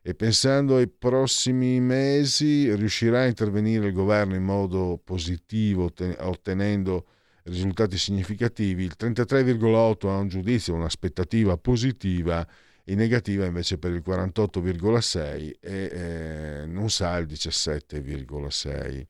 E 0.02 0.14
pensando 0.16 0.76
ai 0.76 0.88
prossimi 0.88 1.78
mesi, 1.78 2.74
riuscirà 2.74 3.20
a 3.20 3.26
intervenire 3.26 3.86
il 3.86 3.92
governo 3.92 4.34
in 4.34 4.42
modo 4.42 5.00
positivo, 5.02 5.92
ottenendo 6.18 7.06
risultati 7.44 7.96
significativi, 7.96 8.82
il 8.82 8.96
33,8 8.98 10.08
ha 10.08 10.16
un 10.16 10.26
giudizio, 10.26 10.74
un'aspettativa 10.74 11.56
positiva 11.56 12.44
e 12.82 12.96
negativa 12.96 13.44
invece 13.44 13.78
per 13.78 13.92
il 13.92 14.02
48,6 14.04 15.52
e 15.60 15.60
eh, 15.60 16.66
non 16.66 16.90
sa 16.90 17.16
il 17.18 17.26
17,6. 17.26 19.06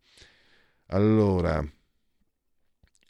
Allora, 0.89 1.67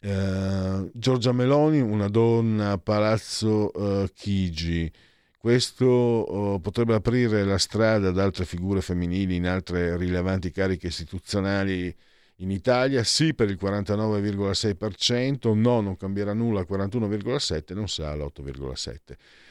eh, 0.05 0.89
Giorgia 0.93 1.31
Meloni, 1.31 1.81
una 1.81 2.07
donna 2.07 2.71
a 2.71 2.77
Palazzo 2.77 3.73
eh, 3.73 4.11
Chigi. 4.13 4.91
Questo 5.35 5.85
oh, 5.85 6.59
potrebbe 6.59 6.93
aprire 6.93 7.43
la 7.43 7.57
strada 7.57 8.09
ad 8.09 8.19
altre 8.19 8.45
figure 8.45 8.81
femminili 8.81 9.35
in 9.35 9.47
altre 9.47 9.97
rilevanti 9.97 10.51
cariche 10.51 10.87
istituzionali 10.87 11.95
in 12.39 12.51
Italia 12.51 13.03
sì 13.03 13.33
per 13.33 13.49
il 13.49 13.57
49,6%, 13.59 15.53
no 15.53 15.81
non 15.81 15.97
cambierà 15.97 16.33
nulla 16.33 16.59
al 16.59 16.67
41,7%, 16.69 17.73
non 17.73 17.87
sa 17.87 18.11
all'8,7%. 18.11 18.97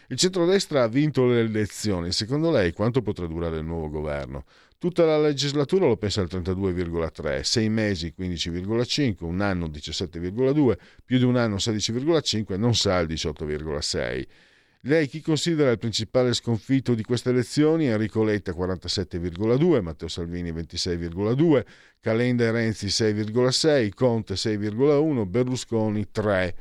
Il 0.09 0.19
centrodestra 0.19 0.83
ha 0.83 0.89
vinto 0.89 1.27
le 1.27 1.41
elezioni, 1.41 2.13
secondo 2.13 2.51
lei 2.51 2.73
quanto 2.73 3.01
potrà 3.01 3.27
durare 3.27 3.59
il 3.59 3.65
nuovo 3.65 3.89
governo? 3.89 4.45
Tutta 4.79 5.05
la 5.05 5.19
legislatura 5.19 5.87
lo 5.87 5.97
pensa 5.97 6.21
al 6.21 6.29
32,3, 6.31 7.41
sei 7.41 7.69
mesi 7.71 8.13
15,5, 8.17 9.25
un 9.25 9.41
anno 9.41 9.67
17,2, 9.67 10.77
più 11.05 11.19
di 11.19 11.25
un 11.25 11.37
anno 11.37 11.57
16,5, 11.57 12.59
non 12.59 12.75
sa 12.75 12.99
il 12.99 13.09
18,6. 13.09 14.27
Lei 14.87 15.07
chi 15.09 15.23
considera 15.23 15.71
il 15.71 15.79
principale 15.79 16.35
sconfitto 16.35 16.95
di 16.95 17.03
queste 17.03 17.31
elezioni? 17.31 17.87
Enrico 17.87 18.23
Letta 18.23 18.53
47,2, 18.53 19.81
Matteo 19.81 20.09
Salvini 20.09 20.53
26,2, 20.53 21.65
Calenda 22.01 22.45
e 22.45 22.51
Renzi 22.51 22.89
6,6, 22.89 23.89
Conte 23.95 24.35
6,1, 24.35 25.27
Berlusconi 25.27 26.11
3. 26.11 26.55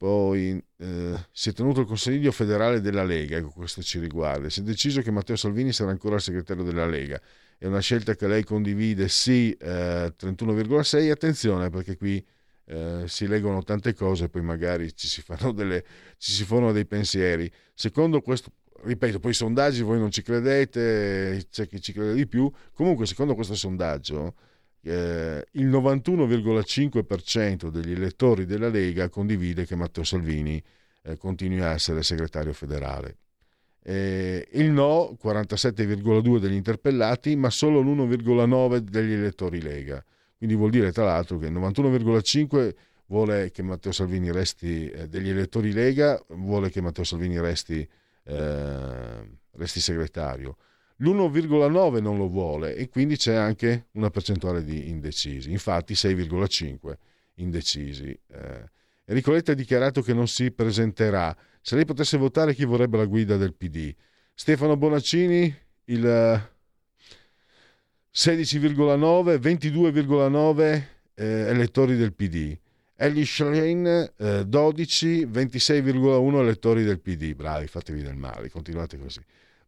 Poi 0.00 0.58
eh, 0.78 1.26
si 1.30 1.50
è 1.50 1.52
tenuto 1.52 1.80
il 1.80 1.86
Consiglio 1.86 2.32
federale 2.32 2.80
della 2.80 3.04
Lega, 3.04 3.36
ecco 3.36 3.50
questo 3.50 3.82
ci 3.82 3.98
riguarda. 3.98 4.48
Si 4.48 4.60
è 4.60 4.62
deciso 4.62 5.02
che 5.02 5.10
Matteo 5.10 5.36
Salvini 5.36 5.74
sarà 5.74 5.90
ancora 5.90 6.14
il 6.14 6.22
segretario 6.22 6.62
della 6.62 6.86
Lega. 6.86 7.20
È 7.58 7.66
una 7.66 7.80
scelta 7.80 8.14
che 8.14 8.26
lei 8.26 8.42
condivide, 8.42 9.08
sì, 9.08 9.52
eh, 9.60 10.14
31,6. 10.18 11.10
Attenzione 11.10 11.68
perché 11.68 11.98
qui 11.98 12.24
eh, 12.64 13.02
si 13.08 13.26
leggono 13.26 13.62
tante 13.62 13.92
cose, 13.92 14.30
poi 14.30 14.40
magari 14.40 14.96
ci 14.96 15.06
si, 15.06 15.20
fanno 15.20 15.52
delle, 15.52 15.84
ci 16.16 16.32
si 16.32 16.44
formano 16.44 16.72
dei 16.72 16.86
pensieri. 16.86 17.52
Secondo 17.74 18.22
questo, 18.22 18.52
ripeto, 18.84 19.20
poi 19.20 19.32
i 19.32 19.34
sondaggi 19.34 19.82
voi 19.82 19.98
non 19.98 20.10
ci 20.10 20.22
credete, 20.22 21.46
c'è 21.50 21.68
chi 21.68 21.78
ci 21.78 21.92
crede 21.92 22.14
di 22.14 22.26
più, 22.26 22.50
comunque 22.72 23.04
secondo 23.04 23.34
questo 23.34 23.54
sondaggio 23.54 24.34
eh, 24.82 25.46
il 25.52 25.68
91,5% 25.68 27.68
degli 27.68 27.92
elettori 27.92 28.46
della 28.46 28.68
Lega 28.68 29.08
condivide 29.08 29.66
che 29.66 29.76
Matteo 29.76 30.04
Salvini 30.04 30.62
eh, 31.02 31.16
continui 31.16 31.60
a 31.60 31.72
essere 31.72 32.02
segretario 32.02 32.52
federale. 32.52 33.16
Eh, 33.82 34.46
il 34.52 34.70
no, 34.70 35.16
47,2% 35.22 36.38
degli 36.38 36.54
interpellati, 36.54 37.36
ma 37.36 37.50
solo 37.50 37.80
l'1,9% 37.80 38.78
degli 38.78 39.12
elettori 39.12 39.60
Lega. 39.60 40.04
Quindi 40.36 40.56
vuol 40.56 40.70
dire 40.70 40.92
tra 40.92 41.04
l'altro 41.04 41.38
che 41.38 41.46
il 41.46 41.52
91,5% 41.52 42.74
vuole 43.06 43.50
che 43.50 43.62
Matteo 43.62 43.92
Salvini 43.92 44.30
resti, 44.30 44.88
eh, 44.88 45.08
degli 45.08 45.28
elettori 45.28 45.72
Lega, 45.72 46.22
vuole 46.28 46.70
che 46.70 46.80
Matteo 46.80 47.04
Salvini 47.04 47.38
resti, 47.40 47.86
eh, 48.24 49.28
resti 49.52 49.80
segretario. 49.80 50.56
L'1,9 51.00 52.00
non 52.00 52.18
lo 52.18 52.28
vuole 52.28 52.74
e 52.74 52.88
quindi 52.88 53.16
c'è 53.16 53.34
anche 53.34 53.86
una 53.92 54.10
percentuale 54.10 54.62
di 54.62 54.88
indecisi, 54.88 55.50
infatti 55.50 55.94
6,5 55.94 56.94
indecisi. 57.36 58.08
Eh, 58.28 58.70
Enrico 59.06 59.32
Letta 59.32 59.52
ha 59.52 59.54
dichiarato 59.54 60.02
che 60.02 60.12
non 60.12 60.28
si 60.28 60.50
presenterà. 60.50 61.34
Se 61.62 61.74
lei 61.74 61.84
potesse 61.84 62.18
votare 62.18 62.54
chi 62.54 62.64
vorrebbe 62.64 62.98
la 62.98 63.06
guida 63.06 63.36
del 63.36 63.54
PD? 63.54 63.94
Stefano 64.34 64.76
Bonaccini, 64.76 65.54
il 65.84 66.04
16,9, 68.12 69.38
22,9 69.38 70.82
eh, 71.14 71.24
elettori 71.24 71.96
del 71.96 72.12
PD. 72.14 72.56
Ellie 72.94 73.24
Schlein, 73.24 74.12
eh, 74.16 74.44
12, 74.46 75.26
26,1 75.26 76.38
elettori 76.40 76.84
del 76.84 77.00
PD. 77.00 77.34
Bravi, 77.34 77.66
fatevi 77.66 78.02
del 78.02 78.16
male, 78.16 78.50
continuate 78.50 78.98
così. 78.98 79.20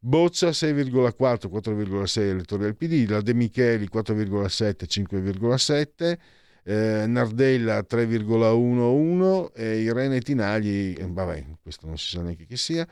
Boccia 0.05 0.49
6,4, 0.49 1.49
4,6 1.49 2.21
elettori 2.23 2.65
del 2.65 2.75
PD, 2.75 3.09
la 3.09 3.21
De 3.21 3.35
Micheli 3.35 3.89
4,7, 3.89 4.85
5,7, 4.89 6.19
eh, 6.65 7.07
Nardella 7.07 7.87
3,11 7.89 9.53
e 9.55 9.79
Irene 9.79 10.19
Tinagli, 10.19 10.97
eh, 10.99 11.07
vabbè, 11.09 11.47
questo 11.63 11.87
non 11.87 11.97
si 11.97 12.09
sa 12.09 12.23
neanche 12.23 12.47
chi 12.47 12.57
sia, 12.57 12.85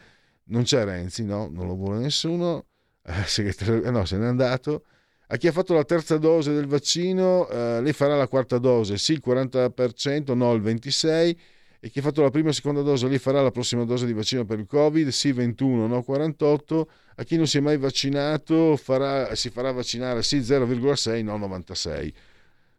non 0.45 0.63
c'è 0.63 0.85
Renzi, 0.85 1.25
no, 1.25 1.49
non 1.51 1.67
lo 1.67 1.75
vuole 1.75 1.99
nessuno, 1.99 2.67
eh, 3.03 3.91
no, 3.91 4.05
se 4.05 4.17
n'è 4.17 4.27
andato. 4.27 4.85
A 5.27 5.37
chi 5.37 5.49
ha 5.49 5.53
fatto 5.53 5.75
la 5.75 5.85
terza 5.85 6.17
dose 6.17 6.53
del 6.55 6.67
vaccino, 6.67 7.49
eh, 7.49 7.81
lei 7.83 7.93
farà 7.93 8.15
la 8.17 8.29
quarta 8.29 8.59
dose, 8.59 8.99
sì 8.99 9.15
il 9.15 9.23
40%, 9.27 10.33
no 10.37 10.53
il 10.53 10.63
26%, 10.63 11.37
e 11.81 11.89
chi 11.89 12.01
ha 12.01 12.03
fatto 12.03 12.21
la 12.21 12.31
prima 12.31 12.51
e 12.51 12.53
seconda 12.53 12.83
dose, 12.83 13.09
lei 13.09 13.19
farà 13.19 13.41
la 13.41 13.51
prossima 13.51 13.85
dose 13.85 14.05
di 14.05 14.13
vaccino 14.13 14.45
per 14.45 14.59
il 14.59 14.67
Covid, 14.67 15.09
sì 15.09 15.33
21, 15.33 15.87
no 15.87 16.05
48%, 16.07 16.83
a 17.17 17.25
chi 17.25 17.37
non 17.37 17.47
si 17.47 17.57
è 17.57 17.61
mai 17.61 17.79
vaccinato 17.79 18.77
farà, 18.77 19.35
si 19.35 19.49
farà 19.49 19.73
vaccinare 19.73 20.23
sì 20.23 20.39
0,6, 20.39 21.25
no 21.25 21.39
96%. 21.39 22.13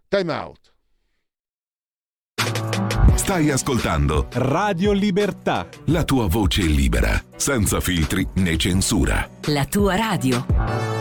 Time 0.08 0.34
out. 0.34 0.74
Stai 3.16 3.50
ascoltando 3.50 4.28
Radio 4.34 4.92
Libertà. 4.92 5.68
la 5.86 6.04
tua 6.04 6.28
voce 6.28 6.64
libera, 6.64 7.22
senza 7.36 7.80
filtri 7.80 8.28
né 8.36 8.58
censura. 8.58 9.28
La 9.46 9.66
tua 9.66 9.96
radio. 9.96 11.01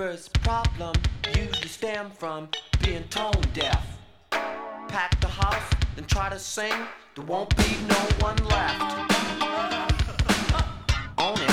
Rapper's 0.00 0.28
problem 0.28 0.94
usually 1.36 1.68
stem 1.68 2.10
from 2.10 2.48
being 2.82 3.04
tone 3.10 3.34
deaf. 3.52 3.98
Pack 4.30 5.20
the 5.20 5.28
house, 5.28 5.70
then 5.94 6.06
try 6.06 6.30
to 6.30 6.38
sing, 6.38 6.72
there 7.14 7.26
won't 7.26 7.54
be 7.56 7.76
no 7.86 7.94
one 8.20 8.36
left. 8.48 8.80
Own 11.18 11.36
it. 11.36 11.50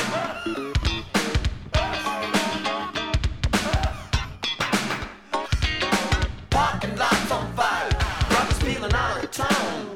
Parking 6.49 6.95
lots 6.95 7.31
on 7.31 7.53
fire, 7.53 7.89
brothers 8.29 8.59
feeling 8.59 8.93
out 8.93 9.21
of 9.23 9.31
town. 9.31 9.89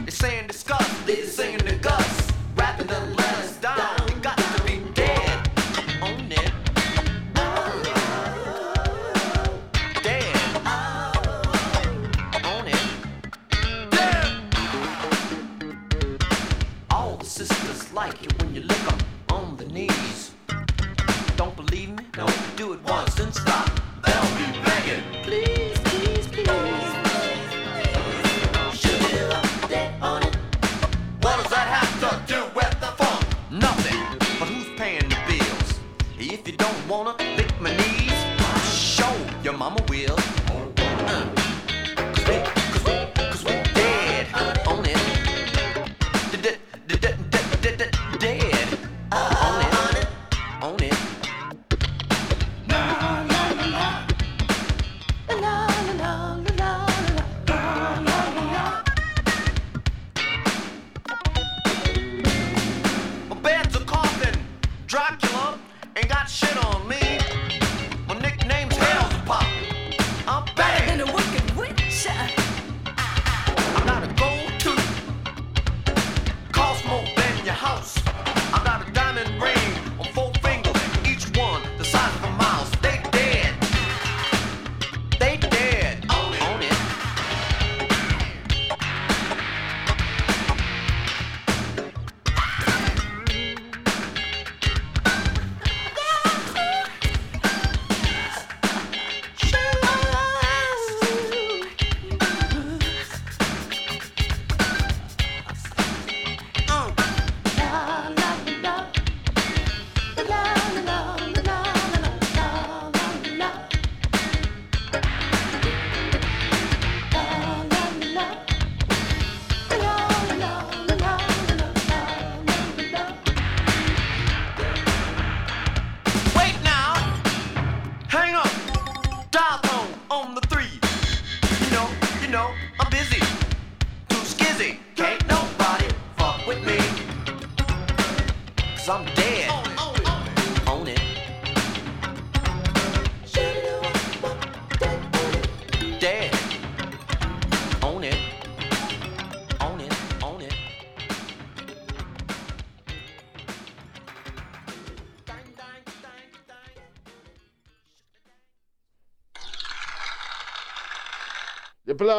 They're 0.00 0.10
saying 0.10 0.48
disgust, 0.48 1.06
they're 1.06 1.24
singing 1.24 1.68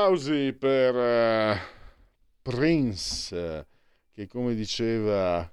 applausi 0.10 0.56
per 0.58 0.96
eh, 0.96 1.60
Prince, 2.42 3.68
che 4.12 4.28
come 4.28 4.56
diceva 4.56 5.48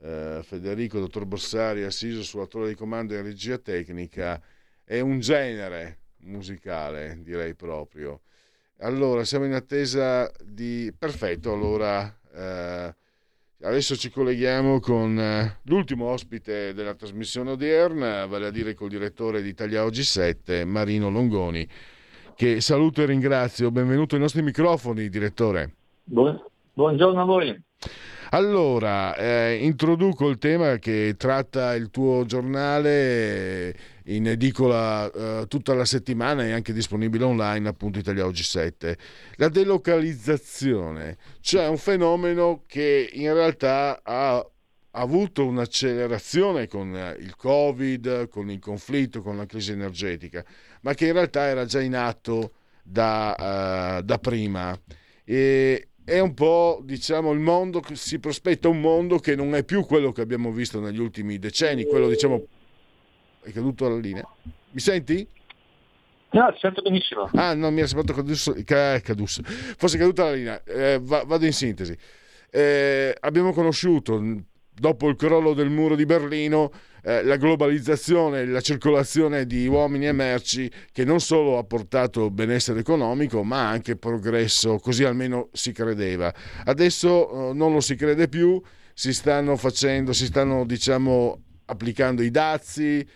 eh, 0.00 0.40
Federico, 0.42 1.00
dottor 1.00 1.26
Borsari, 1.26 1.82
assiso 1.82 2.22
sulla 2.22 2.46
torre 2.46 2.68
di 2.68 2.74
comando 2.76 3.14
in 3.14 3.22
regia 3.22 3.58
tecnica, 3.58 4.40
è 4.84 5.00
un 5.00 5.20
genere 5.20 5.98
musicale, 6.20 7.18
direi 7.22 7.54
proprio. 7.54 8.22
Allora, 8.78 9.22
siamo 9.24 9.44
in 9.44 9.52
attesa 9.52 10.32
di... 10.42 10.90
Perfetto, 10.98 11.52
allora 11.52 12.06
eh, 12.32 12.94
adesso 13.60 13.96
ci 13.96 14.08
colleghiamo 14.08 14.80
con 14.80 15.18
eh, 15.18 15.58
l'ultimo 15.64 16.06
ospite 16.06 16.72
della 16.72 16.94
trasmissione 16.94 17.50
odierna, 17.50 18.24
vale 18.24 18.46
a 18.46 18.50
dire 18.50 18.72
col 18.72 18.88
direttore 18.88 19.42
di 19.42 19.50
Italia 19.50 19.84
Oggi 19.84 20.04
7, 20.04 20.64
Marino 20.64 21.10
Longoni, 21.10 21.68
che 22.34 22.60
saluto 22.60 23.02
e 23.02 23.06
ringrazio. 23.06 23.70
Benvenuto 23.70 24.14
ai 24.14 24.20
nostri 24.20 24.42
microfoni, 24.42 25.08
direttore. 25.08 25.72
Buongiorno 26.04 27.20
a 27.20 27.24
voi. 27.24 27.62
Allora, 28.30 29.14
eh, 29.14 29.58
introduco 29.62 30.28
il 30.28 30.38
tema 30.38 30.78
che 30.78 31.14
tratta 31.16 31.74
il 31.76 31.90
tuo 31.90 32.24
giornale 32.24 33.76
in 34.06 34.26
edicola 34.26 35.08
eh, 35.10 35.44
tutta 35.46 35.72
la 35.74 35.84
settimana 35.84 36.44
e 36.44 36.50
anche 36.50 36.72
disponibile 36.72 37.24
online, 37.24 37.68
appunto 37.68 38.00
Italia 38.00 38.26
Oggi 38.26 38.42
7. 38.42 38.98
La 39.36 39.48
delocalizzazione, 39.48 41.16
cioè 41.40 41.68
un 41.68 41.78
fenomeno 41.78 42.62
che 42.66 43.08
in 43.12 43.32
realtà 43.32 44.00
ha 44.02 44.44
avuto 45.02 45.46
un'accelerazione 45.46 46.66
con 46.66 46.96
eh, 46.96 47.16
il 47.20 47.36
Covid, 47.36 48.28
con 48.28 48.50
il 48.50 48.58
conflitto, 48.58 49.22
con 49.22 49.36
la 49.36 49.46
crisi 49.46 49.72
energetica, 49.72 50.44
ma 50.82 50.94
che 50.94 51.06
in 51.06 51.12
realtà 51.12 51.46
era 51.46 51.64
già 51.64 51.80
in 51.80 51.94
atto 51.94 52.52
da, 52.82 53.98
eh, 53.98 54.02
da 54.02 54.18
prima. 54.18 54.78
E, 55.24 55.88
è 56.04 56.18
un 56.18 56.34
po', 56.34 56.80
diciamo, 56.84 57.32
il 57.32 57.40
mondo, 57.40 57.82
si 57.92 58.18
prospetta 58.18 58.68
un 58.68 58.80
mondo 58.80 59.18
che 59.18 59.34
non 59.34 59.54
è 59.54 59.64
più 59.64 59.84
quello 59.84 60.12
che 60.12 60.20
abbiamo 60.20 60.52
visto 60.52 60.78
negli 60.80 61.00
ultimi 61.00 61.38
decenni, 61.38 61.86
quello, 61.86 62.08
diciamo, 62.08 62.44
è 63.42 63.50
caduto 63.50 63.88
la 63.88 63.96
linea. 63.96 64.26
Mi 64.70 64.80
senti? 64.80 65.26
No, 66.30 66.52
ti 66.52 66.58
sento 66.60 66.82
benissimo. 66.82 67.30
Ah, 67.32 67.54
no, 67.54 67.70
mi 67.70 67.78
era 67.78 67.86
sembrato 67.86 68.12
cadusse, 68.12 68.64
ca- 68.64 69.00
cadusse. 69.00 69.42
fosse 69.44 69.96
caduta 69.96 70.24
la 70.24 70.32
linea. 70.32 70.62
Eh, 70.64 70.98
va- 71.00 71.24
vado 71.24 71.46
in 71.46 71.52
sintesi. 71.52 71.96
Eh, 72.50 73.16
abbiamo 73.20 73.52
conosciuto, 73.52 74.18
dopo 74.74 75.08
il 75.08 75.16
crollo 75.16 75.54
del 75.54 75.70
muro 75.70 75.94
di 75.94 76.04
Berlino, 76.04 76.70
eh, 77.02 77.22
la 77.22 77.36
globalizzazione, 77.36 78.46
la 78.46 78.60
circolazione 78.60 79.46
di 79.46 79.66
uomini 79.66 80.06
e 80.06 80.12
merci 80.12 80.70
che 80.90 81.04
non 81.04 81.20
solo 81.20 81.58
ha 81.58 81.64
portato 81.64 82.30
benessere 82.30 82.80
economico, 82.80 83.44
ma 83.44 83.68
anche 83.68 83.96
progresso, 83.96 84.78
così 84.78 85.04
almeno 85.04 85.48
si 85.52 85.72
credeva. 85.72 86.32
Adesso 86.64 87.50
eh, 87.50 87.54
non 87.54 87.72
lo 87.72 87.80
si 87.80 87.94
crede 87.94 88.28
più, 88.28 88.60
si 88.94 89.12
stanno 89.12 89.56
facendo, 89.56 90.12
si 90.12 90.26
stanno 90.26 90.64
diciamo 90.64 91.42
applicando 91.66 92.22
i 92.22 92.30
dazi, 92.30 93.06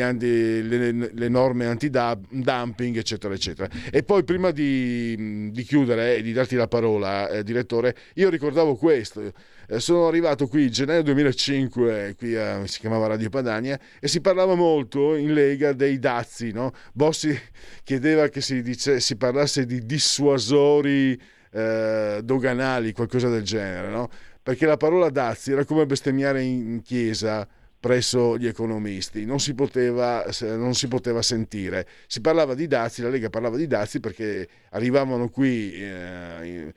anti- 0.00 0.62
le, 0.68 0.92
le 0.92 1.28
norme 1.28 1.66
anti-dumping, 1.66 2.96
eccetera, 2.96 3.32
eccetera. 3.32 3.68
E 3.90 4.02
poi 4.02 4.24
prima 4.24 4.50
di, 4.50 5.50
di 5.50 5.62
chiudere 5.62 6.16
e 6.16 6.22
di 6.22 6.32
darti 6.32 6.56
la 6.56 6.68
parola, 6.68 7.28
eh, 7.28 7.42
direttore, 7.44 7.96
io 8.14 8.28
ricordavo 8.28 8.74
questo. 8.74 9.32
Eh, 9.72 9.80
sono 9.80 10.06
arrivato 10.06 10.48
qui 10.48 10.70
gennaio 10.70 11.02
2005, 11.02 12.14
qui 12.18 12.36
a, 12.36 12.66
si 12.66 12.78
chiamava 12.78 13.06
Radio 13.06 13.30
Padania, 13.30 13.80
e 14.00 14.06
si 14.06 14.20
parlava 14.20 14.54
molto 14.54 15.14
in 15.14 15.32
Lega 15.32 15.72
dei 15.72 15.98
dazi. 15.98 16.52
No? 16.52 16.72
Bossi 16.92 17.34
chiedeva 17.82 18.28
che 18.28 18.42
si, 18.42 18.60
dice, 18.60 19.00
si 19.00 19.16
parlasse 19.16 19.64
di 19.64 19.86
dissuasori 19.86 21.18
eh, 21.52 22.20
doganali, 22.22 22.92
qualcosa 22.92 23.30
del 23.30 23.44
genere, 23.44 23.88
no? 23.88 24.10
perché 24.42 24.66
la 24.66 24.76
parola 24.76 25.08
dazi 25.08 25.52
era 25.52 25.64
come 25.64 25.86
bestemmiare 25.86 26.42
in, 26.42 26.82
chiesa 26.82 27.48
presso 27.80 28.36
gli 28.36 28.46
economisti, 28.46 29.24
non 29.24 29.40
si, 29.40 29.54
poteva, 29.54 30.22
non 30.40 30.74
si 30.74 30.86
poteva 30.86 31.22
sentire. 31.22 31.86
Si 32.06 32.20
parlava 32.20 32.54
di 32.54 32.66
dazi, 32.66 33.00
la 33.00 33.08
Lega 33.08 33.30
parlava 33.30 33.56
di 33.56 33.66
dazi 33.66 34.00
perché 34.00 34.46
arrivavano 34.68 35.30
qui 35.30 35.72
eh, 35.72 36.74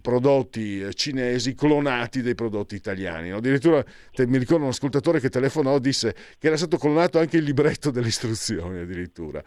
prodotti 0.00 0.84
cinesi 0.94 1.54
clonati 1.54 2.22
dei 2.22 2.34
prodotti 2.34 2.74
italiani. 2.74 3.30
Addirittura 3.30 3.84
te, 4.12 4.26
mi 4.26 4.38
ricordo 4.38 4.64
un 4.64 4.70
ascoltatore 4.70 5.20
che 5.20 5.28
telefonò 5.28 5.78
disse 5.78 6.14
che 6.38 6.46
era 6.46 6.56
stato 6.56 6.76
clonato 6.78 7.18
anche 7.18 7.36
il 7.36 7.44
libretto 7.44 7.90
delle 7.90 8.08
istruzioni 8.08 8.80
addirittura. 8.80 9.42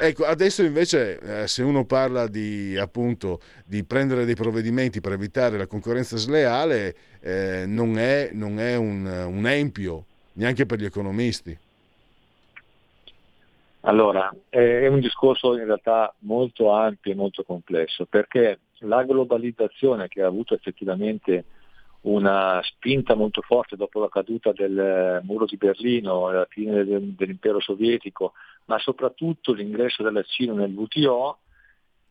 Ecco, 0.00 0.24
adesso 0.24 0.62
invece 0.62 1.18
eh, 1.18 1.46
se 1.46 1.62
uno 1.62 1.84
parla 1.84 2.26
di 2.26 2.76
appunto 2.76 3.40
di 3.64 3.84
prendere 3.84 4.24
dei 4.24 4.34
provvedimenti 4.34 5.00
per 5.00 5.12
evitare 5.12 5.58
la 5.58 5.66
concorrenza 5.66 6.16
sleale 6.16 6.94
eh, 7.20 7.64
non 7.66 7.98
è, 7.98 8.30
non 8.32 8.58
è 8.58 8.76
un, 8.76 9.04
un 9.04 9.46
empio 9.46 10.04
neanche 10.34 10.66
per 10.66 10.78
gli 10.78 10.84
economisti. 10.84 11.58
Allora, 13.84 14.32
è 14.48 14.86
un 14.86 15.00
discorso 15.00 15.56
in 15.56 15.64
realtà 15.64 16.14
molto 16.20 16.70
ampio 16.70 17.10
e 17.10 17.16
molto 17.16 17.42
complesso, 17.42 18.06
perché 18.06 18.60
la 18.82 19.02
globalizzazione 19.04 20.08
che 20.08 20.22
ha 20.22 20.26
avuto 20.26 20.54
effettivamente 20.54 21.44
una 22.02 22.60
spinta 22.64 23.14
molto 23.14 23.42
forte 23.42 23.76
dopo 23.76 24.00
la 24.00 24.08
caduta 24.08 24.52
del 24.52 25.20
muro 25.22 25.44
di 25.44 25.56
Berlino 25.56 26.30
la 26.30 26.46
fine 26.48 26.84
del- 26.84 27.12
dell'impero 27.12 27.60
sovietico, 27.60 28.32
ma 28.66 28.78
soprattutto 28.78 29.52
l'ingresso 29.52 30.02
della 30.02 30.22
Cina 30.22 30.52
nel 30.52 30.72
WTO, 30.74 31.38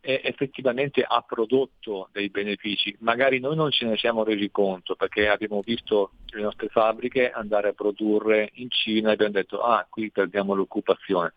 effettivamente 0.04 1.04
ha 1.06 1.22
prodotto 1.22 2.08
dei 2.10 2.28
benefici. 2.28 2.94
Magari 3.00 3.38
noi 3.38 3.54
non 3.54 3.70
ce 3.70 3.86
ne 3.86 3.96
siamo 3.96 4.24
resi 4.24 4.50
conto 4.50 4.96
perché 4.96 5.28
abbiamo 5.28 5.60
visto 5.64 6.10
le 6.32 6.42
nostre 6.42 6.68
fabbriche 6.68 7.30
andare 7.30 7.68
a 7.68 7.72
produrre 7.72 8.50
in 8.54 8.68
Cina 8.68 9.10
e 9.10 9.12
abbiamo 9.12 9.32
detto 9.32 9.60
ah 9.60 9.86
qui 9.88 10.10
perdiamo 10.10 10.54
l'occupazione. 10.54 11.34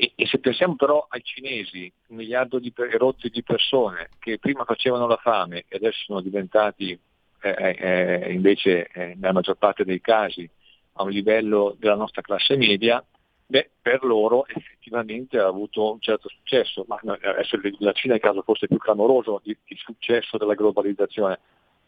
E, 0.00 0.12
e 0.14 0.26
se 0.28 0.38
pensiamo 0.38 0.76
però 0.76 1.04
ai 1.10 1.24
cinesi, 1.24 1.92
un 2.06 2.18
miliardo 2.18 2.60
di 2.60 2.70
per- 2.70 2.94
rotti 2.94 3.30
di 3.30 3.42
persone 3.42 4.10
che 4.20 4.38
prima 4.38 4.64
facevano 4.64 5.08
la 5.08 5.16
fame 5.16 5.64
e 5.66 5.74
adesso 5.74 6.04
sono 6.04 6.20
diventati 6.20 6.96
eh, 7.40 7.76
eh, 7.76 8.32
invece 8.32 8.86
eh, 8.92 9.16
nella 9.16 9.32
maggior 9.32 9.56
parte 9.56 9.84
dei 9.84 10.00
casi 10.00 10.48
a 10.92 11.02
un 11.02 11.10
livello 11.10 11.74
della 11.80 11.96
nostra 11.96 12.22
classe 12.22 12.56
media, 12.56 13.04
beh, 13.44 13.70
per 13.82 14.04
loro 14.04 14.46
effettivamente 14.46 15.36
ha 15.36 15.46
avuto 15.48 15.94
un 15.94 16.00
certo 16.00 16.28
successo, 16.28 16.84
ma 16.86 17.00
adesso 17.02 17.58
la 17.78 17.92
Cina 17.92 18.12
è 18.12 18.16
il 18.16 18.22
caso 18.22 18.42
forse 18.42 18.68
più 18.68 18.78
clamoroso 18.78 19.40
di, 19.42 19.56
di 19.66 19.76
successo 19.76 20.38
della 20.38 20.54
globalizzazione. 20.54 21.40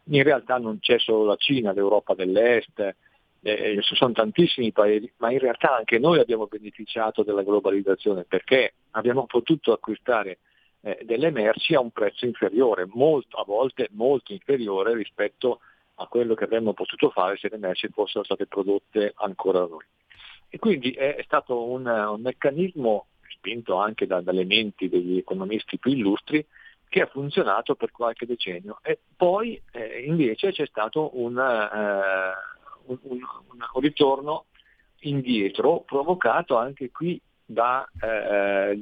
In 0.05 0.23
realtà 0.23 0.57
non 0.57 0.79
c'è 0.79 0.99
solo 0.99 1.23
la 1.23 1.37
Cina, 1.37 1.71
l'Europa 1.71 2.13
dell'Est, 2.13 2.95
eh, 3.43 3.79
ci 3.81 3.95
sono 3.95 4.13
tantissimi 4.13 4.71
paesi, 4.71 5.11
ma 5.17 5.31
in 5.31 5.39
realtà 5.39 5.75
anche 5.75 5.97
noi 5.97 6.19
abbiamo 6.19 6.47
beneficiato 6.47 7.23
della 7.23 7.43
globalizzazione 7.43 8.23
perché 8.23 8.73
abbiamo 8.91 9.25
potuto 9.25 9.71
acquistare 9.73 10.39
eh, 10.81 10.99
delle 11.03 11.31
merci 11.31 11.73
a 11.73 11.79
un 11.79 11.91
prezzo 11.91 12.25
inferiore, 12.25 12.87
molto, 12.87 13.37
a 13.37 13.43
volte 13.43 13.89
molto 13.91 14.31
inferiore 14.31 14.95
rispetto 14.95 15.59
a 15.95 16.07
quello 16.07 16.33
che 16.33 16.45
avremmo 16.45 16.73
potuto 16.73 17.09
fare 17.09 17.37
se 17.37 17.49
le 17.49 17.57
merci 17.57 17.87
fossero 17.89 18.23
state 18.23 18.47
prodotte 18.47 19.13
ancora 19.15 19.59
da 19.59 19.67
noi. 19.67 19.85
E 20.49 20.59
quindi 20.59 20.91
è, 20.91 21.21
stato 21.23 21.69
un, 21.69 21.85
un 21.85 22.21
meccanismo 22.21 23.07
spinto 23.29 23.75
anche 23.75 24.05
da, 24.05 24.21
dalle 24.21 24.45
menti 24.45 24.89
degli 24.89 25.17
economisti 25.17 25.77
più 25.79 25.91
illustri 25.91 26.45
che 26.89 27.01
ha 27.01 27.05
funzionato 27.05 27.75
per 27.75 27.91
qualche 27.91 28.25
decennio 28.25 28.79
e 28.81 28.99
poi 29.15 29.59
eh, 29.71 30.03
invece 30.05 30.51
c'è 30.51 30.65
stato 30.65 31.11
un, 31.13 31.37
eh, 31.37 32.60
un, 32.85 32.97
un- 33.03 33.19
un 33.73 33.81
ritorno 33.81 34.45
indietro 35.01 35.81
provocato 35.81 36.57
anche 36.57 36.91
qui 36.91 37.19
da 37.45 37.87
eh, 38.01 38.79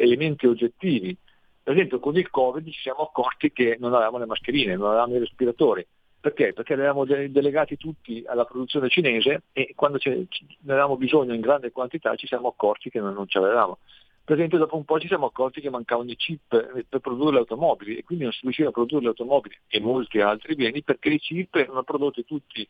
elementi 0.00 0.46
oggettivi. 0.46 1.16
Per 1.62 1.72
esempio 1.72 1.98
con 1.98 2.16
il 2.16 2.28
Covid 2.28 2.66
ci 2.70 2.80
siamo 2.80 3.00
accorti 3.00 3.50
che 3.52 3.76
non 3.80 3.94
avevamo 3.94 4.18
le 4.18 4.26
mascherine, 4.26 4.76
non 4.76 4.88
avevamo 4.88 5.16
i 5.16 5.20
respiratori. 5.20 5.86
Perché? 6.20 6.54
Perché 6.54 6.74
li 6.74 7.30
delegati 7.30 7.76
tutti 7.76 8.24
alla 8.26 8.44
produzione 8.44 8.88
cinese 8.88 9.42
e 9.52 9.72
quando 9.74 9.98
ne 10.02 10.26
avevamo 10.72 10.96
bisogno 10.96 11.34
in 11.34 11.40
grande 11.40 11.70
quantità 11.70 12.14
ci 12.16 12.26
siamo 12.26 12.48
accorti 12.48 12.88
che 12.88 12.98
non, 12.98 13.12
non 13.12 13.28
ce 13.28 13.40
l'avevamo. 13.40 13.78
Per 14.24 14.36
esempio 14.36 14.56
dopo 14.56 14.74
un 14.76 14.84
po' 14.84 14.98
ci 14.98 15.06
siamo 15.06 15.26
accorti 15.26 15.60
che 15.60 15.68
mancavano 15.68 16.10
i 16.10 16.16
chip 16.16 16.50
eh, 16.54 16.86
per 16.88 17.00
produrre 17.00 17.32
le 17.32 17.38
automobili 17.40 17.96
e 17.96 18.04
quindi 18.04 18.24
non 18.24 18.32
si 18.32 18.40
riusciva 18.40 18.70
a 18.70 18.72
produrre 18.72 19.02
le 19.02 19.08
automobili 19.08 19.54
e 19.68 19.80
molti 19.80 20.20
altri 20.22 20.54
beni 20.54 20.82
perché 20.82 21.10
i 21.10 21.18
chip 21.18 21.56
erano 21.56 21.82
prodotti 21.82 22.24
tutti 22.24 22.66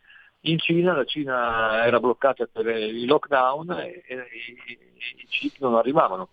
in 0.47 0.59
Cina, 0.59 0.95
la 0.95 1.05
Cina 1.05 1.85
era 1.85 2.01
bloccata 2.01 2.47
per 2.47 2.67
i 2.67 3.07
lockdown 3.07 3.71
e, 3.73 4.03
e- 4.07 4.17
e 4.17 4.79
i 5.17 5.27
chip 5.29 5.57
non 5.61 5.75
arrivavano. 5.75 6.31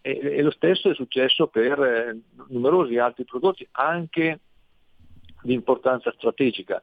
E, 0.00 0.18
e 0.22 0.42
lo 0.42 0.50
stesso 0.50 0.90
è 0.90 0.94
successo 0.94 1.46
per 1.46 1.82
eh, 1.82 2.20
numerosi 2.48 2.98
altri 2.98 3.24
prodotti, 3.24 3.66
anche 3.72 4.40
di 5.42 5.54
importanza 5.54 6.12
strategica, 6.12 6.82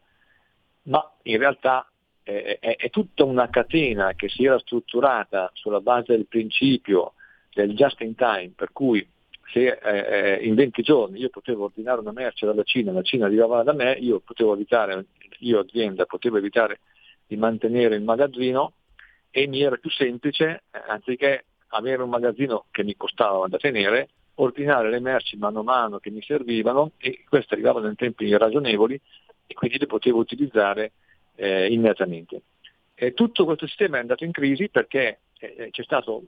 ma 0.84 1.12
in 1.24 1.38
realtà 1.38 1.88
eh, 2.24 2.58
è, 2.60 2.76
è 2.78 2.90
tutta 2.90 3.24
una 3.24 3.50
catena 3.50 4.14
che 4.14 4.30
si 4.30 4.46
era 4.46 4.58
strutturata 4.60 5.52
sulla 5.54 5.82
base 5.82 6.16
del 6.16 6.26
principio 6.28 7.14
del 7.54 7.76
just 7.76 8.02
in 8.02 8.16
time, 8.16 8.54
per 8.56 8.72
cui 8.72 9.08
se 9.52 9.68
eh, 9.68 10.40
eh, 10.40 10.46
in 10.46 10.56
20 10.56 10.82
giorni 10.82 11.20
io 11.20 11.30
potevo 11.30 11.66
ordinare 11.66 12.00
una 12.00 12.12
merce 12.12 12.46
dalla 12.46 12.64
Cina, 12.64 12.92
la 12.92 13.02
Cina 13.02 13.26
arrivava 13.26 13.64
da 13.64 13.74
me, 13.74 13.92
io 13.94 14.20
potevo 14.20 14.54
evitare, 14.54 15.06
io 15.42 15.60
azienda 15.60 16.06
potevo 16.06 16.38
evitare 16.38 16.80
di 17.28 17.38
mantenere 17.38 17.96
il 17.96 18.04
magazzino 18.04 18.74
e 19.30 19.48
mi 19.48 19.62
era 19.62 19.78
più 19.78 19.90
semplice, 19.90 20.64
eh, 20.72 20.82
anziché 20.88 21.46
avere 21.70 22.02
un 22.04 22.10
magazzino 22.10 22.66
che 22.72 22.84
mi 22.84 22.96
costava 22.98 23.48
da 23.48 23.58
tenere, 23.58 24.10
ordinare 24.36 24.90
le 24.90 25.00
merci 25.00 25.38
mano 25.38 25.60
a 25.60 25.64
mano 25.64 26.00
che 26.00 26.10
mi 26.10 26.22
servivano 26.22 26.92
e 26.98 27.24
queste 27.30 27.54
arrivavano 27.54 27.88
in 27.88 27.96
tempi 27.96 28.36
ragionevoli 28.36 29.00
e 29.48 29.54
quindi 29.54 29.78
le 29.78 29.86
potevo 29.88 30.20
utilizzare 30.20 30.92
eh, 31.36 31.72
immediatamente. 31.72 32.42
E 32.96 33.14
tutto 33.14 33.46
questo 33.46 33.66
sistema 33.68 33.98
è 33.98 34.02
andato 34.02 34.24
in 34.26 34.32
crisi 34.32 34.70
perché 34.70 35.20
eh, 35.40 35.70
c'è 35.72 35.84
stato 35.84 36.24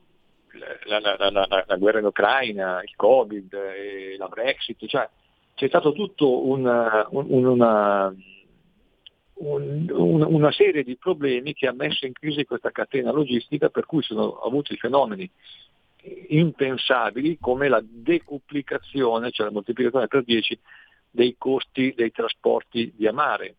la, 0.86 1.00
la- 1.00 1.30
la- 1.30 1.64
la- 1.68 1.76
guerra 1.78 2.00
in 2.00 2.06
Ucraina, 2.06 2.82
il 2.84 2.96
Covid, 2.96 3.54
eh, 3.54 4.16
la 4.18 4.28
Brexit, 4.28 4.86
cioè 4.88 5.08
c'è 5.56 5.68
stato 5.68 5.92
tutto 5.94 6.48
una, 6.48 7.06
un- 7.10 7.28
una, 7.30 8.14
un- 9.36 9.90
un- 9.92 10.24
una 10.24 10.52
serie 10.52 10.84
di 10.84 10.96
problemi 10.98 11.54
che 11.54 11.68
ha 11.68 11.74
messo 11.74 12.06
in 12.06 12.14
crisi 12.14 12.46
questa 12.46 12.72
catena 12.72 13.12
logistica 13.12 13.70
per 13.70 13.86
cui 13.86 14.04
sono 14.04 14.38
avuti 14.40 14.76
fenomeni 14.78 15.30
impensabili 16.28 17.38
come 17.40 17.70
la 17.70 17.82
decuplicazione, 17.84 19.32
cioè 19.32 19.48
la 19.48 19.54
moltiplicazione 19.54 20.08
per 20.08 20.24
10 20.24 20.60
dei 21.10 21.36
costi 21.38 21.94
dei 21.96 22.12
trasporti 22.12 22.92
via 22.96 23.14
mare, 23.14 23.56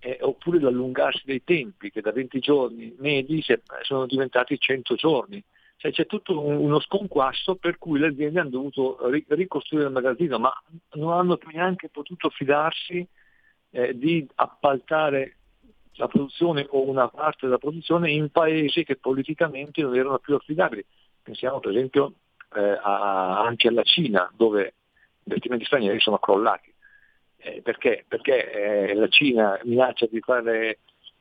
eh, 0.00 0.18
oppure 0.20 0.60
l'allungarsi 0.60 1.22
dei 1.24 1.42
tempi 1.44 1.90
che 1.90 2.00
da 2.00 2.12
20 2.12 2.38
giorni 2.40 2.94
medi 2.98 3.42
sono 3.82 4.06
diventati 4.06 4.58
100 4.58 4.94
giorni. 4.96 5.42
Cioè, 5.78 5.92
c'è 5.92 6.06
tutto 6.06 6.38
un- 6.40 6.56
uno 6.56 6.80
sconquasso 6.80 7.54
per 7.54 7.78
cui 7.78 7.98
le 7.98 8.08
aziende 8.08 8.40
hanno 8.40 8.48
dovuto 8.50 8.98
ri- 9.10 9.24
ricostruire 9.28 9.86
il 9.86 9.92
magazzino, 9.92 10.38
ma 10.38 10.52
non 10.94 11.12
hanno 11.12 11.38
neanche 11.52 11.88
potuto 11.88 12.30
fidarsi 12.30 13.06
eh, 13.76 13.96
di 13.96 14.26
appaltare 14.36 15.36
la 15.96 16.08
produzione 16.08 16.66
o 16.70 16.88
una 16.88 17.08
parte 17.08 17.44
della 17.44 17.58
produzione 17.58 18.10
in 18.10 18.30
paesi 18.30 18.84
che 18.84 18.96
politicamente 18.96 19.82
non 19.82 19.94
erano 19.94 20.18
più 20.18 20.34
affidabili. 20.34 20.82
Pensiamo 21.22 21.60
per 21.60 21.72
esempio 21.72 22.14
eh, 22.54 22.60
a- 22.60 23.42
anche 23.44 23.68
alla 23.68 23.82
Cina, 23.82 24.30
dove 24.34 24.74
gli 25.18 25.28
investimenti 25.28 25.66
stranieri 25.66 26.00
sono 26.00 26.18
crollati. 26.18 26.72
Eh, 27.36 27.60
perché? 27.62 28.04
Perché 28.08 28.50
eh, 28.50 28.94
la 28.94 29.08
Cina 29.08 29.60
minaccia 29.64 30.06
di 30.06 30.20
fare 30.20 30.78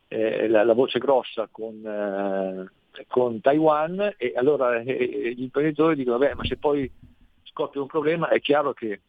eh, 0.08 0.48
la, 0.48 0.64
la 0.64 0.74
voce 0.74 1.00
grossa 1.00 1.50
con, 1.52 1.86
eh, 1.86 3.04
con 3.08 3.42
Taiwan 3.42 4.14
e 4.18 4.32
allora 4.36 4.80
gli 4.80 5.42
imprenditori 5.42 5.96
dicono, 5.96 6.20
beh, 6.20 6.36
ma 6.36 6.46
se 6.46 6.56
poi 6.56 6.90
scoppia 7.44 7.82
un 7.82 7.88
problema 7.88 8.30
è 8.30 8.40
chiaro 8.40 8.72
che 8.74 9.02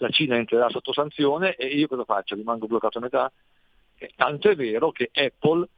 la 0.00 0.10
Cina 0.10 0.36
entrerà 0.36 0.68
sotto 0.68 0.92
sanzione 0.92 1.54
e 1.54 1.66
io 1.66 1.86
cosa 1.86 2.04
faccio? 2.04 2.34
Rimango 2.34 2.66
bloccato 2.66 2.98
a 2.98 3.02
metà? 3.02 3.32
Eh, 3.96 4.12
tanto 4.16 4.48
è 4.48 4.56
vero 4.56 4.90
che 4.92 5.10
Apple 5.12 5.68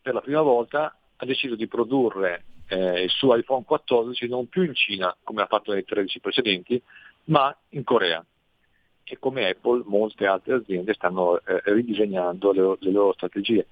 per 0.00 0.14
la 0.14 0.20
prima 0.20 0.42
volta 0.42 0.96
ha 1.16 1.24
deciso 1.24 1.54
di 1.54 1.66
produrre 1.66 2.44
eh, 2.68 3.02
il 3.02 3.10
suo 3.10 3.34
iPhone 3.34 3.64
14 3.64 4.28
non 4.28 4.48
più 4.48 4.62
in 4.62 4.74
Cina 4.74 5.14
come 5.22 5.42
ha 5.42 5.46
fatto 5.46 5.72
nei 5.72 5.84
13 5.84 6.20
precedenti, 6.20 6.82
ma 7.24 7.54
in 7.70 7.84
Corea. 7.84 8.24
E 9.04 9.18
come 9.18 9.48
Apple 9.48 9.82
molte 9.86 10.26
altre 10.26 10.54
aziende 10.54 10.94
stanno 10.94 11.38
eh, 11.38 11.60
ridisegnando 11.64 12.52
le, 12.52 12.76
le 12.78 12.90
loro 12.90 13.12
strategie. 13.12 13.66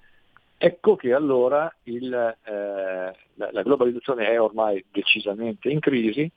Ecco 0.56 0.96
che 0.96 1.14
allora 1.14 1.74
il, 1.84 2.12
eh, 2.12 3.16
la, 3.34 3.48
la 3.50 3.62
globalizzazione 3.62 4.28
è 4.28 4.40
ormai 4.40 4.84
decisamente 4.90 5.70
in 5.70 5.80
crisi, 5.80 6.30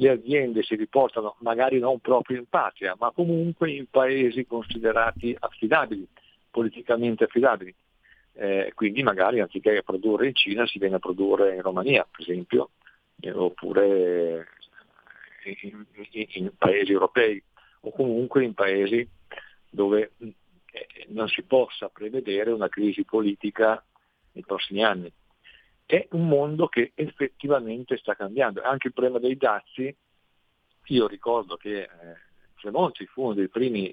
le 0.00 0.08
aziende 0.08 0.62
si 0.62 0.76
riportano 0.76 1.36
magari 1.40 1.78
non 1.78 2.00
proprio 2.00 2.38
in 2.38 2.46
patria, 2.48 2.96
ma 2.98 3.10
comunque 3.10 3.70
in 3.70 3.86
paesi 3.90 4.46
considerati 4.46 5.36
affidabili, 5.38 6.08
politicamente 6.50 7.24
affidabili. 7.24 7.74
Eh, 8.32 8.72
quindi 8.74 9.02
magari 9.02 9.40
anziché 9.40 9.82
produrre 9.82 10.28
in 10.28 10.34
Cina 10.34 10.66
si 10.66 10.78
viene 10.78 10.96
a 10.96 10.98
produrre 11.00 11.54
in 11.54 11.60
Romania, 11.60 12.06
per 12.10 12.22
esempio, 12.22 12.70
eh, 13.20 13.30
oppure 13.30 14.48
in, 15.62 15.84
in- 16.12 16.26
in 16.32 16.50
paesi 16.56 16.92
europei 16.92 17.42
o 17.80 17.90
comunque 17.90 18.42
in 18.42 18.54
paesi 18.54 19.06
dove 19.68 20.12
eh, 20.18 20.34
non 21.08 21.28
si 21.28 21.42
possa 21.42 21.90
prevedere 21.90 22.52
una 22.52 22.68
crisi 22.68 23.04
politica 23.04 23.84
nei 24.32 24.44
prossimi 24.46 24.82
anni. 24.82 25.12
È 25.90 26.06
un 26.12 26.28
mondo 26.28 26.68
che 26.68 26.92
effettivamente 26.94 27.96
sta 27.96 28.14
cambiando. 28.14 28.62
Anche 28.62 28.86
il 28.86 28.92
problema 28.92 29.18
dei 29.18 29.36
dazi, 29.36 29.92
io 30.84 31.08
ricordo 31.08 31.56
che 31.56 31.80
eh, 31.80 31.88
Tremonti 32.60 33.06
fu 33.06 33.24
uno 33.24 33.34
dei 33.34 33.48
primi 33.48 33.92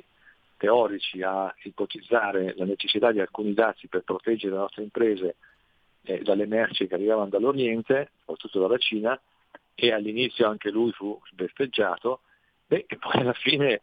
teorici 0.57 1.23
a 1.23 1.51
ipotizzare 1.63 2.53
la 2.55 2.65
necessità 2.65 3.11
di 3.11 3.19
alcuni 3.19 3.55
dazi 3.55 3.87
per 3.87 4.03
proteggere 4.03 4.53
le 4.53 4.59
nostre 4.59 4.83
imprese 4.83 5.37
eh, 6.03 6.19
dalle 6.19 6.45
merci 6.45 6.85
che 6.85 6.93
arrivavano 6.93 7.29
dall'Oriente, 7.29 8.11
soprattutto 8.19 8.59
dalla 8.59 8.77
Cina, 8.77 9.19
e 9.73 9.91
all'inizio 9.91 10.47
anche 10.47 10.69
lui 10.69 10.91
fu 10.91 11.19
sbeffeggiato, 11.31 12.21
e 12.67 12.85
poi 12.99 13.21
alla 13.21 13.33
fine 13.33 13.81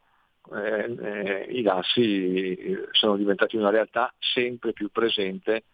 eh, 0.55 0.97
eh, 1.01 1.47
i 1.51 1.63
dassi 1.63 2.79
sono 2.93 3.17
diventati 3.17 3.57
una 3.57 3.71
realtà 3.71 4.15
sempre 4.21 4.73
più 4.73 4.89
presente 4.93 5.65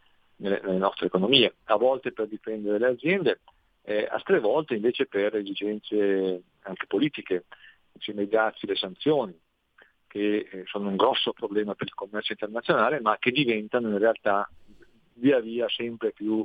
nelle, 0.41 0.61
nelle 0.63 0.79
nostre 0.79 1.07
economie, 1.07 1.55
a 1.65 1.77
volte 1.77 2.13
per 2.13 2.27
difendere 2.27 2.79
le 2.79 2.87
aziende, 2.87 3.41
eh, 3.83 4.07
altre 4.11 4.41
volte 4.41 4.75
invece 4.75 5.07
per 5.07 5.37
esigenze 5.37 6.43
anche 6.63 6.87
politiche, 6.87 7.45
insieme 7.93 8.23
ai 8.23 8.29
dazi, 8.29 8.67
le 8.67 8.77
sanzioni, 8.77 9.39
che 10.07 10.49
eh, 10.51 10.65
sono 10.67 10.89
un 10.89 10.97
grosso 10.97 11.33
problema 11.33 11.75
per 11.75 11.87
il 11.87 11.95
commercio 11.95 12.33
internazionale, 12.33 13.01
ma 13.01 13.17
che 13.19 13.31
diventano 13.31 13.89
in 13.89 13.99
realtà 13.99 14.49
via 15.15 15.39
via 15.41 15.69
sempre 15.69 16.13
più 16.13 16.45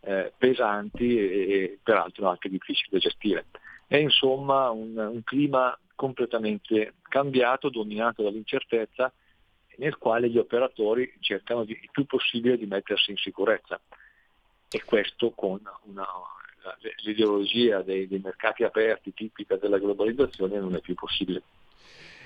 eh, 0.00 0.32
pesanti 0.36 1.18
e, 1.18 1.52
e, 1.52 1.78
peraltro 1.82 2.28
anche 2.28 2.48
difficili 2.48 2.88
da 2.90 2.98
gestire. 2.98 3.46
È 3.86 3.96
insomma 3.96 4.70
un, 4.70 4.96
un 4.96 5.22
clima 5.24 5.76
completamente 5.94 6.94
cambiato, 7.02 7.68
dominato 7.68 8.22
dall'incertezza, 8.22 9.12
nel 9.76 9.96
quale 9.98 10.28
gli 10.28 10.38
operatori 10.38 11.12
cercano 11.20 11.64
di, 11.64 11.72
il 11.72 11.88
più 11.90 12.04
possibile 12.06 12.56
di 12.56 12.66
mettersi 12.66 13.10
in 13.10 13.16
sicurezza. 13.16 13.80
E 14.72 14.82
questo 14.84 15.30
con 15.30 15.60
una, 15.84 16.06
l'ideologia 17.04 17.82
dei, 17.82 18.06
dei 18.06 18.20
mercati 18.22 18.62
aperti 18.62 19.14
tipica 19.14 19.56
della 19.56 19.78
globalizzazione 19.78 20.58
non 20.58 20.74
è 20.74 20.80
più 20.80 20.94
possibile. 20.94 21.42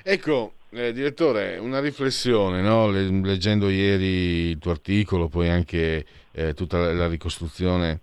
Ecco, 0.02 0.54
eh, 0.70 0.92
direttore, 0.92 1.56
una 1.56 1.80
riflessione, 1.80 2.60
no? 2.60 2.90
leggendo 2.90 3.70
ieri 3.70 4.50
il 4.50 4.58
tuo 4.58 4.72
articolo, 4.72 5.28
poi 5.28 5.48
anche 5.48 6.04
eh, 6.32 6.52
tutta 6.52 6.78
la, 6.78 6.92
la 6.92 7.08
ricostruzione. 7.08 8.00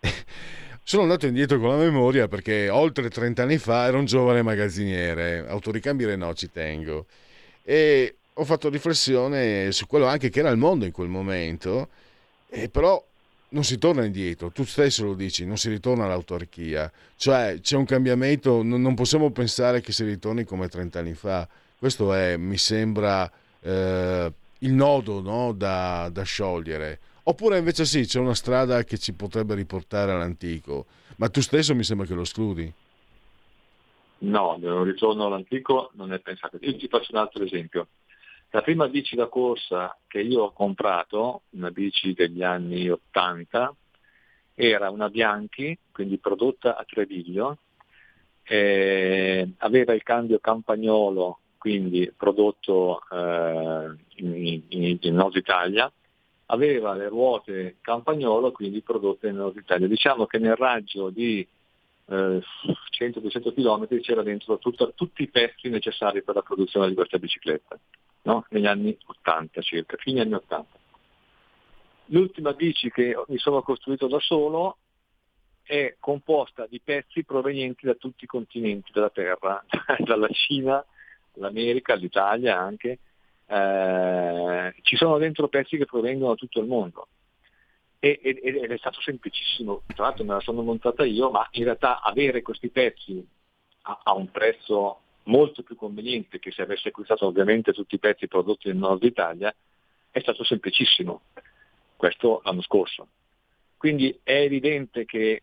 Sono 0.82 1.02
andato 1.02 1.26
indietro 1.26 1.58
con 1.58 1.70
la 1.70 1.76
memoria 1.76 2.28
perché 2.28 2.68
oltre 2.68 3.10
30 3.10 3.42
anni 3.42 3.58
fa 3.58 3.86
ero 3.86 3.98
un 3.98 4.04
giovane 4.04 4.42
magazziniere, 4.42 5.46
autoricambi 5.48 6.04
Renault 6.04 6.36
ci 6.36 6.50
tengo, 6.50 7.06
e 7.64 8.16
ho 8.40 8.44
fatto 8.44 8.70
riflessione 8.70 9.70
su 9.70 9.86
quello 9.86 10.06
anche 10.06 10.30
che 10.30 10.40
era 10.40 10.48
il 10.48 10.56
mondo 10.56 10.86
in 10.86 10.92
quel 10.92 11.08
momento, 11.08 11.88
e 12.48 12.70
però 12.70 13.04
non 13.50 13.64
si 13.64 13.76
torna 13.76 14.02
indietro, 14.02 14.50
tu 14.50 14.64
stesso 14.64 15.04
lo 15.04 15.12
dici, 15.12 15.44
non 15.44 15.58
si 15.58 15.68
ritorna 15.68 16.04
all'autarchia, 16.04 16.90
cioè 17.16 17.58
c'è 17.60 17.76
un 17.76 17.84
cambiamento, 17.84 18.62
non 18.62 18.94
possiamo 18.94 19.30
pensare 19.30 19.82
che 19.82 19.92
si 19.92 20.04
ritorni 20.04 20.44
come 20.44 20.68
30 20.68 20.98
anni 20.98 21.12
fa, 21.12 21.46
questo 21.78 22.14
è, 22.14 22.38
mi 22.38 22.56
sembra, 22.56 23.30
eh, 23.60 24.32
il 24.60 24.72
nodo 24.72 25.20
no? 25.20 25.52
da, 25.52 26.08
da, 26.10 26.22
sciogliere. 26.22 26.98
Oppure 27.24 27.58
invece 27.58 27.84
sì, 27.84 28.06
c'è 28.06 28.20
una 28.20 28.34
strada 28.34 28.84
che 28.84 28.96
ci 28.96 29.12
potrebbe 29.12 29.54
riportare 29.54 30.12
all'antico, 30.12 30.86
ma 31.16 31.28
tu 31.28 31.42
stesso 31.42 31.74
mi 31.74 31.84
sembra 31.84 32.06
che 32.06 32.14
lo 32.14 32.22
escludi. 32.22 32.72
No, 34.20 34.58
un 34.58 34.84
ritorno 34.84 35.26
all'antico 35.26 35.90
non 35.94 36.14
è 36.14 36.20
pensato. 36.20 36.56
Io 36.60 36.76
ti 36.76 36.88
faccio 36.88 37.12
un 37.12 37.18
altro 37.18 37.44
esempio. 37.44 37.86
La 38.52 38.62
prima 38.62 38.88
bici 38.88 39.14
da 39.14 39.28
corsa 39.28 39.96
che 40.08 40.20
io 40.20 40.42
ho 40.42 40.52
comprato, 40.52 41.42
una 41.50 41.70
bici 41.70 42.14
degli 42.14 42.42
anni 42.42 42.90
80, 42.90 43.72
era 44.56 44.90
una 44.90 45.08
Bianchi, 45.08 45.78
quindi 45.92 46.18
prodotta 46.18 46.76
a 46.76 46.84
Treviglio, 46.84 47.58
eh, 48.42 49.48
aveva 49.58 49.94
il 49.94 50.02
cambio 50.02 50.40
campagnolo, 50.40 51.38
quindi 51.58 52.12
prodotto 52.16 53.02
eh, 53.12 53.94
in, 54.16 54.62
in, 54.68 54.98
in, 55.00 55.14
Nord 55.14 55.36
Italia, 55.36 55.90
aveva 56.46 56.94
le 56.94 57.08
ruote 57.08 57.76
campagnolo, 57.80 58.50
quindi 58.50 58.82
prodotte 58.82 59.28
in 59.28 59.36
Nord 59.36 59.58
Italia. 59.58 59.86
Diciamo 59.86 60.26
che 60.26 60.38
nel 60.38 60.56
raggio 60.56 61.10
di 61.10 61.46
eh, 62.06 62.42
100-200 62.98 63.54
km 63.54 64.00
c'era 64.00 64.24
dentro 64.24 64.58
tutto, 64.58 64.92
tutti 64.96 65.22
i 65.22 65.28
pezzi 65.28 65.68
necessari 65.68 66.24
per 66.24 66.34
la 66.34 66.42
produzione 66.42 66.88
di 66.88 66.94
questa 66.94 67.18
bicicletta 67.18 67.78
no? 68.22 68.44
negli 68.50 68.66
anni 68.66 68.96
80 69.04 69.60
circa, 69.60 69.96
fine 69.96 70.20
anni 70.20 70.34
80. 70.34 70.78
L'ultima 72.06 72.52
bici 72.52 72.90
che 72.90 73.14
mi 73.28 73.38
sono 73.38 73.62
costruito 73.62 74.08
da 74.08 74.18
solo 74.18 74.78
è 75.62 75.96
composta 76.00 76.66
di 76.66 76.80
pezzi 76.80 77.24
provenienti 77.24 77.86
da 77.86 77.94
tutti 77.94 78.24
i 78.24 78.26
continenti 78.28 78.90
della 78.92 79.10
Terra, 79.10 79.64
dalla 79.98 80.28
Cina, 80.28 80.84
l'America, 81.34 81.94
l'Italia 81.94 82.58
anche. 82.58 82.98
Eh, 83.46 84.74
ci 84.82 84.96
sono 84.96 85.18
dentro 85.18 85.48
pezzi 85.48 85.76
che 85.76 85.84
provengono 85.84 86.30
da 86.30 86.36
tutto 86.36 86.60
il 86.60 86.66
mondo 86.66 87.08
ed 88.02 88.38
è 88.38 88.78
stato 88.78 88.98
semplicissimo, 89.02 89.82
tra 89.94 90.04
l'altro 90.04 90.24
me 90.24 90.32
la 90.32 90.40
sono 90.40 90.62
montata 90.62 91.04
io, 91.04 91.30
ma 91.30 91.46
in 91.52 91.64
realtà 91.64 92.00
avere 92.00 92.40
questi 92.40 92.70
pezzi 92.70 93.22
a, 93.82 94.00
a 94.04 94.14
un 94.14 94.30
prezzo 94.30 95.00
molto 95.24 95.62
più 95.62 95.76
conveniente 95.76 96.38
che 96.38 96.50
se 96.50 96.62
avesse 96.62 96.88
acquistato 96.88 97.26
ovviamente 97.26 97.72
tutti 97.72 97.94
i 97.94 97.98
pezzi 97.98 98.28
prodotti 98.28 98.68
nel 98.68 98.76
nord 98.76 99.02
Italia, 99.04 99.54
è 100.10 100.20
stato 100.20 100.44
semplicissimo, 100.44 101.22
questo 101.96 102.40
l'anno 102.44 102.62
scorso. 102.62 103.08
Quindi 103.76 104.18
è 104.22 104.40
evidente 104.40 105.04
che 105.04 105.42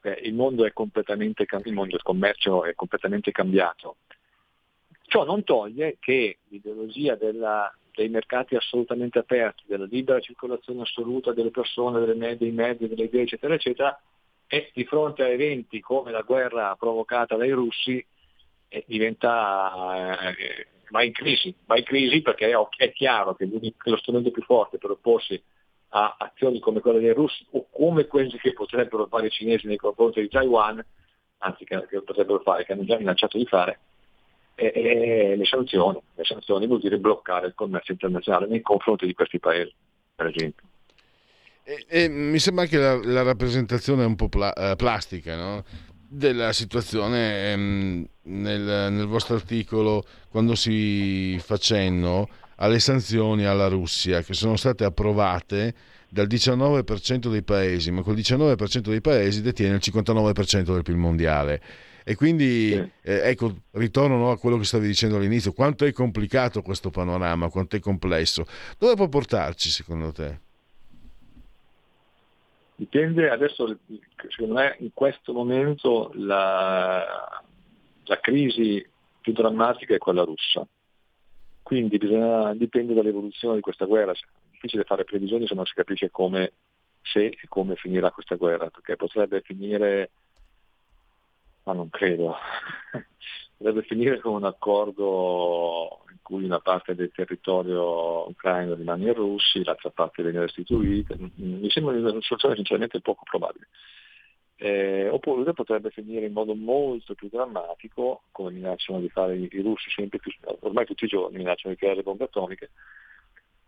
eh, 0.00 0.20
il 0.22 0.34
mondo 0.34 0.64
è 0.64 0.72
il 0.74 1.72
mondo 1.72 1.90
del 1.90 2.02
commercio 2.02 2.64
è 2.64 2.74
completamente 2.74 3.32
cambiato. 3.32 3.96
Ciò 5.06 5.24
non 5.24 5.44
toglie 5.44 5.96
che 6.00 6.38
l'ideologia 6.48 7.14
della, 7.14 7.72
dei 7.94 8.08
mercati 8.08 8.56
assolutamente 8.56 9.18
aperti, 9.18 9.64
della 9.66 9.84
libera 9.84 10.20
circolazione 10.20 10.82
assoluta 10.82 11.32
delle 11.32 11.50
persone, 11.50 12.00
delle 12.00 12.14
medie, 12.14 12.36
dei 12.38 12.52
mezzi, 12.52 12.88
delle 12.88 13.04
idee, 13.04 13.22
eccetera, 13.22 13.54
eccetera, 13.54 14.02
e 14.46 14.70
di 14.72 14.84
fronte 14.84 15.22
a 15.22 15.28
eventi 15.28 15.80
come 15.80 16.10
la 16.10 16.22
guerra 16.22 16.74
provocata 16.76 17.36
dai 17.36 17.50
russi 17.50 18.04
diventa, 18.86 20.30
eh, 20.30 20.66
va 20.90 21.02
in 21.02 21.12
crisi, 21.12 21.54
va 21.66 21.76
in 21.76 21.84
crisi 21.84 22.22
perché 22.22 22.50
è, 22.50 22.92
chiaro 22.92 23.34
che 23.34 23.48
lo 23.84 23.96
strumento 23.96 24.30
più 24.30 24.42
forte 24.42 24.78
per 24.78 24.90
opporsi 24.90 25.40
a 25.90 26.16
azioni 26.18 26.58
come 26.58 26.80
quelle 26.80 27.00
dei 27.00 27.12
russi 27.12 27.46
o 27.50 27.68
come 27.70 28.06
quelle 28.06 28.36
che 28.38 28.52
potrebbero 28.52 29.06
fare 29.06 29.26
i 29.26 29.30
cinesi 29.30 29.66
nei 29.66 29.76
confronti 29.76 30.20
di 30.20 30.28
Taiwan, 30.28 30.84
anzi 31.38 31.64
che, 31.64 31.86
che 31.88 32.02
potrebbero 32.02 32.40
fare, 32.40 32.64
che 32.64 32.72
hanno 32.72 32.84
già 32.84 32.96
minacciato 32.96 33.38
di 33.38 33.46
fare, 33.46 33.78
è, 34.54 34.70
è 34.72 35.36
le 35.36 35.44
sanzioni. 35.44 36.00
Le 36.14 36.24
sanzioni 36.24 36.66
vuol 36.66 36.80
dire 36.80 36.98
bloccare 36.98 37.46
il 37.46 37.54
commercio 37.54 37.92
internazionale 37.92 38.46
nei 38.46 38.60
confronti 38.60 39.06
di 39.06 39.14
questi 39.14 39.38
paesi, 39.38 39.72
per 40.14 40.26
esempio. 40.26 40.66
E, 41.62 41.86
e 41.88 42.08
mi 42.08 42.38
sembra 42.38 42.66
che 42.66 42.76
la, 42.76 42.94
la 43.02 43.22
rappresentazione 43.22 44.02
è 44.02 44.06
un 44.06 44.16
po' 44.16 44.28
pla- 44.28 44.52
eh, 44.52 44.76
plastica, 44.76 45.36
no? 45.36 45.64
Della 46.14 46.52
situazione 46.52 47.52
ehm, 47.52 48.06
nel, 48.22 48.92
nel, 48.92 49.06
vostro 49.06 49.34
articolo 49.34 50.04
quando 50.28 50.54
si 50.54 51.38
fa 51.42 51.56
cenno 51.56 52.28
alle 52.56 52.78
sanzioni 52.78 53.44
alla 53.44 53.66
Russia 53.66 54.22
che 54.22 54.32
sono 54.32 54.56
state 54.56 54.84
approvate 54.84 55.74
dal 56.08 56.28
19% 56.28 57.28
dei 57.28 57.42
paesi, 57.42 57.90
ma 57.90 58.02
quel 58.02 58.16
19% 58.16 58.78
dei 58.78 59.00
paesi 59.00 59.42
detiene 59.42 59.74
il 59.74 59.82
59% 59.84 60.72
del 60.72 60.82
PIL 60.82 60.96
mondiale. 60.96 61.60
E 62.04 62.14
quindi, 62.14 62.70
sì. 62.70 62.90
eh, 63.02 63.30
ecco, 63.30 63.62
ritorno 63.72 64.16
no, 64.16 64.30
a 64.30 64.38
quello 64.38 64.58
che 64.58 64.64
stavi 64.64 64.86
dicendo 64.86 65.16
all'inizio, 65.16 65.52
quanto 65.52 65.84
è 65.84 65.92
complicato 65.92 66.62
questo 66.62 66.90
panorama, 66.90 67.48
quanto 67.48 67.74
è 67.74 67.80
complesso. 67.80 68.46
Dove 68.78 68.94
può 68.94 69.08
portarci 69.08 69.70
secondo 69.70 70.12
te? 70.12 70.43
Dipende 72.76 73.30
adesso, 73.30 73.78
secondo 74.28 74.54
me 74.54 74.76
in 74.80 74.90
questo 74.92 75.32
momento 75.32 76.10
la, 76.14 77.42
la 78.04 78.20
crisi 78.20 78.84
più 79.20 79.32
drammatica 79.32 79.94
è 79.94 79.98
quella 79.98 80.24
russa. 80.24 80.66
Quindi 81.62 81.96
bisogna, 81.98 82.52
dipende 82.54 82.92
dall'evoluzione 82.92 83.54
di 83.54 83.60
questa 83.60 83.86
guerra. 83.86 84.12
È 84.12 84.16
difficile 84.50 84.84
fare 84.84 85.04
previsioni 85.04 85.46
se 85.46 85.54
non 85.54 85.64
si 85.64 85.72
capisce 85.72 86.10
come, 86.10 86.52
se 87.00 87.26
e 87.26 87.46
come 87.48 87.76
finirà 87.76 88.10
questa 88.10 88.34
guerra, 88.34 88.68
perché 88.70 88.96
potrebbe 88.96 89.40
finire, 89.40 90.10
ma 91.62 91.72
non 91.72 91.88
credo, 91.90 92.36
potrebbe 93.56 93.82
finire 93.82 94.18
con 94.20 94.34
un 94.34 94.44
accordo 94.44 96.03
cui 96.24 96.42
una 96.42 96.58
parte 96.58 96.96
del 96.96 97.12
territorio 97.12 98.28
ucraino 98.28 98.74
rimane 98.74 99.08
ai 99.08 99.14
russi, 99.14 99.62
l'altra 99.62 99.90
parte 99.90 100.22
viene 100.22 100.40
restituita. 100.40 101.14
Mi 101.36 101.70
sembra 101.70 101.94
una 101.94 102.20
soluzione 102.22 102.56
sinceramente 102.56 103.00
poco 103.00 103.22
probabile. 103.24 103.68
Eh, 104.56 105.08
oppure 105.08 105.52
potrebbe 105.52 105.90
finire 105.90 106.26
in 106.26 106.32
modo 106.32 106.54
molto 106.54 107.14
più 107.14 107.28
drammatico, 107.28 108.22
come 108.30 108.52
minacciano 108.52 109.00
di 109.00 109.10
fare 109.10 109.36
i, 109.36 109.48
i 109.52 109.60
russi 109.60 109.90
sempre 109.90 110.18
più, 110.18 110.32
ormai 110.60 110.86
tutti 110.86 111.04
i 111.04 111.08
giorni 111.08 111.36
minacciano 111.36 111.74
di 111.74 111.80
creare 111.80 112.02
bombe 112.02 112.24
atomiche, 112.24 112.70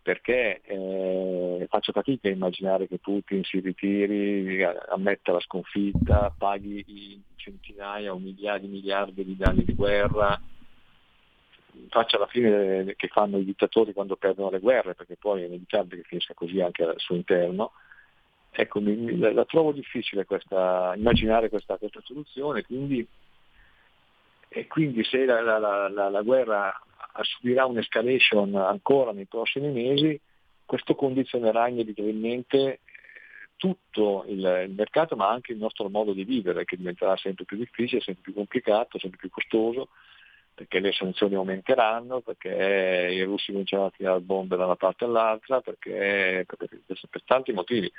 perché 0.01 0.61
eh, 0.63 1.67
faccio 1.69 1.91
fatica 1.91 2.29
a 2.29 2.31
immaginare 2.31 2.87
che 2.87 2.97
Putin 2.97 3.43
si 3.43 3.59
ritiri, 3.59 4.63
ammetta 4.63 5.33
la 5.33 5.41
sconfitta, 5.41 6.33
paghi 6.35 7.21
centinaia 7.35 8.13
o 8.13 8.17
migliaia 8.17 8.57
di 8.57 8.67
miliardi 8.67 9.23
di 9.23 9.35
danni 9.35 9.65
di 9.65 9.75
guerra, 9.75 10.41
faccia 11.89 12.17
la 12.17 12.27
fine 12.27 12.93
che 12.95 13.07
fanno 13.07 13.37
i 13.37 13.45
dittatori 13.45 13.93
quando 13.93 14.15
perdono 14.15 14.49
le 14.49 14.59
guerre, 14.59 14.95
perché 14.95 15.15
poi 15.17 15.43
è 15.43 15.45
inevitabile 15.45 16.01
che 16.01 16.07
finisca 16.07 16.33
così 16.33 16.59
anche 16.61 16.83
al 16.83 16.99
suo 16.99 17.15
interno. 17.15 17.71
Ecco, 18.51 18.81
mi, 18.81 18.95
mi, 18.95 19.17
la, 19.17 19.45
trovo 19.45 19.71
difficile 19.71 20.25
questa, 20.25 20.93
immaginare 20.95 21.49
questa, 21.49 21.77
questa 21.77 22.01
soluzione, 22.03 22.63
quindi, 22.63 23.07
e 24.47 24.67
quindi 24.67 25.03
se 25.03 25.25
la, 25.25 25.41
la, 25.41 25.87
la, 25.89 26.09
la 26.09 26.21
guerra 26.21 26.73
subirà 27.21 27.65
un'escalation 27.65 28.55
ancora 28.55 29.11
nei 29.11 29.25
prossimi 29.25 29.71
mesi, 29.71 30.19
questo 30.65 30.95
condizionerà 30.95 31.67
inevitabilmente 31.67 32.57
eh, 32.57 32.79
tutto 33.55 34.25
il, 34.27 34.71
mercato 34.75 35.15
ma 35.15 35.29
anche 35.29 35.53
il 35.53 35.57
nostro 35.57 35.89
modo 35.89 36.13
di 36.13 36.23
vivere 36.23 36.65
che 36.65 36.77
diventerà 36.77 37.15
sempre 37.17 37.45
più 37.45 37.57
difficile, 37.57 38.01
sempre 38.01 38.23
più 38.23 38.33
complicato, 38.33 38.99
sempre 38.99 39.17
più 39.19 39.29
costoso 39.29 39.89
perché 40.57 40.79
le 40.79 40.91
sanzioni 40.91 41.35
aumenteranno, 41.35 42.21
perché 42.21 42.49
i 43.11 43.21
russi 43.21 43.51
cominceranno 43.51 43.89
a 43.89 43.93
tirare 43.95 44.19
bombe 44.21 44.57
da 44.57 44.65
una 44.65 44.75
parte 44.75 45.05
all'altra, 45.05 45.61
perché, 45.61 46.47
perché, 46.47 46.79
per 47.07 47.21
tanti 47.25 47.53
motivi, 47.53 47.91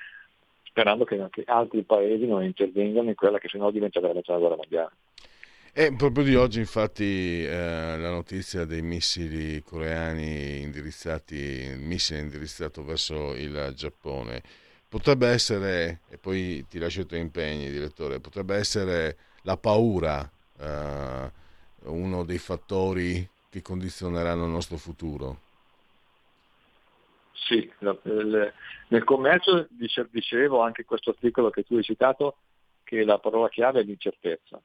sperando 0.64 1.05
che 1.05 1.20
anche 1.20 1.44
altri 1.47 1.85
paesi 1.85 2.26
non 2.26 2.43
intervengano 2.43 3.10
in 3.10 3.14
quella 3.14 3.39
che 3.39 3.47
sennò 3.47 3.70
diventerà 3.70 4.12
la 4.12 4.39
guerra 4.39 4.56
mondiale. 4.56 4.90
E 5.72 5.94
proprio 5.97 6.24
di 6.24 6.35
oggi 6.35 6.59
infatti 6.59 7.44
eh, 7.44 7.97
la 7.97 8.10
notizia 8.10 8.64
dei 8.64 8.82
missili 8.82 9.62
coreani 9.62 10.60
indirizzati, 10.60 11.36
il 11.36 11.78
missile 11.78 12.18
indirizzato 12.18 12.82
verso 12.82 13.36
il 13.36 13.72
Giappone, 13.76 14.43
potrebbe 14.89 15.28
essere, 15.28 16.01
e 16.10 16.18
poi 16.18 16.66
ti 16.68 16.80
lascio 16.80 17.02
i 17.02 17.06
tuoi 17.06 17.20
impegni 17.20 17.70
direttore, 17.70 18.18
potrebbe 18.18 18.56
essere 18.56 19.16
la 19.43 19.56
paura 19.56 20.28
eh, 20.59 21.47
uno 21.85 22.25
dei 22.25 22.39
fattori 22.39 23.29
che 23.51 23.63
condizioneranno 23.63 24.45
il 24.45 24.51
nostro 24.51 24.77
futuro. 24.77 25.47
Sì, 27.33 27.71
nel 27.79 29.05
commercio 29.05 29.69
dicevo 30.11 30.61
anche 30.61 30.85
questo 30.85 31.11
articolo 31.11 31.51
che 31.51 31.63
tu 31.63 31.77
hai 31.77 31.83
citato 31.83 32.37
che 32.85 33.05
la 33.05 33.19
parola 33.19 33.49
chiave 33.49 33.81
è 33.81 33.83
l'incertezza. 33.85 34.61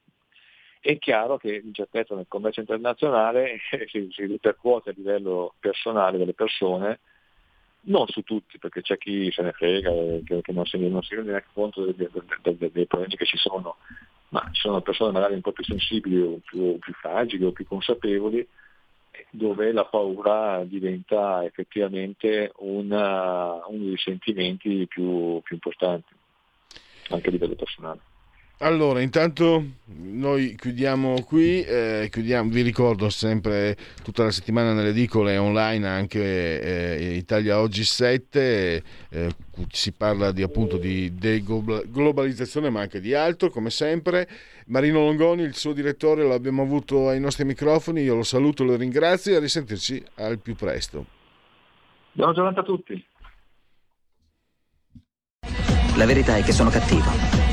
È 0.80 0.98
chiaro 0.98 1.38
che 1.38 1.60
l'incertezza 1.60 2.14
nel 2.14 2.26
commercio 2.27 2.60
internazionale 2.60 3.57
si, 3.88 4.10
si 4.11 4.26
ripercuote 4.26 4.90
a 4.90 4.94
livello 4.95 5.53
personale 5.60 6.18
delle 6.18 6.34
persone, 6.34 6.99
non 7.85 8.07
su 8.07 8.22
tutti, 8.23 8.57
perché 8.60 8.81
c'è 8.81 8.98
chi 8.98 9.31
se 9.31 9.41
ne 9.44 9.52
frega, 9.53 9.90
che, 10.26 10.41
che 10.41 10.52
non 10.52 10.65
si 10.65 10.77
rende 10.77 11.31
neanche 11.31 11.48
conto 11.53 11.85
dei, 11.85 12.10
dei, 12.41 12.72
dei 12.72 12.85
problemi 12.85 13.15
che 13.15 13.26
ci 13.26 13.38
sono, 13.38 13.77
ma 14.34 14.49
ci 14.51 14.61
sono 14.61 14.81
persone 14.81 15.11
magari 15.11 15.35
un 15.35 15.41
po' 15.41 15.51
più 15.51 15.64
sensibili 15.64 16.19
o 16.19 16.39
più, 16.43 16.80
più 16.80 16.91
fragili 16.93 17.45
o 17.45 17.51
più 17.51 17.68
consapevoli, 17.68 18.45
dove 19.30 19.72
la 19.72 19.85
paura 19.85 20.64
diventa 20.65 21.45
effettivamente 21.45 22.51
una, 22.57 23.64
uno 23.68 23.84
dei 23.85 23.97
sentimenti 23.97 24.88
più, 24.88 25.39
più 25.43 25.53
importanti, 25.55 26.11
anche 27.10 27.27
a 27.27 27.31
livello 27.31 27.53
personale. 27.53 27.99
Allora, 28.64 29.02
intanto 29.02 29.61
noi 29.88 30.56
chiudiamo 30.56 31.22
qui, 31.23 31.61
eh, 31.64 32.07
chiudiamo, 32.10 32.49
vi 32.49 32.61
ricordo 32.61 33.10
sempre 33.10 33.76
tutta 34.02 34.23
la 34.23 34.31
settimana 34.31 34.72
nelle 34.72 34.90
edicole 34.90 35.35
online 35.35 35.85
anche 35.85 36.61
eh, 36.61 37.15
Italia 37.15 37.60
Oggi 37.60 37.84
7, 37.84 38.84
eh, 39.10 39.35
si 39.69 39.91
parla 39.91 40.31
di, 40.31 40.44
appunto 40.44 40.77
di 40.77 41.14
deglobalizzazione 41.14 42.69
ma 42.69 42.80
anche 42.80 43.02
di 43.02 43.14
altro 43.14 43.49
come 43.49 43.69
sempre. 43.69 44.30
Marino 44.68 44.99
Longoni, 44.99 45.41
il 45.41 45.57
suo 45.57 45.73
direttore, 45.73 46.26
l'abbiamo 46.26 46.61
avuto 46.61 47.10
ai 47.10 47.19
nostri 47.19 47.44
microfoni, 47.44 48.02
io 48.02 48.15
lo 48.15 48.23
saluto, 48.23 48.64
lo 48.64 48.77
ringrazio 48.77 49.34
e 49.34 49.35
a 49.35 49.40
risentirci 49.41 50.02
al 50.15 50.40
più 50.40 50.56
presto. 50.56 51.06
Buona 52.14 52.31
giornata 52.31 52.61
a 52.61 52.64
tutti. 52.64 53.06
La 55.98 56.06
verità 56.06 56.38
è 56.38 56.44
che 56.44 56.53
sono 56.53 56.69
cattivo 56.69 57.52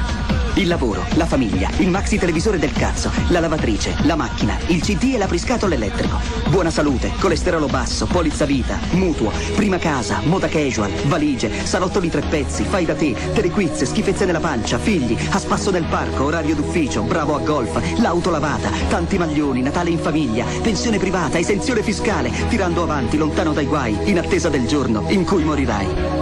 Il 0.55 0.67
lavoro, 0.67 1.05
la 1.15 1.25
famiglia, 1.25 1.69
il 1.77 1.89
maxi 1.89 2.17
televisore 2.17 2.59
del 2.59 2.73
cazzo, 2.73 3.09
la 3.29 3.39
lavatrice, 3.39 3.95
la 4.01 4.17
macchina, 4.17 4.57
il 4.67 4.81
CD 4.81 5.13
e 5.13 5.17
l'apriscatole 5.17 5.75
elettrico. 5.75 6.19
Buona 6.49 6.69
salute, 6.69 7.13
colesterolo 7.19 7.67
basso, 7.67 8.05
polizza 8.05 8.43
vita, 8.43 8.77
mutuo, 8.91 9.31
prima 9.55 9.77
casa, 9.77 10.19
moda 10.25 10.49
casual, 10.49 10.91
valigie, 11.05 11.65
salotto 11.65 12.01
di 12.01 12.09
tre 12.09 12.21
pezzi, 12.21 12.63
fai 12.65 12.83
da 12.83 12.95
te, 12.95 13.15
telequiz, 13.33 13.83
schifezze 13.83 14.25
nella 14.25 14.41
pancia, 14.41 14.77
figli, 14.77 15.17
a 15.31 15.39
spasso 15.39 15.71
nel 15.71 15.85
parco, 15.85 16.25
orario 16.25 16.55
d'ufficio, 16.55 17.03
bravo 17.03 17.35
a 17.35 17.39
golf, 17.39 17.99
l'auto 17.99 18.29
lavata, 18.29 18.69
tanti 18.89 19.17
maglioni, 19.17 19.61
Natale 19.61 19.89
in 19.89 19.99
famiglia, 19.99 20.45
pensione 20.61 20.97
privata, 20.97 21.39
esenzione 21.39 21.81
fiscale, 21.81 22.29
tirando 22.49 22.83
avanti, 22.83 23.15
lontano 23.17 23.53
dai 23.53 23.65
guai, 23.65 23.97
in 24.09 24.19
attesa 24.19 24.49
del 24.49 24.67
giorno 24.67 25.05
in 25.07 25.23
cui 25.23 25.43
morirai. 25.43 26.20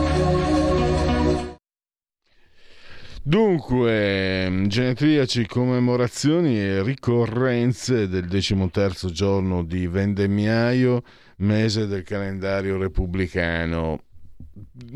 Dunque, 3.30 4.64
genetriaci, 4.66 5.46
commemorazioni 5.46 6.58
e 6.58 6.82
ricorrenze 6.82 8.08
del 8.08 8.28
decimoterzo 8.28 9.12
giorno 9.12 9.64
di 9.64 9.86
vendemmiaio, 9.86 11.04
mese 11.38 11.86
del 11.86 12.02
calendario 12.02 12.80
repubblicano. 12.80 14.02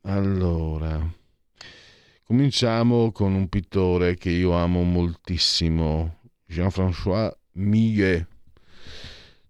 Allora... 0.02 1.22
Cominciamo 2.26 3.12
con 3.12 3.34
un 3.34 3.51
pittore 3.51 4.16
che 4.16 4.30
io 4.30 4.52
amo 4.52 4.82
moltissimo, 4.82 6.20
Jean-François 6.46 7.30
Millet. 7.52 8.26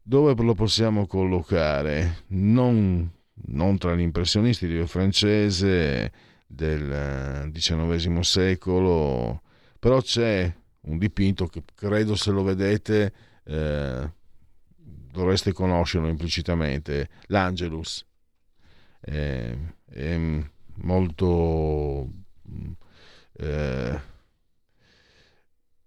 Dove 0.02 0.34
lo 0.42 0.54
possiamo 0.54 1.06
collocare? 1.06 2.24
Non, 2.30 3.08
non 3.46 3.78
tra 3.78 3.94
gli 3.94 4.00
impressionisti 4.00 4.66
di 4.66 4.84
francese 4.88 6.12
del 6.48 7.48
XIX 7.52 8.18
secolo, 8.18 9.42
però 9.78 10.00
c'è 10.02 10.52
un 10.80 10.98
dipinto 10.98 11.46
che 11.46 11.62
credo 11.76 12.16
se 12.16 12.32
lo 12.32 12.42
vedete 12.42 13.12
eh, 13.44 14.10
dovreste 14.76 15.52
conoscerlo 15.52 16.08
implicitamente, 16.08 17.08
l'Angelus. 17.26 18.04
Eh, 19.00 19.56
è 19.84 20.42
molto 20.78 22.23
eh, 23.32 24.00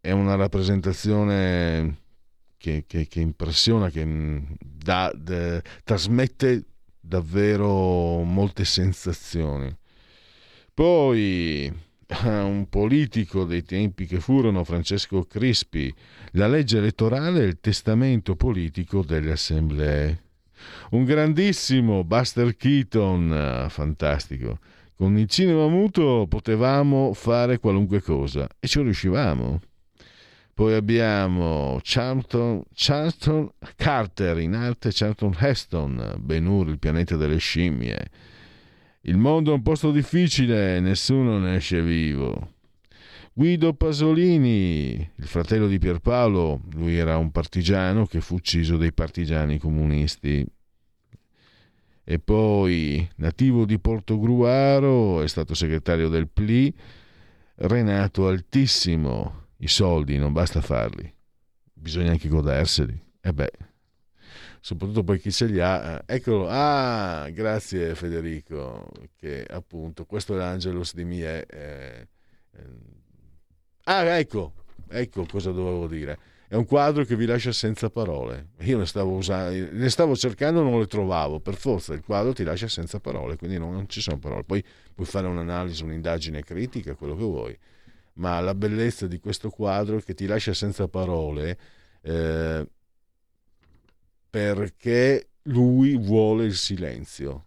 è 0.01 0.11
una 0.11 0.35
rappresentazione 0.35 1.97
che, 2.57 2.85
che, 2.87 3.07
che 3.07 3.19
impressiona, 3.19 3.89
che 3.89 4.05
da, 4.59 5.11
de, 5.15 5.61
trasmette 5.83 6.63
davvero 6.99 8.23
molte 8.23 8.65
sensazioni. 8.65 9.75
Poi 10.73 11.73
un 12.23 12.67
politico 12.69 13.43
dei 13.43 13.63
tempi 13.63 14.05
che 14.05 14.19
furono 14.19 14.63
Francesco 14.63 15.23
Crispi, 15.23 15.93
la 16.31 16.47
legge 16.47 16.77
elettorale 16.77 17.41
e 17.41 17.47
il 17.47 17.59
testamento 17.59 18.35
politico 18.35 19.03
delle 19.03 19.31
assemblee. 19.31 20.23
Un 20.91 21.03
grandissimo 21.03 22.03
Buster 22.03 22.55
Keaton, 22.55 23.67
fantastico, 23.69 24.59
con 24.97 25.15
il 25.17 25.27
cinema 25.29 25.67
muto 25.67 26.25
potevamo 26.27 27.13
fare 27.13 27.59
qualunque 27.59 28.01
cosa 28.01 28.47
e 28.59 28.67
ci 28.67 28.81
riuscivamo. 28.81 29.61
Poi 30.55 30.73
abbiamo 30.73 31.79
Charlton, 31.83 32.63
Charlton 32.73 33.47
Carter 33.75 34.39
in 34.39 34.55
arte 34.55 34.89
Charlton 34.91 35.35
Heston, 35.37 36.15
Ben 36.17 36.47
Hur, 36.47 36.69
il 36.69 36.79
pianeta 36.79 37.15
delle 37.15 37.37
scimmie. 37.37 38.09
Il 39.01 39.17
mondo 39.17 39.51
è 39.51 39.53
un 39.53 39.61
posto 39.61 39.91
difficile, 39.91 40.79
nessuno 40.79 41.37
ne 41.37 41.57
esce 41.57 41.79
vivo. 41.83 42.53
Guido 43.33 43.75
Pasolini, 43.75 44.93
il 44.93 45.27
fratello 45.27 45.67
di 45.67 45.77
Pierpaolo, 45.77 46.61
lui 46.73 46.97
era 46.97 47.17
un 47.17 47.29
partigiano 47.29 48.07
che 48.07 48.19
fu 48.19 48.33
ucciso 48.33 48.77
dai 48.77 48.91
partigiani 48.91 49.59
comunisti 49.59 50.43
e 52.09 52.19
poi 52.19 53.05
nativo 53.17 53.65
di 53.65 53.79
Portogruaro, 53.79 55.21
è 55.21 55.27
stato 55.27 55.53
segretario 55.53 56.07
del 56.07 56.29
PLI, 56.29 56.73
Renato 57.55 58.29
Altissimo, 58.29 59.47
i 59.57 59.67
soldi 59.67 60.17
non 60.17 60.31
basta 60.31 60.61
farli, 60.61 61.13
bisogna 61.73 62.11
anche 62.11 62.29
goderseli. 62.29 62.97
E 63.19 63.33
beh, 63.33 63.51
soprattutto 64.61 65.03
poi 65.03 65.19
chi 65.19 65.33
ce 65.33 65.47
li 65.47 65.59
ha. 65.59 65.97
Eh, 65.97 66.15
eccolo, 66.15 66.47
ah, 66.47 67.27
grazie 67.29 67.93
Federico, 67.93 68.89
che 69.17 69.45
appunto 69.45 70.05
questo 70.05 70.33
è 70.33 70.37
l'Angelus 70.37 70.93
di 70.93 71.03
Mie. 71.03 71.45
Eh, 71.45 72.07
eh, 72.53 72.63
ah, 73.83 74.17
ecco, 74.17 74.53
ecco 74.87 75.25
cosa 75.29 75.51
dovevo 75.51 75.87
dire. 75.87 76.17
È 76.49 76.55
un 76.55 76.65
quadro 76.65 77.03
che 77.03 77.17
vi 77.17 77.25
lascia 77.25 77.51
senza 77.51 77.89
parole. 77.89 78.51
Io 78.59 78.77
ne 78.77 78.85
stavo, 78.85 79.11
usando, 79.11 79.69
ne 79.71 79.89
stavo 79.89 80.15
cercando, 80.15 80.61
non 80.61 80.79
le 80.79 80.87
trovavo. 80.87 81.41
Per 81.41 81.55
forza 81.55 81.93
il 81.93 82.01
quadro 82.01 82.31
ti 82.31 82.43
lascia 82.43 82.69
senza 82.69 82.99
parole, 83.01 83.35
quindi 83.35 83.57
non, 83.57 83.73
non 83.73 83.89
ci 83.89 83.99
sono 83.99 84.17
parole. 84.17 84.43
Poi 84.43 84.63
puoi 84.93 85.05
fare 85.05 85.27
un'analisi, 85.27 85.83
un'indagine 85.83 86.43
critica, 86.43 86.95
quello 86.95 87.15
che 87.17 87.23
vuoi. 87.23 87.57
Ma 88.13 88.39
la 88.39 88.55
bellezza 88.55 89.07
di 89.07 89.19
questo 89.19 89.49
quadro 89.49 89.99
che 89.99 90.13
ti 90.13 90.25
lascia 90.25 90.53
senza 90.53 90.87
parole 90.87 91.57
eh, 92.01 92.67
perché 94.29 95.29
lui 95.43 95.97
vuole 95.97 96.45
il 96.45 96.55
silenzio. 96.55 97.45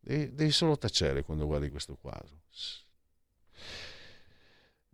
Devi 0.00 0.50
solo 0.50 0.76
tacere 0.76 1.22
quando 1.22 1.46
guardi 1.46 1.70
questo 1.70 1.94
quadro. 1.94 2.40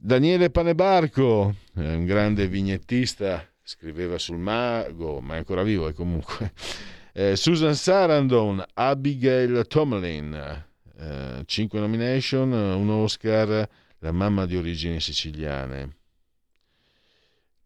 Daniele 0.00 0.48
Panebarco, 0.50 1.52
un 1.72 2.04
grande 2.04 2.46
vignettista, 2.46 3.44
scriveva 3.60 4.16
sul 4.16 4.38
mago, 4.38 5.20
ma 5.20 5.34
è 5.34 5.38
ancora 5.38 5.64
vivo 5.64 5.88
e 5.88 5.92
comunque. 5.92 6.52
Eh, 7.18 7.34
Susan 7.34 7.74
Sarandon, 7.74 8.64
Abigail 8.74 9.66
Tomlin, 9.66 10.64
eh, 10.98 11.42
5 11.44 11.80
nomination, 11.80 12.52
un 12.52 12.88
Oscar, 12.90 13.68
la 13.98 14.12
mamma 14.12 14.46
di 14.46 14.54
origini 14.54 15.00
siciliane. 15.00 15.96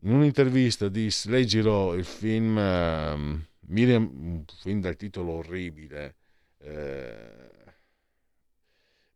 In 0.02 0.12
un'intervista 0.14 0.88
disse, 0.88 1.28
lei 1.28 1.44
girò 1.44 1.94
il 1.94 2.06
film 2.06 2.56
uh, 2.56 3.40
Miriam, 3.66 4.04
un 4.04 4.44
film 4.58 4.80
dal 4.80 4.96
titolo 4.96 5.32
orribile, 5.32 6.14
eh, 6.60 7.42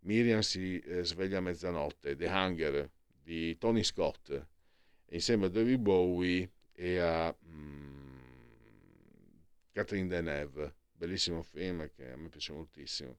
Miriam 0.01 0.41
si 0.41 0.79
eh, 0.81 1.03
sveglia 1.03 1.39
a 1.39 1.41
mezzanotte, 1.41 2.15
The 2.15 2.27
Hunger, 2.27 2.91
di 3.27 3.59
Tony 3.59 3.83
Scott, 3.83 4.47
insieme 5.09 5.47
a 5.47 5.49
David 5.49 5.81
Bowie 5.81 6.49
e 6.73 6.99
a 6.99 7.35
mm, 7.45 8.07
Catherine 9.73 10.07
Deneuve. 10.07 10.75
Bellissimo 10.93 11.43
film 11.43 11.91
che 11.93 12.13
a 12.13 12.17
me 12.17 12.29
piace 12.29 12.53
moltissimo. 12.53 13.19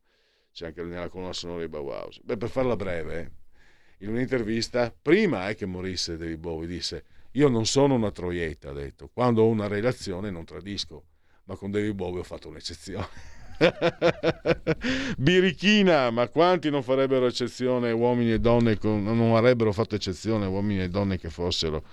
C'è 0.54 0.68
anche 0.68 0.82
nella 0.84 1.10
colonna 1.10 1.34
sonora 1.34 1.60
di 1.60 1.68
Bauhaus. 1.68 2.22
Beh, 2.22 2.38
per 2.38 2.48
farla 2.48 2.78
breve, 2.78 3.32
in 3.98 4.08
un'intervista, 4.08 4.96
prima 5.00 5.50
eh, 5.50 5.56
che 5.56 5.66
morisse 5.66 6.16
David 6.16 6.40
Bowie, 6.40 6.68
disse 6.68 7.04
io 7.32 7.50
non 7.50 7.66
sono 7.66 7.96
una 7.96 8.12
troietta, 8.12 8.70
ha 8.70 8.74
detto, 8.74 9.10
quando 9.10 9.42
ho 9.42 9.50
una 9.50 9.68
relazione 9.68 10.32
non 10.32 10.46
tradisco, 10.46 11.04
ma 11.44 11.58
con 11.58 11.70
David 11.70 11.96
Bowie 11.96 12.22
ho 12.22 12.24
fatto 12.24 12.48
un'eccezione. 12.48 13.08
Birichina, 15.18 16.10
ma 16.12 16.28
quanti 16.28 16.70
non 16.70 16.84
farebbero 16.84 17.26
eccezione 17.28 17.92
uomini 17.92 18.34
e 18.34 18.40
donne, 18.40 18.78
con, 18.78 19.04
non 19.04 19.36
avrebbero 19.36 19.72
fatto 19.72 19.96
eccezione 19.96 20.46
uomini 20.46 20.82
e 20.82 20.90
donne 20.90 21.18
che 21.18 21.30
fossero 21.30 21.84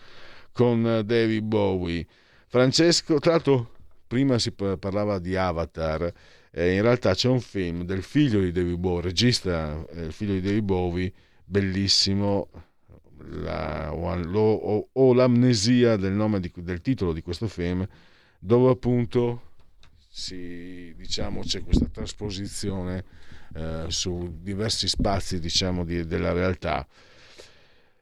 con 0.53 0.87
eh, 0.87 1.05
David 1.05 1.45
Bowie. 1.45 2.07
Francesco, 2.47 3.19
tra 3.19 3.33
l'altro 3.33 3.71
prima 4.07 4.39
si 4.39 4.53
parlava 4.53 5.19
di 5.19 5.37
Avatar, 5.37 6.13
eh, 6.51 6.75
in 6.75 6.83
realtà 6.83 7.15
c'è 7.15 7.29
un 7.29 7.41
film 7.41 7.83
del 7.83 8.03
figlio 8.03 8.41
di 8.41 8.53
David 8.53 8.77
Bowie, 8.77 9.03
regista, 9.03 9.85
eh, 9.91 10.05
il 10.05 10.13
figlio 10.13 10.35
di 10.35 10.41
David 10.41 10.63
Bowie, 10.63 11.13
bellissimo, 11.45 12.49
la, 13.31 13.93
o, 13.93 14.89
o, 14.93 15.15
l'amnesia 15.15 15.97
del 15.97 16.13
nome 16.13 16.41
di, 16.41 16.53
del 16.57 16.81
titolo 16.81 17.13
di 17.13 17.23
questo 17.23 17.49
film, 17.49 17.87
dove 18.39 18.71
appunto 18.71 19.54
si, 20.17 20.95
diciamo, 20.95 21.41
c'è 21.41 21.65
questa 21.65 21.87
trasposizione 21.87 23.05
eh, 23.53 23.87
su 23.89 24.39
diversi 24.41 24.87
spazi 24.87 25.41
diciamo, 25.41 25.85
di, 25.85 26.07
della 26.07 26.33
realtà. 26.33 26.87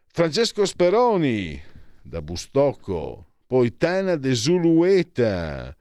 Francesco 0.08 0.66
Speroni 0.66 1.58
da 2.02 2.20
Bustocco, 2.20 3.28
poi 3.46 3.78
Tana 3.78 4.16
de 4.16 4.34
Zulueta, 4.34 5.74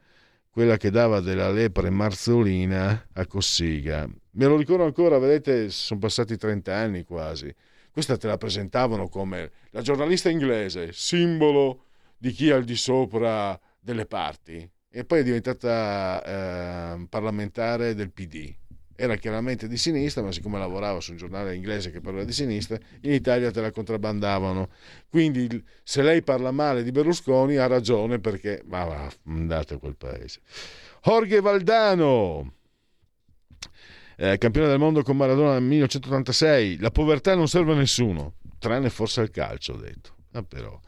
quella 0.49 0.77
che 0.77 0.89
dava 0.89 1.19
della 1.19 1.51
lepre 1.51 1.89
marzolina 1.89 3.07
a 3.11 3.27
Cossiga. 3.27 4.07
Me 4.31 4.45
lo 4.45 4.55
ricordo 4.55 4.85
ancora, 4.85 5.17
vedete, 5.17 5.69
sono 5.69 5.99
passati 5.99 6.37
30 6.37 6.73
anni 6.73 7.03
quasi. 7.03 7.53
Questa 7.91 8.15
te 8.15 8.27
la 8.27 8.37
presentavano 8.37 9.09
come 9.09 9.51
la 9.71 9.81
giornalista 9.81 10.29
inglese, 10.29 10.93
simbolo 10.93 11.87
di 12.17 12.31
chi 12.31 12.47
è 12.47 12.53
al 12.53 12.63
di 12.63 12.77
sopra 12.77 13.59
delle 13.81 14.05
parti 14.05 14.69
e 14.93 15.05
poi 15.05 15.19
è 15.19 15.23
diventata 15.23 16.21
eh, 16.23 17.05
parlamentare 17.07 17.95
del 17.95 18.11
PD. 18.11 18.53
Era 18.93 19.15
chiaramente 19.15 19.67
di 19.67 19.77
sinistra, 19.77 20.21
ma 20.21 20.31
siccome 20.31 20.59
lavorava 20.59 20.99
su 20.99 21.11
un 21.11 21.17
giornale 21.17 21.55
inglese 21.55 21.91
che 21.91 22.01
parla 22.01 22.23
di 22.23 22.33
sinistra, 22.33 22.77
in 23.01 23.13
Italia 23.13 23.49
te 23.49 23.61
la 23.61 23.71
contrabbandavano. 23.71 24.69
Quindi 25.09 25.63
se 25.81 26.03
lei 26.03 26.21
parla 26.21 26.51
male 26.51 26.83
di 26.83 26.91
Berlusconi 26.91 27.55
ha 27.55 27.65
ragione 27.67 28.19
perché... 28.19 28.61
Ma 28.67 28.83
va, 28.83 29.11
andate 29.25 29.75
a 29.75 29.77
quel 29.77 29.95
paese. 29.95 30.41
Jorge 31.01 31.39
Valdano, 31.39 32.53
eh, 34.17 34.37
campione 34.37 34.67
del 34.67 34.77
mondo 34.77 35.01
con 35.01 35.17
Maradona 35.17 35.53
nel 35.53 35.63
1986. 35.63 36.77
La 36.77 36.91
povertà 36.91 37.33
non 37.33 37.47
serve 37.47 37.71
a 37.71 37.75
nessuno, 37.75 38.35
tranne 38.59 38.89
forse 38.91 39.21
al 39.21 39.31
calcio, 39.31 39.73
ho 39.73 39.77
detto. 39.77 40.15
Ah, 40.33 40.43
però. 40.43 40.79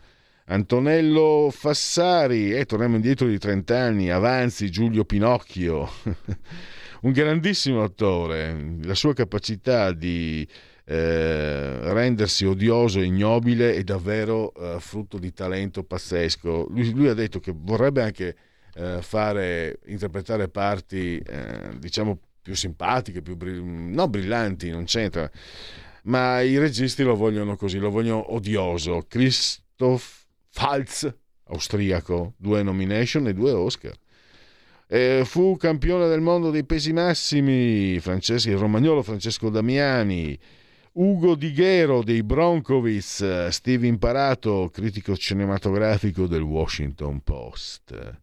Antonello 0.46 1.50
Fassari, 1.52 2.52
e 2.52 2.60
eh, 2.60 2.66
torniamo 2.66 2.96
indietro 2.96 3.28
di 3.28 3.38
30 3.38 3.78
anni, 3.78 4.10
avanzi 4.10 4.70
Giulio 4.70 5.06
Pinocchio, 5.06 5.90
un 7.02 7.12
grandissimo 7.14 7.82
attore, 7.82 8.78
la 8.82 8.94
sua 8.94 9.14
capacità 9.14 9.94
di 9.94 10.46
eh, 10.86 11.94
rendersi 11.94 12.44
odioso 12.44 13.00
e 13.00 13.06
ignobile 13.06 13.74
è 13.74 13.84
davvero 13.84 14.54
eh, 14.54 14.80
frutto 14.80 15.18
di 15.18 15.32
talento 15.32 15.84
pazzesco. 15.84 16.68
Lui, 16.70 16.94
lui, 16.94 17.08
ha 17.08 17.14
detto 17.14 17.40
che 17.40 17.54
vorrebbe 17.56 18.04
anche 18.04 18.36
eh, 18.74 19.02
fare, 19.02 19.80
interpretare 19.86 20.50
parti, 20.50 21.20
eh, 21.20 21.78
diciamo, 21.78 22.20
più 22.42 22.54
simpatiche, 22.54 23.22
più 23.22 23.38
brill- 23.38 23.64
non 23.64 24.10
brillanti, 24.10 24.70
non 24.72 24.84
c'entra, 24.84 25.30
ma 26.04 26.42
i 26.42 26.58
registi 26.58 27.02
lo 27.04 27.16
vogliono 27.16 27.56
così, 27.56 27.78
lo 27.78 27.90
vogliono 27.90 28.34
odioso. 28.34 29.06
Christoph 29.08 30.23
Falz, 30.56 31.12
austriaco, 31.46 32.36
due 32.38 32.62
nomination 32.62 33.28
e 33.28 33.34
due 33.34 33.52
Oscar. 33.52 33.96
E 34.88 35.24
fu 35.26 35.58
campione 35.58 36.08
del 36.08 36.22
mondo 36.22 36.52
dei 36.52 36.64
pesi 36.64 36.94
massimi, 36.94 38.00
Francesco, 38.00 38.52
il 38.52 38.58
romagnolo 38.58 39.02
Francesco 39.02 39.50
Damiani, 39.50 40.38
Ugo 40.94 41.34
Dighero 41.34 42.04
dei 42.04 42.22
Broncovic, 42.22 43.48
Steve 43.50 43.88
Imparato, 43.88 44.70
critico 44.72 45.18
cinematografico 45.18 46.28
del 46.28 46.44
Washington 46.44 47.22
Post. 47.22 48.20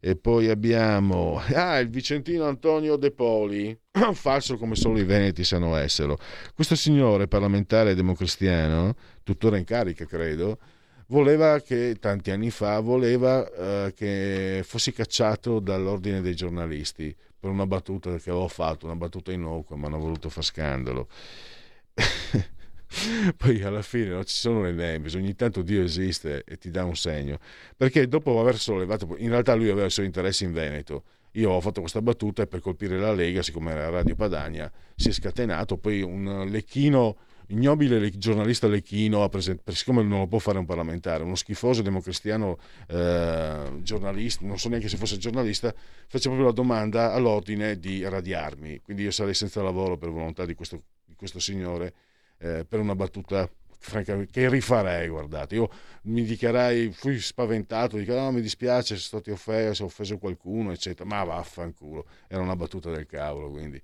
E 0.00 0.16
poi 0.16 0.48
abbiamo 0.48 1.40
ah, 1.54 1.78
il 1.78 1.88
Vicentino 1.88 2.48
Antonio 2.48 2.96
De 2.96 3.12
Poli, 3.12 3.78
falso 4.14 4.56
come 4.56 4.74
solo 4.74 4.98
i 4.98 5.04
veneti 5.04 5.44
sanno 5.44 5.76
essere. 5.76 6.16
Questo 6.52 6.74
signore 6.74 7.28
parlamentare 7.28 7.94
democristiano, 7.94 8.96
tuttora 9.22 9.56
in 9.56 9.64
carica 9.64 10.04
credo, 10.04 10.58
voleva 11.10 11.60
che 11.60 11.96
tanti 12.00 12.30
anni 12.30 12.50
fa 12.50 12.80
voleva 12.80 13.48
eh, 13.50 13.92
che 13.94 14.62
fossi 14.64 14.92
cacciato 14.92 15.60
dall'ordine 15.60 16.20
dei 16.20 16.34
giornalisti 16.34 17.14
per 17.38 17.50
una 17.50 17.66
battuta 17.66 18.16
che 18.16 18.30
avevo 18.30 18.48
fatto, 18.48 18.86
una 18.86 18.96
battuta 18.96 19.32
innocua, 19.32 19.76
ma 19.76 19.86
hanno 19.86 19.98
voluto 19.98 20.28
far 20.28 20.44
scandalo. 20.44 21.08
Poi 23.36 23.62
alla 23.62 23.82
fine 23.82 24.08
non 24.08 24.24
ci 24.24 24.34
sono 24.34 24.62
le 24.62 24.72
nebbie, 24.72 25.16
ogni 25.16 25.34
tanto 25.34 25.62
Dio 25.62 25.82
esiste 25.82 26.44
e 26.44 26.58
ti 26.58 26.70
dà 26.70 26.84
un 26.84 26.96
segno. 26.96 27.38
Perché 27.76 28.06
dopo 28.06 28.40
aver 28.40 28.58
sollevato, 28.58 29.14
in 29.18 29.30
realtà 29.30 29.54
lui 29.54 29.70
aveva 29.70 29.86
i 29.86 29.90
suoi 29.90 30.06
interessi 30.06 30.44
in 30.44 30.52
Veneto. 30.52 31.04
Io 31.34 31.50
ho 31.50 31.60
fatto 31.60 31.80
questa 31.80 32.02
battuta 32.02 32.42
e 32.42 32.46
per 32.46 32.60
colpire 32.60 32.98
la 32.98 33.12
Lega, 33.12 33.42
siccome 33.42 33.70
era 33.70 33.88
Radio 33.88 34.16
Padania, 34.16 34.70
si 34.94 35.08
è 35.08 35.12
scatenato. 35.12 35.76
Poi 35.78 36.02
un 36.02 36.46
lecchino 36.50 37.16
ignobile 37.50 38.10
giornalista 38.10 38.66
Lecchino, 38.66 39.28
siccome 39.66 40.02
non 40.02 40.20
lo 40.20 40.26
può 40.26 40.38
fare 40.38 40.58
un 40.58 40.66
parlamentare, 40.66 41.22
uno 41.22 41.34
schifoso 41.34 41.82
democristiano 41.82 42.58
eh, 42.88 43.70
giornalista, 43.82 44.44
non 44.46 44.58
so 44.58 44.68
neanche 44.68 44.88
se 44.88 44.96
fosse 44.96 45.18
giornalista, 45.18 45.72
fece 46.06 46.28
proprio 46.28 46.46
la 46.46 46.52
domanda 46.52 47.12
all'ordine 47.12 47.78
di 47.78 48.06
radiarmi. 48.06 48.80
Quindi 48.80 49.04
io 49.04 49.10
sarei 49.10 49.34
senza 49.34 49.62
lavoro 49.62 49.96
per 49.96 50.10
volontà 50.10 50.44
di 50.44 50.54
questo, 50.54 50.82
di 51.04 51.14
questo 51.14 51.38
signore 51.38 51.92
eh, 52.38 52.64
per 52.68 52.80
una 52.80 52.94
battuta 52.94 53.48
che 54.30 54.48
rifarei 54.48 55.08
guardate. 55.08 55.54
Io 55.54 55.70
mi 56.02 56.22
dichiarai 56.22 56.92
fui 56.92 57.18
spaventato 57.18 57.96
dico 57.96 58.14
no 58.14 58.30
mi 58.30 58.42
dispiace 58.42 58.96
se 58.96 59.16
offeso 59.16 59.74
se 59.74 59.82
ho 59.82 59.86
offeso 59.86 60.18
qualcuno 60.18 60.70
eccetera 60.70 61.08
ma 61.08 61.24
vaffanculo. 61.24 62.06
Era 62.28 62.42
una 62.42 62.56
battuta 62.56 62.90
del 62.90 63.06
cavolo 63.06 63.50
quindi 63.50 63.80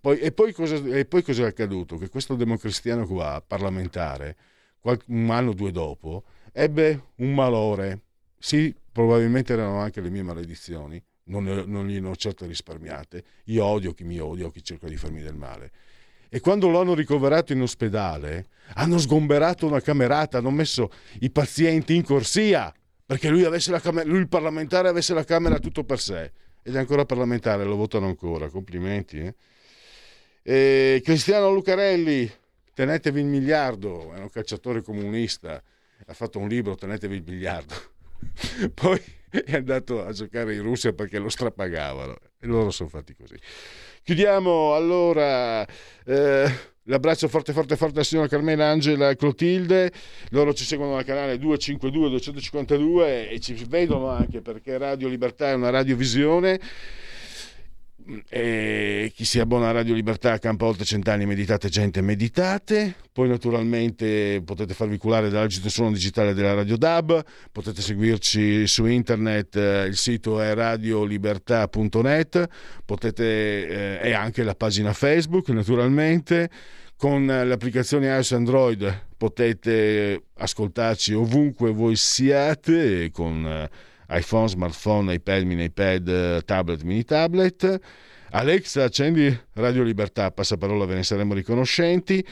poi, 0.00 0.18
e, 0.18 0.32
poi 0.32 0.52
cosa, 0.52 0.76
e 0.76 1.04
poi 1.04 1.22
cosa 1.22 1.44
è 1.44 1.46
accaduto? 1.46 1.96
Che 1.96 2.08
questo 2.08 2.34
democristiano 2.34 3.06
qua, 3.06 3.42
parlamentare, 3.46 4.36
un 5.06 5.30
anno 5.30 5.50
o 5.50 5.54
due 5.54 5.72
dopo, 5.72 6.24
ebbe 6.52 7.10
un 7.16 7.34
malore. 7.34 8.02
Sì, 8.38 8.74
probabilmente 8.92 9.52
erano 9.52 9.78
anche 9.78 10.00
le 10.00 10.10
mie 10.10 10.22
maledizioni, 10.22 11.02
non, 11.24 11.44
non 11.66 11.86
gli 11.86 11.98
ho 11.98 12.16
certo 12.16 12.46
risparmiate. 12.46 13.24
Io 13.46 13.64
odio 13.64 13.92
chi 13.92 14.04
mi 14.04 14.18
odia 14.18 14.46
o 14.46 14.50
chi 14.50 14.62
cerca 14.62 14.88
di 14.88 14.96
farmi 14.96 15.22
del 15.22 15.34
male. 15.34 15.72
E 16.28 16.40
quando 16.40 16.68
lo 16.68 16.80
hanno 16.80 16.94
ricoverato 16.94 17.52
in 17.52 17.62
ospedale, 17.62 18.48
hanno 18.74 18.98
sgomberato 18.98 19.66
una 19.66 19.80
camerata, 19.80 20.38
hanno 20.38 20.50
messo 20.50 20.90
i 21.20 21.30
pazienti 21.30 21.94
in 21.94 22.02
corsia 22.02 22.72
perché 23.06 23.28
lui, 23.28 23.42
camera, 23.80 24.04
lui 24.04 24.18
il 24.18 24.28
parlamentare 24.28 24.88
avesse 24.88 25.14
la 25.14 25.22
Camera 25.22 25.60
tutto 25.60 25.84
per 25.84 26.00
sé 26.00 26.32
ed 26.60 26.74
è 26.74 26.78
ancora 26.78 27.04
parlamentare, 27.04 27.64
lo 27.64 27.76
votano 27.76 28.06
ancora, 28.06 28.48
complimenti. 28.48 29.20
Eh? 29.20 29.34
E 30.48 31.02
Cristiano 31.02 31.52
Lucarelli, 31.52 32.30
tenetevi 32.72 33.18
il 33.18 33.26
miliardo, 33.26 34.12
è 34.14 34.20
un 34.20 34.30
cacciatore 34.30 34.80
comunista, 34.80 35.60
ha 36.06 36.12
fatto 36.14 36.38
un 36.38 36.46
libro, 36.46 36.76
tenetevi 36.76 37.16
il 37.16 37.24
miliardo. 37.26 37.74
Poi 38.72 39.02
è 39.28 39.56
andato 39.56 40.04
a 40.04 40.12
giocare 40.12 40.54
in 40.54 40.62
Russia 40.62 40.92
perché 40.92 41.18
lo 41.18 41.28
strapagavano 41.28 42.16
e 42.38 42.46
loro 42.46 42.70
sono 42.70 42.88
fatti 42.88 43.16
così. 43.16 43.34
Chiudiamo 44.04 44.74
allora. 44.74 45.66
Eh, 46.04 46.74
L'abbraccio 46.88 47.26
forte 47.26 47.52
forte 47.52 47.74
forte 47.74 47.98
al 47.98 48.04
signor 48.04 48.28
Carmela, 48.28 48.68
Angela 48.68 49.10
e 49.10 49.16
Clotilde, 49.16 49.90
loro 50.30 50.54
ci 50.54 50.62
seguono 50.62 50.96
al 50.96 51.04
canale 51.04 51.36
252 51.36 52.08
252 52.10 53.28
e 53.30 53.40
ci 53.40 53.54
vedono 53.68 54.10
anche 54.10 54.40
perché 54.40 54.78
Radio 54.78 55.08
Libertà 55.08 55.48
è 55.48 55.54
una 55.54 55.70
radiovisione 55.70 56.60
e 58.28 59.12
chi 59.14 59.24
si 59.24 59.40
abbona 59.40 59.68
a 59.68 59.72
Radio 59.72 59.94
Libertà 59.94 60.38
campa 60.38 60.66
oltre 60.66 60.84
cent'anni 60.84 61.26
meditate 61.26 61.68
gente 61.68 62.00
meditate. 62.00 62.94
Poi 63.12 63.28
naturalmente 63.28 64.40
potete 64.44 64.74
farvi 64.74 64.96
culare 64.98 65.28
dall'agito 65.28 65.68
suono 65.68 65.92
digitale 65.92 66.34
della 66.34 66.54
Radio 66.54 66.76
DAB. 66.76 67.24
Potete 67.50 67.82
seguirci 67.82 68.66
su 68.66 68.86
internet 68.86 69.56
eh, 69.56 69.86
il 69.86 69.96
sito 69.96 70.40
è 70.40 70.54
radiolibertà.net 70.54 72.48
potete 72.84 74.00
eh, 74.00 74.08
e 74.08 74.12
anche 74.12 74.42
la 74.42 74.54
pagina 74.54 74.92
Facebook 74.92 75.48
naturalmente. 75.48 76.50
Con 76.96 77.26
l'applicazione 77.26 78.06
iOS 78.06 78.32
Android 78.32 79.04
potete 79.18 80.22
ascoltarci 80.34 81.12
ovunque 81.12 81.70
voi 81.70 81.94
siate 81.94 83.10
con 83.10 83.46
eh, 83.46 83.68
iPhone, 84.08 84.48
smartphone, 84.48 85.12
iPad, 85.12 85.44
mini 85.44 85.64
iPad, 85.64 86.44
tablet, 86.44 86.82
mini 86.82 87.04
tablet. 87.04 87.80
Alexa, 88.30 88.84
accendi 88.84 89.34
Radio 89.54 89.82
Libertà, 89.82 90.30
passaparola, 90.30 90.84
ve 90.84 90.94
ne 90.94 91.02
saremo 91.02 91.32
riconoscenti. 91.32 92.24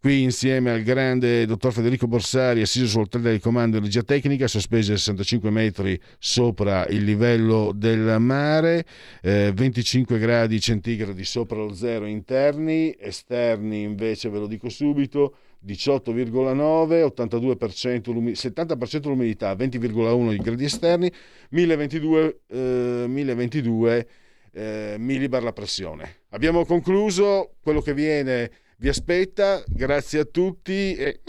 Qui 0.00 0.22
insieme 0.22 0.70
al 0.70 0.82
grande 0.82 1.44
dottor 1.44 1.74
Federico 1.74 2.06
Borsari, 2.06 2.62
assiso 2.62 2.86
sul 2.86 3.02
hotel 3.02 3.32
di 3.32 3.38
comando 3.38 3.78
di 3.78 3.84
regia 3.84 4.02
tecnica, 4.02 4.46
sospesi 4.46 4.92
a 4.92 4.96
65 4.96 5.50
metri 5.50 6.00
sopra 6.18 6.86
il 6.86 7.04
livello 7.04 7.72
del 7.74 8.16
mare, 8.18 8.86
eh, 9.20 9.52
25 9.54 10.18
gradi 10.18 10.58
centigradi 10.58 11.22
sopra 11.22 11.58
lo 11.58 11.74
zero 11.74 12.06
interni, 12.06 12.96
esterni 12.98 13.82
invece 13.82 14.30
ve 14.30 14.38
lo 14.38 14.46
dico 14.46 14.70
subito, 14.70 15.34
18,9, 15.66 17.02
82%, 17.02 18.12
l'umi- 18.12 18.34
70% 18.34 19.08
l'umidità, 19.08 19.54
20,1 19.54 20.32
i 20.32 20.38
gradi 20.38 20.64
esterni, 20.64 21.12
1022, 21.50 22.40
eh, 22.48 23.04
1022 23.06 24.08
eh, 24.52 24.96
millibar 24.98 25.42
la 25.42 25.52
pressione. 25.52 26.22
Abbiamo 26.30 26.64
concluso, 26.64 27.56
quello 27.62 27.80
che 27.80 27.94
viene 27.94 28.50
vi 28.78 28.88
aspetta, 28.88 29.62
grazie 29.66 30.20
a 30.20 30.24
tutti 30.24 30.94
e... 30.94 31.20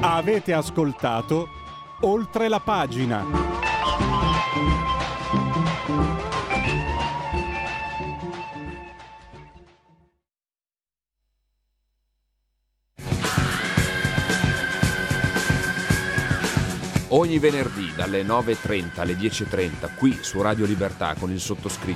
Avete 0.00 0.52
ascoltato 0.52 1.48
Oltre 2.04 2.48
la 2.48 2.60
pagina. 2.60 3.63
Ogni 17.16 17.38
venerdì 17.38 17.92
dalle 17.94 18.24
9.30 18.24 18.98
alle 19.00 19.12
10.30 19.12 19.94
qui 19.94 20.18
su 20.20 20.42
Radio 20.42 20.66
Libertà 20.66 21.14
con 21.16 21.30
il 21.30 21.38
sottoscritto 21.38 21.92